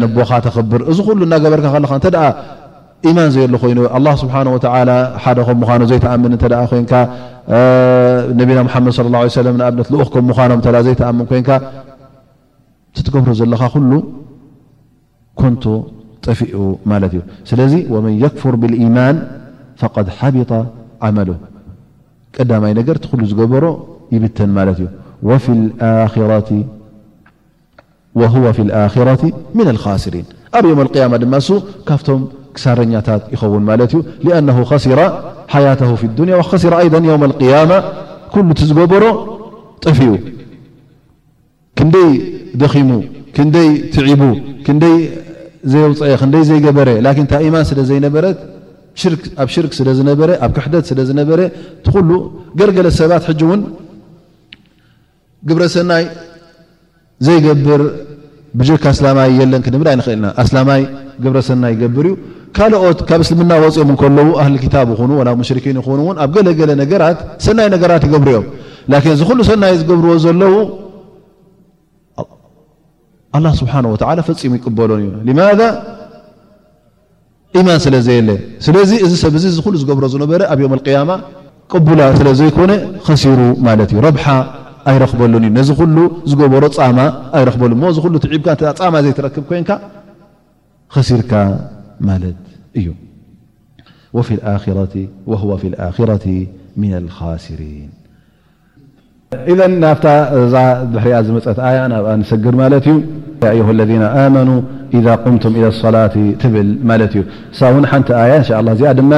ንቦኻ 0.02 0.30
ተኽብር 0.46 0.80
እዚ 0.92 0.98
ኩሉ 1.08 1.20
እናገበርካ 1.28 1.66
ከለካ 1.74 1.92
ተደኣ 2.06 2.24
ኢማን 3.10 3.30
ዘየሉ 3.34 3.54
ኮይኑ 3.64 3.78
ኣላ 3.98 4.08
ስብሓ 4.22 4.34
ወተ 4.54 4.66
ሓደም 5.24 5.58
ምኖ 5.62 5.80
ዘይተኣምን 5.92 6.34
ተ 6.42 6.50
ኮይንካ 6.72 6.92
ነቢና 8.40 8.58
ምሓመድ 8.68 8.96
ለ 9.46 9.48
ንኣብነት 9.58 9.88
ልኡከም 9.94 10.26
ምኖም 10.30 10.60
ዘይተኣምን 10.88 11.26
ኮይንካ 11.30 11.50
ቲ 12.96 12.98
ትገብሮ 13.06 13.30
ዘለኻ 13.42 13.62
ኩሉ 13.76 13.92
ኮንቶ 15.40 15.64
ጠፊኡ 16.26 16.54
ማለት 16.90 17.12
እዩ 17.16 17.22
ስለዚ 17.50 17.72
ወመን 17.94 18.12
የክፍር 18.24 18.56
ብልኢማን 18.62 19.16
ፈቀድ 19.80 20.08
ሓቢጠ 20.18 20.50
ዓመሉ 21.06 21.28
ቀዳማይ 22.38 22.72
ነገር 22.80 22.96
ቲ 23.04 23.08
ሉ 23.20 23.26
ዝገበሮ 23.30 23.64
ይብተን 24.14 24.50
ማለት 24.58 24.78
እዩ 24.82 25.56
ኣራ 28.84 29.10
ና 29.58 29.72
ካስሪን 29.84 30.26
ኣብ 30.58 30.64
የው 30.70 30.80
ያማ 31.02 31.14
ድማ 31.22 31.34
እሱ 31.42 31.50
ካብቶም 31.88 32.22
ክሳረኛታት 32.56 33.22
ይኸውን 33.34 33.64
ማለት 33.70 33.92
እዩ 33.98 34.26
ኣነ 34.38 34.50
ከስራ 34.70 35.00
ሓያተ 35.54 35.80
ዱንያ 36.20 36.36
ስራ 36.64 36.74
ይ 36.86 36.90
ው 37.14 37.34
ያማ 37.54 37.70
ኩሉ 38.34 38.48
ዝገበሮ 38.70 39.04
ጠፍኡ 39.84 40.08
ክንደይ 41.78 42.10
ደኺሙ 42.60 42.90
ክንደይ 43.36 43.70
ትዒቡ 43.94 44.22
ክንደይ 44.66 44.96
ዘውፅ 45.72 46.00
ክንይ 46.20 46.42
ዘይገበረ 46.48 46.88
ን 47.24 47.26
ታ 47.30 47.34
ኢማን 47.46 47.64
ስለ 47.70 47.80
ዘይነበረት 47.90 48.38
ኣብ 49.42 49.48
ሽርክ 49.54 49.72
ስለ 49.78 49.88
ዝነበ 49.98 50.20
ኣብ 50.44 50.50
ክሕደት 50.56 50.84
ስለ 50.90 50.98
ዝነበረ 51.10 51.40
ሉ 52.08 52.18
ገለገለ 52.58 52.86
ሰባት 53.00 53.24
እውን 53.32 53.60
ግብረ 55.48 55.62
ሰናይ 55.74 56.04
ዘይገብር 57.26 57.82
ብካ 58.58 58.84
ኣስላማይ 58.94 59.28
የለን 59.38 59.62
ክንብል 59.66 59.88
ክእልና 60.06 60.26
ኣላይ 60.42 60.82
ግብረ 61.24 61.38
ሰናይ 61.48 61.72
ይገብር 61.76 62.06
እዩ 62.10 62.14
ካኦት 62.56 62.98
ካብ 63.08 63.20
እስልምና 63.24 63.52
ወፅኦም 63.62 63.96
ከለዉ 64.02 64.28
ሊ 64.62 64.66
ታ 64.74 64.78
ይ 64.90 65.64
ይ 65.68 66.06
ኣብ 66.24 66.32
ገለለሰናይ 66.60 67.68
ራት 67.92 68.04
ይገብሩ 68.08 68.30
ዮም 68.36 68.44
ዚሉ 69.30 69.38
ሰናይ 69.50 69.74
ዝገብርዎ 69.80 70.12
ዘለዉ 70.26 70.54
ስብሓ 73.60 73.74
ፈፂሙ 74.28 74.52
ይቅበሎን 74.58 75.04
እዩ 75.24 75.28
ማ 75.40 75.50
ኢማን 77.60 77.78
ስለ 77.84 77.94
ዘየለ 78.06 78.30
ስለዚ 78.66 78.90
እዚ 79.04 79.12
ሰብ 79.22 79.34
ዚ 79.42 79.44
እ 79.52 79.54
ሉ 79.72 79.74
ዝገብሮ 79.82 80.04
ዝነበረ 80.14 80.40
ኣብ 80.52 80.60
ዮም 80.64 80.74
ያማ 80.96 81.10
ቅቡላ 81.72 82.00
ስለ 82.18 82.28
ዘይኮነ 82.40 82.72
ከሲሩ 83.06 83.40
ማለት 83.66 83.88
እዩ 83.92 83.98
ረብሓ 84.06 84.24
ኣይረክበሉን 84.90 85.44
እዩ 85.48 85.52
ነዚ 85.58 85.68
ሉ 85.96 86.06
ዝገበሮ 86.30 86.64
ፃማ 86.78 86.98
ኣይረክበሉ 87.38 87.70
ሞ 87.82 87.92
ዚ 87.96 88.08
ሉ 88.14 88.16
ትዒብካ 88.24 88.48
ፃማ 88.80 88.94
ዘይትረክብ 89.06 89.44
ኮንካ 89.50 89.70
ኸሲርካ 90.96 91.32
ማለት 92.10 92.40
እዩ 92.80 92.86
ወ 94.16 94.20
ኣረ 95.86 96.12
ና 96.80 97.06
ካሲሪን 97.16 97.88
ኢ 99.52 99.54
ናብታ 99.82 100.06
ዛ 100.52 100.56
ብሕርያ 100.92 101.16
ዝመፀት 101.26 101.58
ያ 101.76 101.80
ናብ 101.92 102.06
ሰግር 102.30 102.54
ማለት 102.62 102.86
እዩ 103.52 103.68
ለذ 103.78 103.90
መኑ 104.36 104.48
ቁምም 105.24 105.38
ሰላት 105.84 106.14
ትብል 106.42 106.68
ማ 106.88 106.96
እዩ 107.06 107.22
ሳ 107.58 107.70
ን 107.82 107.86
ሓንቲ 107.92 108.08
ያ 108.30 108.58
እዚ 108.76 108.82
ድማ 108.98 109.12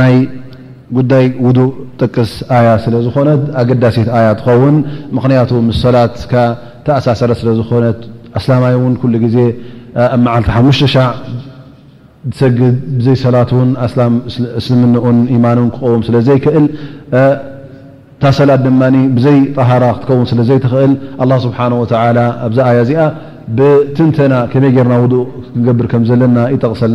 ናይ 0.00 0.14
ጉዳይ 0.96 1.26
ውዱ 1.46 1.58
ጥቅስ 2.02 2.30
ኣያ 2.58 2.68
ስለ 2.84 2.94
ዝኾነ 3.06 3.28
ኣገዳሲት 3.62 4.08
ያ 4.26 4.28
ትኸውን 4.40 4.76
ምክንያቱ 5.16 5.50
ምስ 5.66 5.78
ሰላት 5.84 6.14
ተኣሳሰረ 6.86 7.30
ስለዝኾነ 7.40 7.84
ኣስላማይ 8.40 8.74
ን 9.12 9.12
ዜ 9.34 9.38
ኣ 10.14 10.16
መዓልቲ 10.26 10.48
ሓሙሽ 10.56 10.78
ሻ 10.94 11.04
ዝሰግድ 12.36 12.60
ብዘይ 12.98 13.16
ሰላት 13.26 13.50
ን 13.66 13.70
ኣላ 13.86 13.98
እስልምኡን 14.60 15.18
ኢማኑን 15.36 15.68
ክወም 15.76 16.00
ስለዘይክእል 16.08 16.64
سل 18.20 18.50
ድ 18.64 18.66
بزي 19.16 19.38
طهرة 19.58 19.92
كون 20.08 20.24
ل 20.38 20.40
ي 20.50 20.56
እل 20.86 20.92
الله 21.22 21.38
سبحنه 21.46 21.76
ولى 21.82 22.24
ي 22.78 22.80
ዚ 22.88 22.92
نተ 24.08 24.20
كم 24.52 24.64
وض 25.02 25.14
بر 25.78 25.86
ك 25.92 25.94
تغسا 26.64 26.88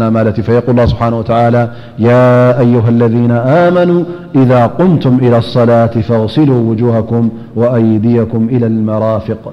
فيقل 0.48 0.74
اله 0.82 0.90
بحنه 0.98 1.16
وعلى 1.32 1.62
يا 2.10 2.28
أيها 2.64 2.90
الذين 2.96 3.34
آمنوا 3.68 4.02
إذا 4.42 4.62
قمتم 4.80 5.14
إلى 5.26 5.38
الصلاة 5.44 5.94
فاغسلوا 6.08 6.62
وجوهكم 6.70 7.24
وأيديكم 7.60 8.42
إلى 8.54 8.66
المرافق 8.74 9.44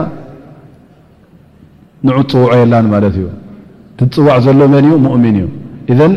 ንዑ 2.06 2.16
ፅውዖ 2.32 2.50
የላን 2.60 2.86
ማለት 2.94 3.14
እዩ 3.18 3.26
ትፅዋዕ 3.98 4.36
ዘሎ 4.44 4.60
መን 4.74 4.84
እዩ 4.88 4.94
ؤሚን 5.14 5.34
እዩ 5.42 5.46
እዘን 5.92 6.12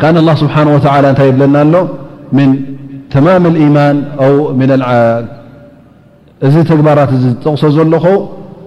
ካን 0.00 0.16
ላ 0.28 0.30
ስብሓ 0.42 0.54
ወ 0.74 0.78
እንታይ 1.12 1.26
ይብለና 1.30 1.56
ኣሎ 1.64 1.74
ን 2.38 2.48
ተማም 3.14 3.44
ኢማን 3.66 3.96
እዚ 6.46 6.54
ተግባራት 6.70 7.10
እዚ 7.16 7.24
ዝጠቕሶ 7.32 7.62
ዘለኾ 7.76 8.04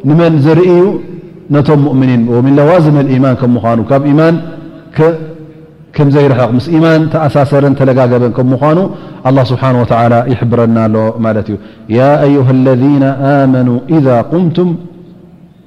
ንመን 0.09 0.33
ዘርኢ 0.45 0.69
ዩ 0.81 0.85
ነቶም 1.55 1.79
ሙእምኒን 1.87 2.21
ምን 2.45 2.53
ለዋዝም 2.59 2.97
ማን 3.25 3.35
ከ 3.41 3.49
ምኳኑ 3.55 3.79
ካብ 3.91 4.03
ኢማን 4.11 4.35
ከምዘይርሐቕ 5.95 6.49
ምስ 6.55 6.65
ኢማን 6.77 7.01
ተኣሳሰረን 7.13 7.73
ተለጋገበን 7.79 8.33
ከ 8.37 8.41
ምኳኑ 8.53 8.79
ኣ 9.29 9.31
ስብሓ 9.51 9.63
ወ 9.81 9.85
ይሕብረና 10.33 10.77
ኣሎ 10.87 10.95
ማለት 11.25 11.47
እዩ 11.51 11.57
ያ 11.97 12.07
ኣዩሃ 12.27 12.49
ለذ 12.67 12.83
ኣመኑ 13.31 13.67
ኢ 13.95 13.99
ቁምቱም 14.31 14.69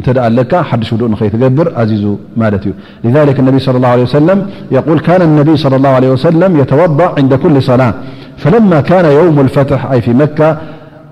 لبرعيز 0.00 2.04
مالذلك 2.36 3.40
النبي 3.40 3.58
صلى 3.66 3.76
الله 3.76 3.88
عليه 3.94 4.02
وسلم 4.08 4.38
يقول 4.78 4.98
كان 5.08 5.20
النبي 5.28 5.54
صلى 5.64 5.76
الله 5.78 5.88
عليه 5.98 6.10
وسلم 6.16 6.50
يتوضأ 6.62 7.08
عند 7.18 7.32
كل 7.44 7.56
صلاة 7.70 7.92
فلما 8.42 8.78
كان 8.90 9.04
يوم 9.20 9.36
الفتح 9.46 9.80
أي 9.92 9.98
في 10.06 10.10
مكة 10.24 10.48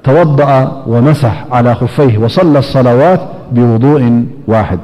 توضأ 0.09 0.51
ومسح 0.93 1.35
على 1.57 1.71
خفيه 1.81 2.15
وصلى 2.23 2.59
الصلوات 2.65 3.21
بوضوء 3.55 4.03
واحد 4.53 4.79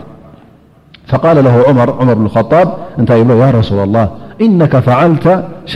فقال 1.11 1.37
له 1.47 1.55
مرعمر 1.79 2.15
بن 2.19 2.25
الخطابت 2.29 2.73
يا 3.13 3.51
رسول 3.61 3.81
الله 3.85 4.07
إنك 4.47 4.73
فعلت 4.89 5.27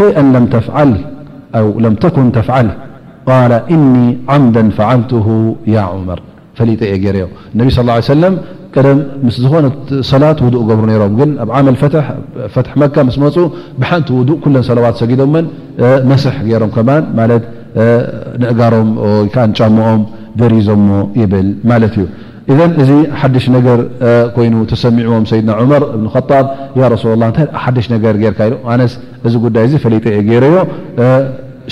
شيئا 0.00 0.22
لم 0.34 0.44
تفعله 0.56 1.00
أو 1.58 1.66
لم 1.84 1.94
تكن 2.04 2.24
تفعله 2.38 2.74
قال 3.30 3.52
إني 3.74 4.06
عمدا 4.30 4.64
فعلته 4.78 5.26
يا 5.66 5.80
عمر 5.92 6.20
ፈ 6.60 6.66
የ 6.92 6.96
ገ 7.04 7.06
ነ 7.58 7.60
ስ 7.76 7.78
ه 7.84 7.94
ሰለም 8.12 8.34
ቀደም 8.74 8.98
ምስ 9.26 9.36
ዝኮነ 9.42 9.66
ሰላት 10.10 10.38
ውዱእ 10.44 10.62
ገብሩ 10.70 10.86
ሮም 11.02 11.12
ግን 11.18 11.30
ኣብ 11.42 11.48
ዓመል 11.58 11.76
ፈት 12.54 12.66
መካ 12.80 12.94
ምስ 13.08 13.16
መፁ 13.22 13.36
ብሓንቲ 13.80 14.08
ውዱእ 14.18 14.38
ኩለን 14.44 14.64
ሰላዋት 14.68 14.96
ሰጊዶሞን 15.02 15.46
መስሕ 16.10 16.34
ገሮም 16.50 16.70
ከማ 16.76 16.90
ማለት 17.18 17.42
ንእጋሮም 18.42 18.88
ወከዓ 19.08 19.44
ጫሞኦም 19.58 20.02
ዘሪዞሞ 20.42 20.88
ይብል 21.22 21.48
ማለት 21.72 21.94
እዩ 22.52 22.58
እዚ 22.82 22.90
ሓደሽ 23.22 23.44
ነገር 23.56 23.78
ኮይኑ 24.36 24.54
ተሰሚዕዎም 24.72 25.24
ሰይድና 25.30 25.50
ዑመር 25.62 25.82
እብንጣብ 25.96 26.46
ሱ 27.02 27.06
ላ 27.22 27.28
ሓደሽ 27.64 27.86
ነገር 27.96 28.14
ርካ 28.32 28.40
ነስ 28.82 28.92
እዚ 29.26 29.34
ጉዳይ 29.46 29.66
ዚ 29.72 29.82
ፈሊጠ 29.86 30.04
እየ 30.12 30.20
ገይረዮ 30.28 30.54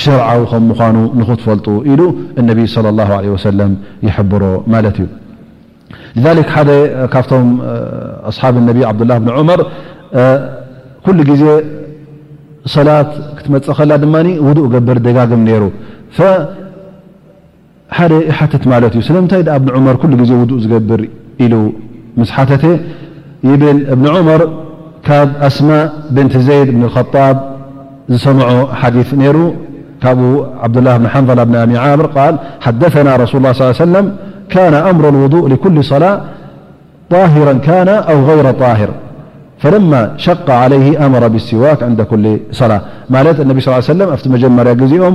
ሽርዓዊ 0.02 0.40
ከም 0.50 0.62
ምኑ 0.70 0.96
ንክትፈልጡ 1.20 1.66
ኢሉ 1.90 2.00
እነቢ 2.40 2.58
ه 2.72 3.40
ሰለም 3.46 3.72
ይሕብሮ 4.06 4.44
ማለት 4.72 4.96
እዩ 5.04 5.06
ሓደ 6.54 6.70
ካብቶም 7.12 7.48
ኣሓብ 8.30 8.54
ነቢ 8.68 8.78
ዓብድላ 8.90 9.10
ብን 9.22 9.30
ዑመር 9.38 9.60
ኩሉ 11.06 11.18
ግዜ 11.30 11.42
ሰላት 12.74 13.10
ክትመፅእ 13.36 13.74
ከላ 13.78 13.92
ድማ 14.02 14.14
ውዱእ 14.46 14.66
ገብር 14.74 14.98
ደጋግም 15.06 15.42
ነይሩ 15.48 15.64
ሓደ 17.98 18.12
ይሓትት 18.30 18.64
ማለት 18.72 18.92
እዩ 18.98 19.02
ስለምንታይ 19.08 19.42
እብ 19.58 19.66
መር 19.86 19.96
ኩሉ 20.02 20.12
ዜ 20.30 20.32
ውዱእ 20.42 20.58
ዝገብር 20.64 21.00
ኢሉ 21.44 21.54
ምስ 22.20 22.30
ሓተተ 22.36 22.64
ይብል 23.50 23.78
እብኒ 23.92 24.06
ዑመር 24.16 24.42
ካብ 25.06 25.28
ኣስማ 25.48 25.68
ብንት 26.14 26.34
ዘይድ 26.46 26.68
ብን 26.74 26.84
ጣብ 27.14 27.36
ዝሰምዖ 28.12 28.48
ሓዲ 28.80 28.96
ነሩ 29.20 29.36
كب 30.02 30.20
عبدلله 30.64 30.94
بن 31.02 31.06
حنضل 31.14 31.38
بن 31.48 31.54
أمي 31.62 31.76
عابر 31.84 32.06
ال 32.26 32.34
حدثنا 32.66 33.12
رسول 33.22 33.36
الله 33.40 33.52
صلى 33.56 33.66
ل 33.68 33.68
ليه 33.72 33.84
وسلم 33.86 34.06
كان 34.54 34.74
أمر 34.90 35.04
الوضوء 35.12 35.44
لكل 35.52 35.76
صلاة 35.92 36.14
طاهرا 37.14 37.54
كان 37.68 37.88
أو 38.10 38.18
غير 38.30 38.46
طاهر 38.64 38.90
فلما 39.62 40.00
شق 40.26 40.48
عليه 40.62 40.88
أمر 41.06 41.22
بالسواك 41.34 41.78
عند 41.88 42.00
كل 42.10 42.24
صلاة 42.60 42.80
لت 43.24 43.38
النب 43.44 43.58
صلى 43.64 43.72
ليه 43.78 43.88
سلم 43.94 44.10
مجمر 44.34 44.66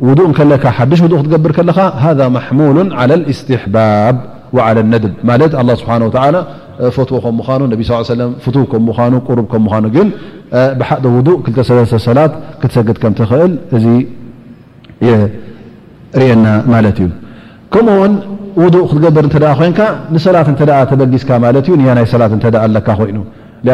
ውضء 0.08 0.22
ለካ 0.52 0.64
ሓድሽ 0.78 1.00
ክትገብር 1.14 1.52
ከለኻ 1.58 1.78
ذ 2.20 2.22
ማحሙل 2.38 2.78
على 3.00 3.14
لاስትሕባብ 3.22 4.16
لى 4.58 4.70
لነድብ 4.78 5.14
ማ 5.30 5.32
ل 5.40 5.44
ስብه 6.96 7.24
ፈትዎ 8.46 8.72
ኑ 8.86 8.88
ፍ 8.98 9.08
ኑ 9.64 9.66
ኑ 9.84 9.88
ግ 9.96 9.98
ብሓ 10.80 10.90
ውضء 11.18 11.32
2 11.78 12.08
ሰላት 12.08 12.32
ክትሰግድ 12.62 12.98
ከምትእል 13.02 13.52
እዚ 13.76 13.86
ርእና 16.22 16.46
ማለት 16.74 16.98
እዩ 17.04 17.10
ከምኡ 17.74 17.96
ውን 18.02 18.14
ውضء 18.64 18.84
ክትገበር 18.90 19.26
ኮንካ 19.62 19.80
ንሰላት 20.16 20.48
ተበጊዝካ 20.92 21.30
ማ 21.44 21.48
ዩ 21.70 21.74
ናይ 21.98 22.06
ሰላት 22.14 22.32
ኣካ 22.80 22.88
ኮይኑ 23.02 23.18
ى 23.68 23.72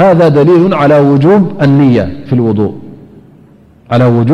ሃذ 0.00 0.20
ደሊሉ 0.36 0.62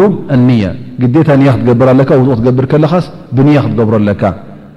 ው 0.03 0.11
ኣያ 0.35 0.65
ግታ 1.03 1.29
ያ 1.47 1.51
ክትገብር 1.61 1.89
ካ 2.09 2.13
ክትገብርከለኻስ 2.31 3.07
ብያ 3.37 3.59
ክትገብሮ 3.65 3.95
ኣለካ 4.01 4.23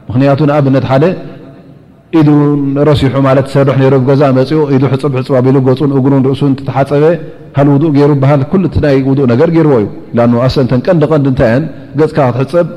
ምክንያቱ 0.07 0.39
ንኣብነት 0.49 0.85
ሓደ 0.91 1.03
ኢዱ 2.19 2.29
ረሲሑ 2.89 3.13
ት 3.45 3.47
ሰርሕ 3.55 3.77
ገዛ 4.09 4.23
መፅኡ 4.37 4.61
ኢ 4.75 4.79
ሕፅ 4.93 5.03
ሕፅቢሉ 5.19 5.55
ገፁን 5.67 5.91
እሩን 5.97 6.23
ርእሱ 6.29 6.41
ተሓፀበ 6.69 7.03
ሃ 7.57 7.59
ውእ 7.71 7.93
ይሩ 8.01 8.11
ሃ 8.29 8.33
ይ 8.95 8.99
ውእ 9.11 9.19
ነገር 9.33 9.49
ገይርዎእዩ 9.55 9.87
ኣሰ 10.45 10.55
ተን 10.71 10.81
ቀንዲ 10.87 11.03
ቀንዲ 11.11 11.27
ታይያ 11.41 11.57
ገፅካ 11.99 12.19
ክትሕፀብ 12.37 12.67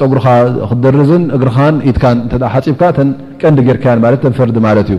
ፀጉርኻ 0.00 0.26
ክትደርዝን 0.70 1.22
እግርኻ 1.38 1.56
ኢ 1.90 1.94
ሓፂብካ 2.54 2.82
ቀንዲ 3.42 3.58
ገርካ 3.68 3.86
ፈርድ 4.38 4.58
ማለት 4.66 4.90
እዩ 4.94 4.98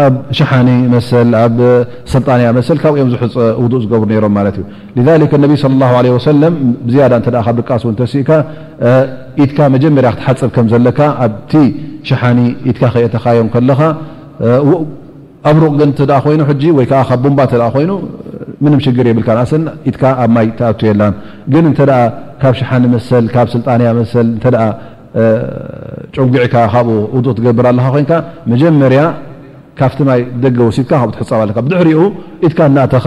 ኣብ 0.00 0.14
ሸሓኒ 0.38 0.68
መሰል 0.94 1.30
ኣብ 1.44 1.58
ስልጣንያ 2.12 2.46
መሰል 2.58 2.76
ካብኡኦም 2.82 3.10
ዝሕፀ 3.14 3.34
ውእ 3.62 3.74
ዝገብሩ 3.82 4.10
ሮም 4.24 4.32
ማለት 4.38 4.56
እዩ 5.00 5.06
ነቢ 5.44 5.52
ወሰለ 6.16 6.42
ዝያዳ 6.92 7.12
ካብ 7.46 7.54
ደቃስ 7.60 7.82
ተሲእካ 8.00 8.30
ኢትካ 9.44 9.58
መጀመርያ 9.74 10.10
ክትሓፅብ 10.16 10.50
ከም 10.56 10.66
ዘለካ 10.72 11.00
ኣብቲ 11.26 11.52
ሸሓኒ 12.08 12.40
ትካ 12.74 12.84
ክየተኻዮም 12.94 13.48
ከለካ 13.54 13.80
ኣብሩቕ 15.50 15.70
ግ 15.78 16.10
ኮይኑ 16.26 16.40
ወይ 16.78 16.86
ካብ 16.92 17.18
ቡንባ 17.24 17.40
ኮይኑ 17.76 17.90
ምም 18.64 18.74
ሽግር 18.86 19.06
የብልካኣት 19.10 19.52
ኣብ 20.22 20.30
ማይ 20.36 20.46
ተኣትየላ 20.60 21.02
ግ 21.54 21.64
ካብ 22.42 22.54
ሸሓኒ 22.62 22.84
መብ 22.94 23.56
ጣንያ 23.66 23.88
ጨጊዒካ 26.14 26.54
ካብኡ 26.72 26.94
ውእ 27.14 27.24
ትገብር 27.36 27.64
ኣለካ 27.70 27.88
ኮን 27.94 28.04
መጀመርያ 28.52 29.02
ካብቲ 29.78 29.98
ይ 30.18 30.22
ደገ 30.42 30.58
ወሲትካ 30.68 30.92
ትፀ 31.16 31.30
ድሕሪኡ 31.70 32.00
ኢት 32.46 32.58
ናተኻ 32.76 33.04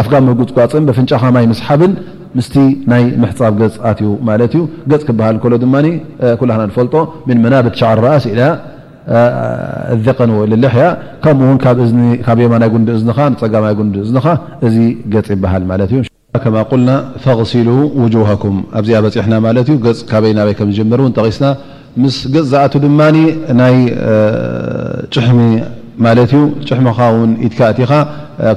ኣፍጋ 0.00 0.14
መጉፅጓፅም 0.28 0.84
ብፍንጫካማይ 0.88 1.44
ምስሓብን 1.52 1.92
ምስ 2.38 2.46
ናይ 2.90 3.02
ምሕፃብ 3.22 3.52
ገፅ 3.60 3.74
ኣትዩ 3.90 4.08
ማለት 4.28 4.52
እዩ 4.56 4.62
ገ 4.90 4.98
ክበሃል 5.08 5.36
ሎ 5.52 5.58
ድማ 5.64 5.74
ኩላና 6.40 6.62
ንፈልጦ 6.70 6.94
ምን 7.28 7.38
መና 7.44 7.54
ብትሻዕ 7.66 7.90
ረእስ 8.06 8.24
ኢ 8.30 8.38
ዘቀንዎ 10.06 10.38
ልሕያ 10.64 10.86
ከምኡውን 11.24 11.58
ካብ 12.26 12.38
የማናይ 12.44 12.70
ጉንዲ 12.74 12.88
ፀጋማይ 13.42 13.74
ጉንዲ 13.80 13.94
እዚ 14.68 14.76
ገ 15.14 15.22
ይበሃል 15.36 15.64
ማትእዩ 15.70 16.00
ከማ 16.44 16.56
ቁልና 16.70 16.90
ፈغሲሉ 17.24 17.68
ውኩም 18.30 18.56
ኣብዚኣ 18.78 19.00
በፂሕና 19.06 19.34
ማለት 19.46 19.66
እዩ 19.72 19.76
ገ 19.84 19.94
ካበይናይ 20.10 20.54
ከም 20.60 20.70
ዝጀር 20.78 21.00
እው 21.04 21.10
ተቂስና 21.18 21.46
ምስ 22.02 22.16
ገፅ 22.34 22.46
ዝኣት 22.52 22.74
ድማ 22.84 23.00
ናይ 23.60 23.76
ሕሚ 25.28 25.38
ማለት 26.06 26.30
ዩ 26.36 26.40
ጭሕምኻ 26.68 26.98
ውን 27.16 27.30
ኢትካ 27.46 27.60
እቲኻ 27.72 27.92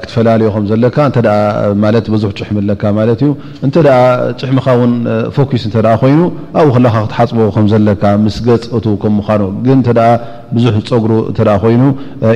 ክትፈላለዮ 0.01 0.47
ከም 0.53 0.63
ዘለካ 0.69 0.97
እ 1.19 1.99
ብዙ 2.13 2.23
ጭሕሚ 2.39 2.55
ለካ 2.69 2.83
ማለት 2.99 3.19
እዩ 3.23 3.31
እንተ 3.65 3.75
ጭሕምኻ 4.39 4.65
ውን 4.79 4.93
ፎክስ 5.35 5.63
እተ 5.69 5.75
ኮይኑ 6.03 6.21
ኣብኡ 6.59 6.71
ከለኻ 6.77 6.95
ክትሓፅቦ 7.03 7.39
ከምዘለካ 7.55 8.03
ምስ 8.25 8.37
ገፅ 8.47 8.63
እ 8.77 8.95
ከምምዃኑ 9.03 9.43
ግ 9.65 9.69
ተ 9.87 9.89
ብዙሕ 10.55 10.75
ፀጉሩ 10.89 11.13
ተ 11.37 11.39
ኮይኑ 11.63 11.83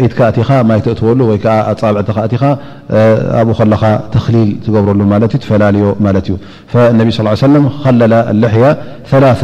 ኢትካ 0.05 0.19
እኻ 0.43 0.49
ማይ 0.71 0.79
ተእትወሉ 0.85 1.19
ወይ 1.31 1.39
ኣጻብዕቲካ 1.71 2.19
እኻ 2.37 2.43
ኣብኡ 3.41 3.55
ከለኻ 3.61 3.83
ተክሊል 4.15 4.49
ትገብረሉማለ 4.65 5.23
ትፈላለዮ 5.33 5.85
ማለትእዩ 6.07 6.37
ነቢ 7.01 7.07
ስ 7.17 7.37
ሰለም 7.47 7.67
ከለላ 7.85 8.13
ልሕያ 8.43 8.65
ላ 9.25 9.35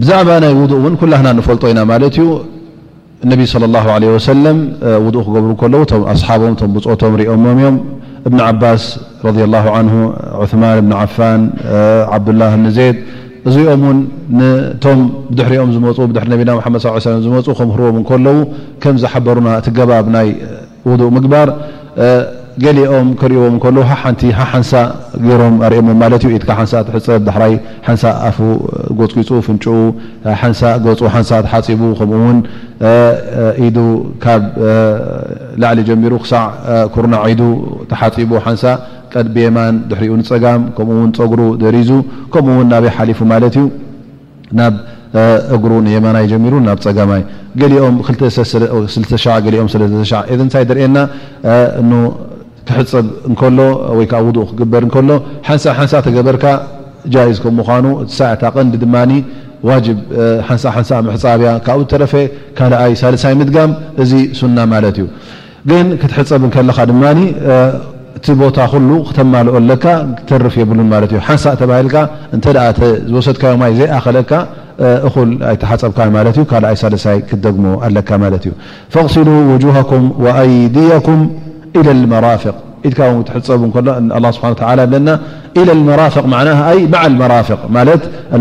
ብዛዕባ 0.00 0.30
ናይ 0.42 0.50
ውድእ 0.62 0.74
እውን 0.78 0.94
ኩላህና 1.00 1.28
ንፈልጦ 1.36 1.62
ኢና 1.72 1.80
ማለት 1.90 2.14
እዩ 2.22 2.24
ነቢ 3.30 3.42
ለ 3.62 3.66
ለ 4.02 4.08
ወሰለም 4.16 4.58
ውዱእ 5.04 5.22
ክገብሩ 5.26 5.50
ከለዉ 5.60 5.80
ም 6.02 6.04
ኣስሓቦም 6.12 6.52
ብፆቶም 6.74 7.14
ርኦም 7.20 7.42
እዮም 7.52 7.76
እብኒ 8.28 8.38
ዓባስ 8.50 8.82
ረላ 9.26 9.54
ን 9.86 9.88
ዑማን 10.42 10.76
ብኒ 10.84 10.92
ዓፋን 11.00 11.40
ዓብዱላ 12.14 12.42
ብ 12.64 12.70
ዘድ 12.76 12.96
እዚኦም 13.48 13.82
ውን 13.88 13.98
ቶም 14.84 14.98
ብድሕሪኦም 15.30 15.70
ዝመፁ 15.74 15.98
ድሪ 16.16 16.28
ነና 16.50 16.58
መድ 16.74 16.82
ስ 17.06 17.16
ዝመፁ 17.26 17.46
ከም 17.60 17.70
ርዎም 17.80 17.96
ከለዉ 18.10 18.36
ከም 18.84 18.94
ዝሓበሩና 19.04 19.48
እቲ 19.60 19.68
ገባብ 19.78 20.06
ናይ 20.16 20.28
ውዱእ 20.90 21.10
ምግባር 21.16 21.48
ገሊኦም 22.62 23.08
ክሪእዎም 23.20 23.56
ከሎ 23.62 23.76
ሓንቲ 24.02 24.20
ሓንሳ 24.50 24.70
ገሮም 25.26 25.54
ኣርኦሞ 25.66 25.88
ማት 26.00 26.24
እ 26.28 26.30
ኢ 26.36 26.38
ሓንሳ 26.58 26.72
ትሕፀብ 26.86 27.26
ሕራይ 27.34 27.54
ሓንሳ 27.86 28.04
ኣ 28.28 28.30
ጎፅጊፁ 28.98 29.28
ፍንኡ 29.46 29.64
ሓንሳፁ 30.40 30.82
ሓንሳ 31.14 31.30
ተሓፂቡ 31.46 31.80
ከኡውን 31.98 32.38
ኢ 33.66 33.68
ካብ 34.24 34.42
ላዕሊ 35.62 35.78
ጀሚሩ 35.90 36.12
ክሳዕ 36.24 36.44
ኩርና 36.96 37.14
ተሓፂቡ 37.92 38.30
ሓንሳ 38.46 38.64
ብየማን 39.34 39.74
ድሕሪኡ 39.90 40.12
ንፀጋም 40.22 40.60
ከምኡውን 40.78 41.10
ፀጉሩ 41.18 41.40
ዘሪዙ 41.64 41.90
ከምኡውን 42.32 42.66
ናበይ 42.72 42.90
ሓሊፉ 42.98 43.20
ማለት 43.34 43.54
ዩ 43.58 43.60
ናብ 44.58 44.74
እግሩ 45.56 45.70
ንየማናይ 45.86 46.24
ጀሚሩ 46.32 46.54
ናብ 46.66 46.78
ፀጋማይ 46.86 47.22
ገሊኦም 47.60 47.94
2ም 48.08 48.88
ንሳይ 50.46 50.64
ርኤና 50.78 50.96
ትሕፀብ 52.68 53.06
እከሎ 53.32 53.58
ወይዓውእ 53.98 54.46
ክግበር 54.50 54.82
ከሎ 54.94 55.10
ሓንሳ 55.48 55.64
ሓንሳ 55.78 55.92
ተገበርካ 56.06 56.44
ጃይዝ 57.14 57.38
ከ 57.44 57.52
ምኑ 57.58 57.84
ሳዕት 58.18 58.40
ቀንዲ 58.54 58.74
ድማ 58.82 58.96
ዋጅ 59.68 59.86
ሓንሳ 60.48 60.64
ሓንሳ 60.76 60.90
ምሕፃብያ 61.06 61.50
ካኡ 61.66 61.78
ተረፈ 61.92 62.12
ካልኣይ 62.58 62.92
ሳለሳይ 63.00 63.34
ምድጋም 63.40 63.70
እዚ 64.02 64.12
ሱና 64.40 64.58
ማለት 64.72 64.98
እዩ 65.02 65.06
ግን 65.70 65.86
ክትሕፀብ 66.02 66.42
ከለካ 66.56 66.78
ድማ 66.90 67.04
እቲ 68.18 68.26
ቦታ 68.40 68.58
ክተማልኦ 69.08 69.54
ኣካ 69.74 69.84
ተርፍ 70.28 70.54
የብሉ 70.60 70.78
ማ 70.92 70.98
እ 71.06 71.20
ሓንሳ 71.26 71.44
ተባሂልካ 71.60 71.96
እተዝወሰድካዮ 72.36 73.52
ዘይኣኸለካ 73.78 74.32
ኣይተሓፀብካ 75.50 75.98
ማካኣይሳሳይ 76.16 77.18
ክደግሞ 77.30 77.64
ኣካ 77.88 78.10
ማ 78.22 78.32
እዩ 78.40 78.50
ፈኣሲሉ 78.94 79.28
ውኩም 79.78 80.06
ኣይድያኩም 80.42 81.20
ኢትፀ 81.76 81.88
ስለ 83.48 83.62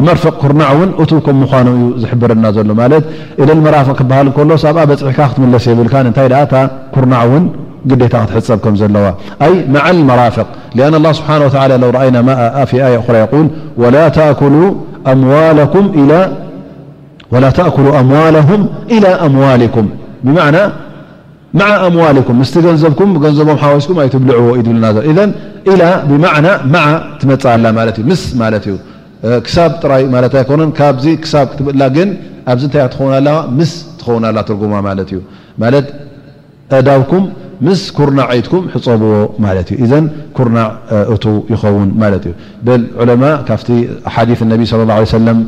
መርፍق 0.07 0.36
ኩርና 0.43 0.63
ውን 0.78 0.89
ከም 1.28 1.38
ምኑ 1.41 1.53
ዩ 1.82 1.86
ዝረና 2.01 2.45
ሎ 2.69 3.55
ማ 3.61 3.65
ራፍ 3.75 3.89
ሃል 4.11 4.28
ሎ 4.49 4.49
ብ 4.89 4.99
ፅካ 5.05 5.19
ክትለስ 5.32 5.65
የብል 5.71 5.88
ታይ 6.17 6.30
ኩርና 6.95 7.15
ውን 7.32 7.45
ግታ 7.89 8.15
ክትሕፀብከም 8.30 8.75
ዘዋ 8.82 9.07
መራፍ 10.09 10.36
ስብ 10.39 10.47
ላ 17.43 17.47
ተأك 17.57 17.78
ኣምዋلهም 17.99 18.61
إل 18.95 19.03
ኣምዋلكም 19.28 19.86
ማዓ 21.59 21.73
ኣምዋልኩም 21.87 22.35
ምስቲ 22.41 22.55
ገንዘብኩም 22.65 23.09
ገንዘቦም 23.23 23.57
ሓወስኩም 23.63 23.97
ኣይትብልዕዎ 24.03 24.47
ይብልና 24.59 24.85
ኢላ 25.71 25.81
ብማዕና 26.09 26.47
ማዓ 26.73 26.87
ትመፅላ 27.19 27.65
ማለት 27.79 27.95
ዩ 27.99 28.03
ምስ 28.11 28.21
ማለት 28.41 28.63
እዩ 28.71 28.75
ክሳብ 29.45 29.71
ጥራይ 29.83 30.03
ማት 30.13 30.33
ኣይኮነ 30.39 30.61
ካብዚ 30.79 31.05
ክሳብ 31.23 31.45
ክትብላ 31.51 31.81
ግን 31.95 32.09
ኣብዚ 32.51 32.63
ንታይ 32.69 32.83
ትኸውና 32.93 33.15
ላ 33.27 33.31
ምስ 33.59 33.71
ትኸውናላ 33.99 34.37
ትርጉማ 34.49 34.73
ማለት 34.87 35.09
እዩ 35.13 35.19
ማለት 35.63 35.87
እዳውኩም 36.79 37.23
ምስ 37.67 37.79
ኩርናዕ 37.97 38.27
አይትኩም 38.33 38.63
ሕፀብዎ 38.73 39.13
ማለት 39.45 39.67
እዩ 39.75 39.85
ዘን 39.91 40.05
ኩርናዕ 40.39 40.67
እ 41.13 41.33
ይኸውን 41.53 41.89
ማለት 42.03 42.25
እዩ 42.31 42.35
ዑለማ 43.01 43.23
ካብቲ 43.49 43.69
ሓዲ 44.15 44.31
ነቢ 44.53 44.63
ለ 44.89 44.99
ሰለም 45.15 45.39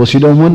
ወሲዶምውን 0.00 0.54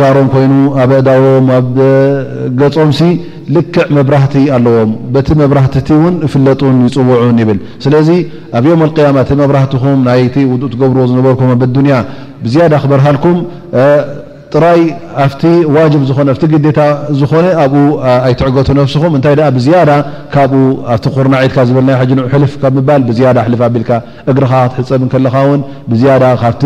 ጋሮም 0.00 0.26
ኮይኑ 0.32 0.52
ኣብ 0.82 0.90
ኣእዳቦም 0.96 1.46
ኣብ 1.58 1.76
ገፆምሲ 2.60 2.98
ልክዕ 3.56 3.86
መብራህቲ 3.96 4.34
ኣለዎም 4.56 4.90
በቲ 5.14 5.28
መብራህቲቲ 5.40 5.88
ውን 6.02 6.14
እፍለጡን 6.26 6.76
ይፅውዑን 6.88 7.38
ይብል 7.42 7.58
ስለዚ 7.84 8.08
ኣብ 8.58 8.64
ዮም 8.70 8.82
قያማቲ 8.98 9.30
መብራህቲኹም 9.42 10.02
ናይቲ 10.08 10.36
ውእ 10.50 10.60
ትገብርዎ 10.74 11.04
ዝነበርኩም 11.12 11.50
ኣኣዱኒያ 11.54 11.96
ብዝያዳ 12.44 12.72
ክበርሃልኩም 12.84 13.38
ጥራይ 14.54 14.80
ኣብቲ 15.24 15.42
ዋጅብ 15.74 16.02
ዝኾነኣቲ 16.08 16.42
ግዴታ 16.52 16.80
ዝኾነ 17.18 17.46
ኣብኡ 17.62 17.76
ኣይትዕገቱ 18.28 18.68
ነፍስኹም 18.78 19.12
እንታይ 19.18 19.34
ብዝያዳ 19.56 19.90
ካብኡ 20.34 20.56
ኣቲ 20.94 21.04
ኩርናዒትካ 21.14 21.58
ዝበልና 21.68 21.94
ጂ 22.08 22.10
ን 22.18 22.22
ሕልፍ 22.32 22.52
ብ 22.62 22.72
ምባል 22.76 23.02
ብያዳ 23.08 23.38
ልፍ 23.52 23.62
ኣቢልካ 23.68 23.90
እግርኻ 24.30 24.52
ክትሕፀብ 24.74 25.04
ከለካ 25.12 25.36
ውን 25.50 25.62
ብዝያዳ 25.92 26.24
ካብቲ 26.42 26.64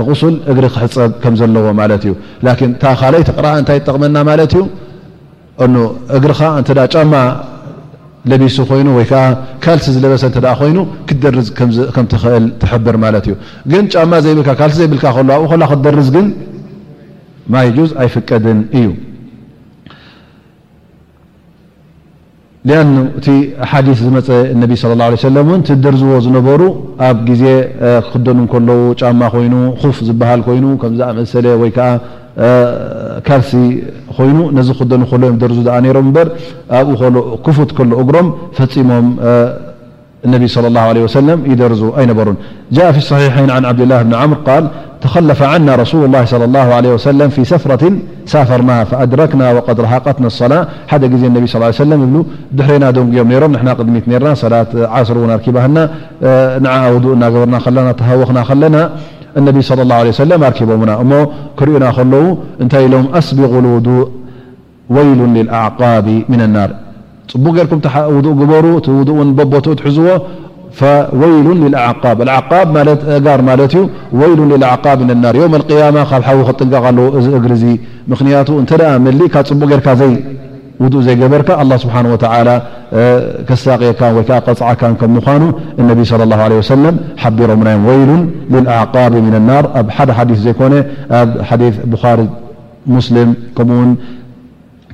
غሱል 0.07 0.35
እግሪ 0.51 0.65
ክሕፀብ 0.73 1.11
ከም 1.23 1.33
ዘለዎ 1.39 1.65
ማለት 1.81 2.01
እዩ 2.07 2.13
ላን 2.45 2.71
ታ 2.81 2.93
ካልይቲ 2.99 3.27
ቅረአ 3.37 3.53
እንታይ 3.61 3.79
ጠቕመና 3.87 4.17
ማለት 4.29 4.51
እዩ 4.57 4.63
እግርኻ 6.17 6.41
እን 6.59 6.65
ጫማ 6.93 7.13
ለቢሱ 8.31 8.55
ኮይኑ 8.69 8.87
ወይከዓ 8.97 9.23
ካልሲ 9.63 9.85
ዝለበሰ 9.95 10.23
እ 10.37 10.53
ኮይኑ 10.61 10.77
ክደርዝ 11.09 11.47
ከም 11.95 12.05
ትክእል 12.13 12.45
ትሕብር 12.61 12.95
ማለት 13.05 13.25
እዩ 13.29 13.35
ግን 13.71 13.83
ጫማ 13.95 14.11
ዘይብል 14.27 14.45
ካ 14.61 14.69
ዘይብልካ 14.79 15.05
ከ 15.17 15.25
ኣብኡ 15.39 15.51
ክደርዝ 15.73 16.07
ግን 16.15 16.27
ማ 17.53 17.63
ጁዝ 17.77 17.91
ኣይፍቀድን 18.03 18.61
እዩ 18.79 18.87
አ 22.73 22.77
እቲ 23.19 23.27
ሓዲስ 23.71 23.97
ዝመፀ 24.05 24.27
እነቢ 24.53 24.71
ስለ 24.81 24.91
ላ 24.99 25.03
ለ 25.13 25.17
ሰለምእን 25.23 25.61
ቲ 25.67 25.75
ደርዝዎ 25.83 26.13
ዝነበሩ 26.25 26.61
ኣብ 27.07 27.17
ግዜ 27.27 27.43
ክክደኑ 28.05 28.39
ከለዉ 28.53 28.79
ጫማ 28.99 29.21
ኮይኑ 29.33 29.53
ኹፍ 29.81 29.97
ዝበሃል 30.07 30.41
ኮይኑ 30.47 30.65
ከምዝኣመሰለ 30.81 31.45
ወይከዓ 31.61 31.89
ካልሲ 33.27 33.51
ኮይኑ 34.17 34.37
ነዚ 34.57 34.69
ክክደኑ 34.77 35.01
ከሎዮም 35.11 35.37
ደርዙ 35.43 35.59
ኣ 35.75 35.77
ነይሮም 35.85 36.07
እምበር 36.09 36.27
ኣብኡ 36.79 37.01
ክፉት 37.47 37.69
ከሎ 37.79 37.91
እግሮም 38.03 38.29
ፈፂሞም 38.59 39.07
صلى 40.45 40.67
الله 40.67 40.79
عل 40.79 40.97
وسلميرز 40.97 41.83
انرنجاء 41.83 42.91
في 42.91 42.97
الصحيحين 42.97 43.49
عن 43.51 43.65
عبدلله 43.65 44.01
بن 44.01 44.13
عمر 44.13 44.37
قال 44.47 44.67
تخلف 45.01 45.43
عنا 45.43 45.75
رسول 45.75 46.05
الله 46.05 46.25
صلى 46.25 46.45
الله 46.45 46.73
عليهوسلم 46.73 47.29
في 47.29 47.45
سفرة 47.45 47.91
سافرناها 48.25 48.83
فأدركنا 48.83 49.51
وقد 49.51 49.79
رحقتنا 49.79 50.27
الصلاةصى 50.27 50.69
ه 50.89 50.95
عيه 50.95 51.05
وسرنانمملةرءنا 51.45 51.95
النب 52.89 53.13
لى 53.13 53.19
الله 59.85 59.97
عليهوسلكبنرنا 59.99 61.93
لن 62.61 62.73
لم 62.93 63.05
أصبغا 63.19 63.59
الوضوء 63.63 64.07
ويل 64.89 65.17
للأعقاب 65.37 66.07
من 66.29 66.39
النار 66.41 66.71
ፅቡቅ 67.33 67.55
ርኩም 67.65 67.79
እ 68.41 68.45
በሩ 68.51 68.65
ቦኡ 69.53 69.63
ትሕዝዎ 69.79 70.07
ወይሉ 71.21 71.47
ኣ 71.87 71.89
ጋ 73.25 73.27
ማ 73.47 73.55
ዩ 73.71 73.83
ወይ 74.21 74.31
ር 74.63 74.73
ካብ 74.85 74.99
ክጥንቀ 76.49 76.85
እግ 77.37 77.45
ምክንያቱ 78.13 78.47
እተ 78.63 78.71
መእ 79.05 79.27
ካብ 79.35 79.45
ፅቡቅ 79.51 79.67
ጌርካ 79.71 79.87
ዘይውእ 80.01 80.95
ዘይገበርካ 81.07 81.49
ስ 83.61 83.61
ሳቀ 83.65 83.91
ወ 84.17 84.21
ፅዓካ 84.59 84.81
ምኑ 85.15 85.43
ብ 85.87 85.89
ቢሮምናም 87.39 87.81
ወይሉ 87.91 88.09
ኣع 88.73 89.07
ናር 89.49 89.65
ኣብ 89.81 89.87
ደ 90.43 90.57
ኮ 90.59 90.69
ኣብ 91.53 91.61
ሪ 93.15 93.25
ኡ 93.69 93.89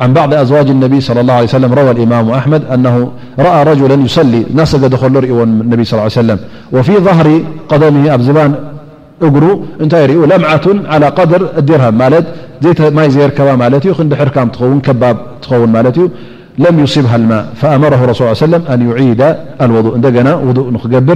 عن 0.00 0.12
بعض 0.12 0.34
أزواج 0.34 0.70
النبي 0.70 1.00
صلى 1.00 1.20
اللهعليه 1.20 1.46
سلمروى 1.56 1.90
الامام 1.90 2.30
أحمد 2.30 2.64
أنه 2.74 3.12
رأى 3.46 3.60
رجلا 3.72 3.94
يصلينالنبيصلىاهعيهسلم 4.08 6.38
وفي 6.72 6.96
ظهر 7.08 7.40
قدمه 7.68 8.16
زبان 8.28 8.54
رنلمعة 10.10 10.64
على 10.92 11.06
قدر 11.18 11.40
ادرهميزكلم 11.60 12.98
يصبها 16.86 17.16
المافأمرهرليه 17.20 18.32
سلم 18.48 18.62
أن 18.74 18.80
يعيد 18.90 19.22
الوضوءضقب 19.64 21.08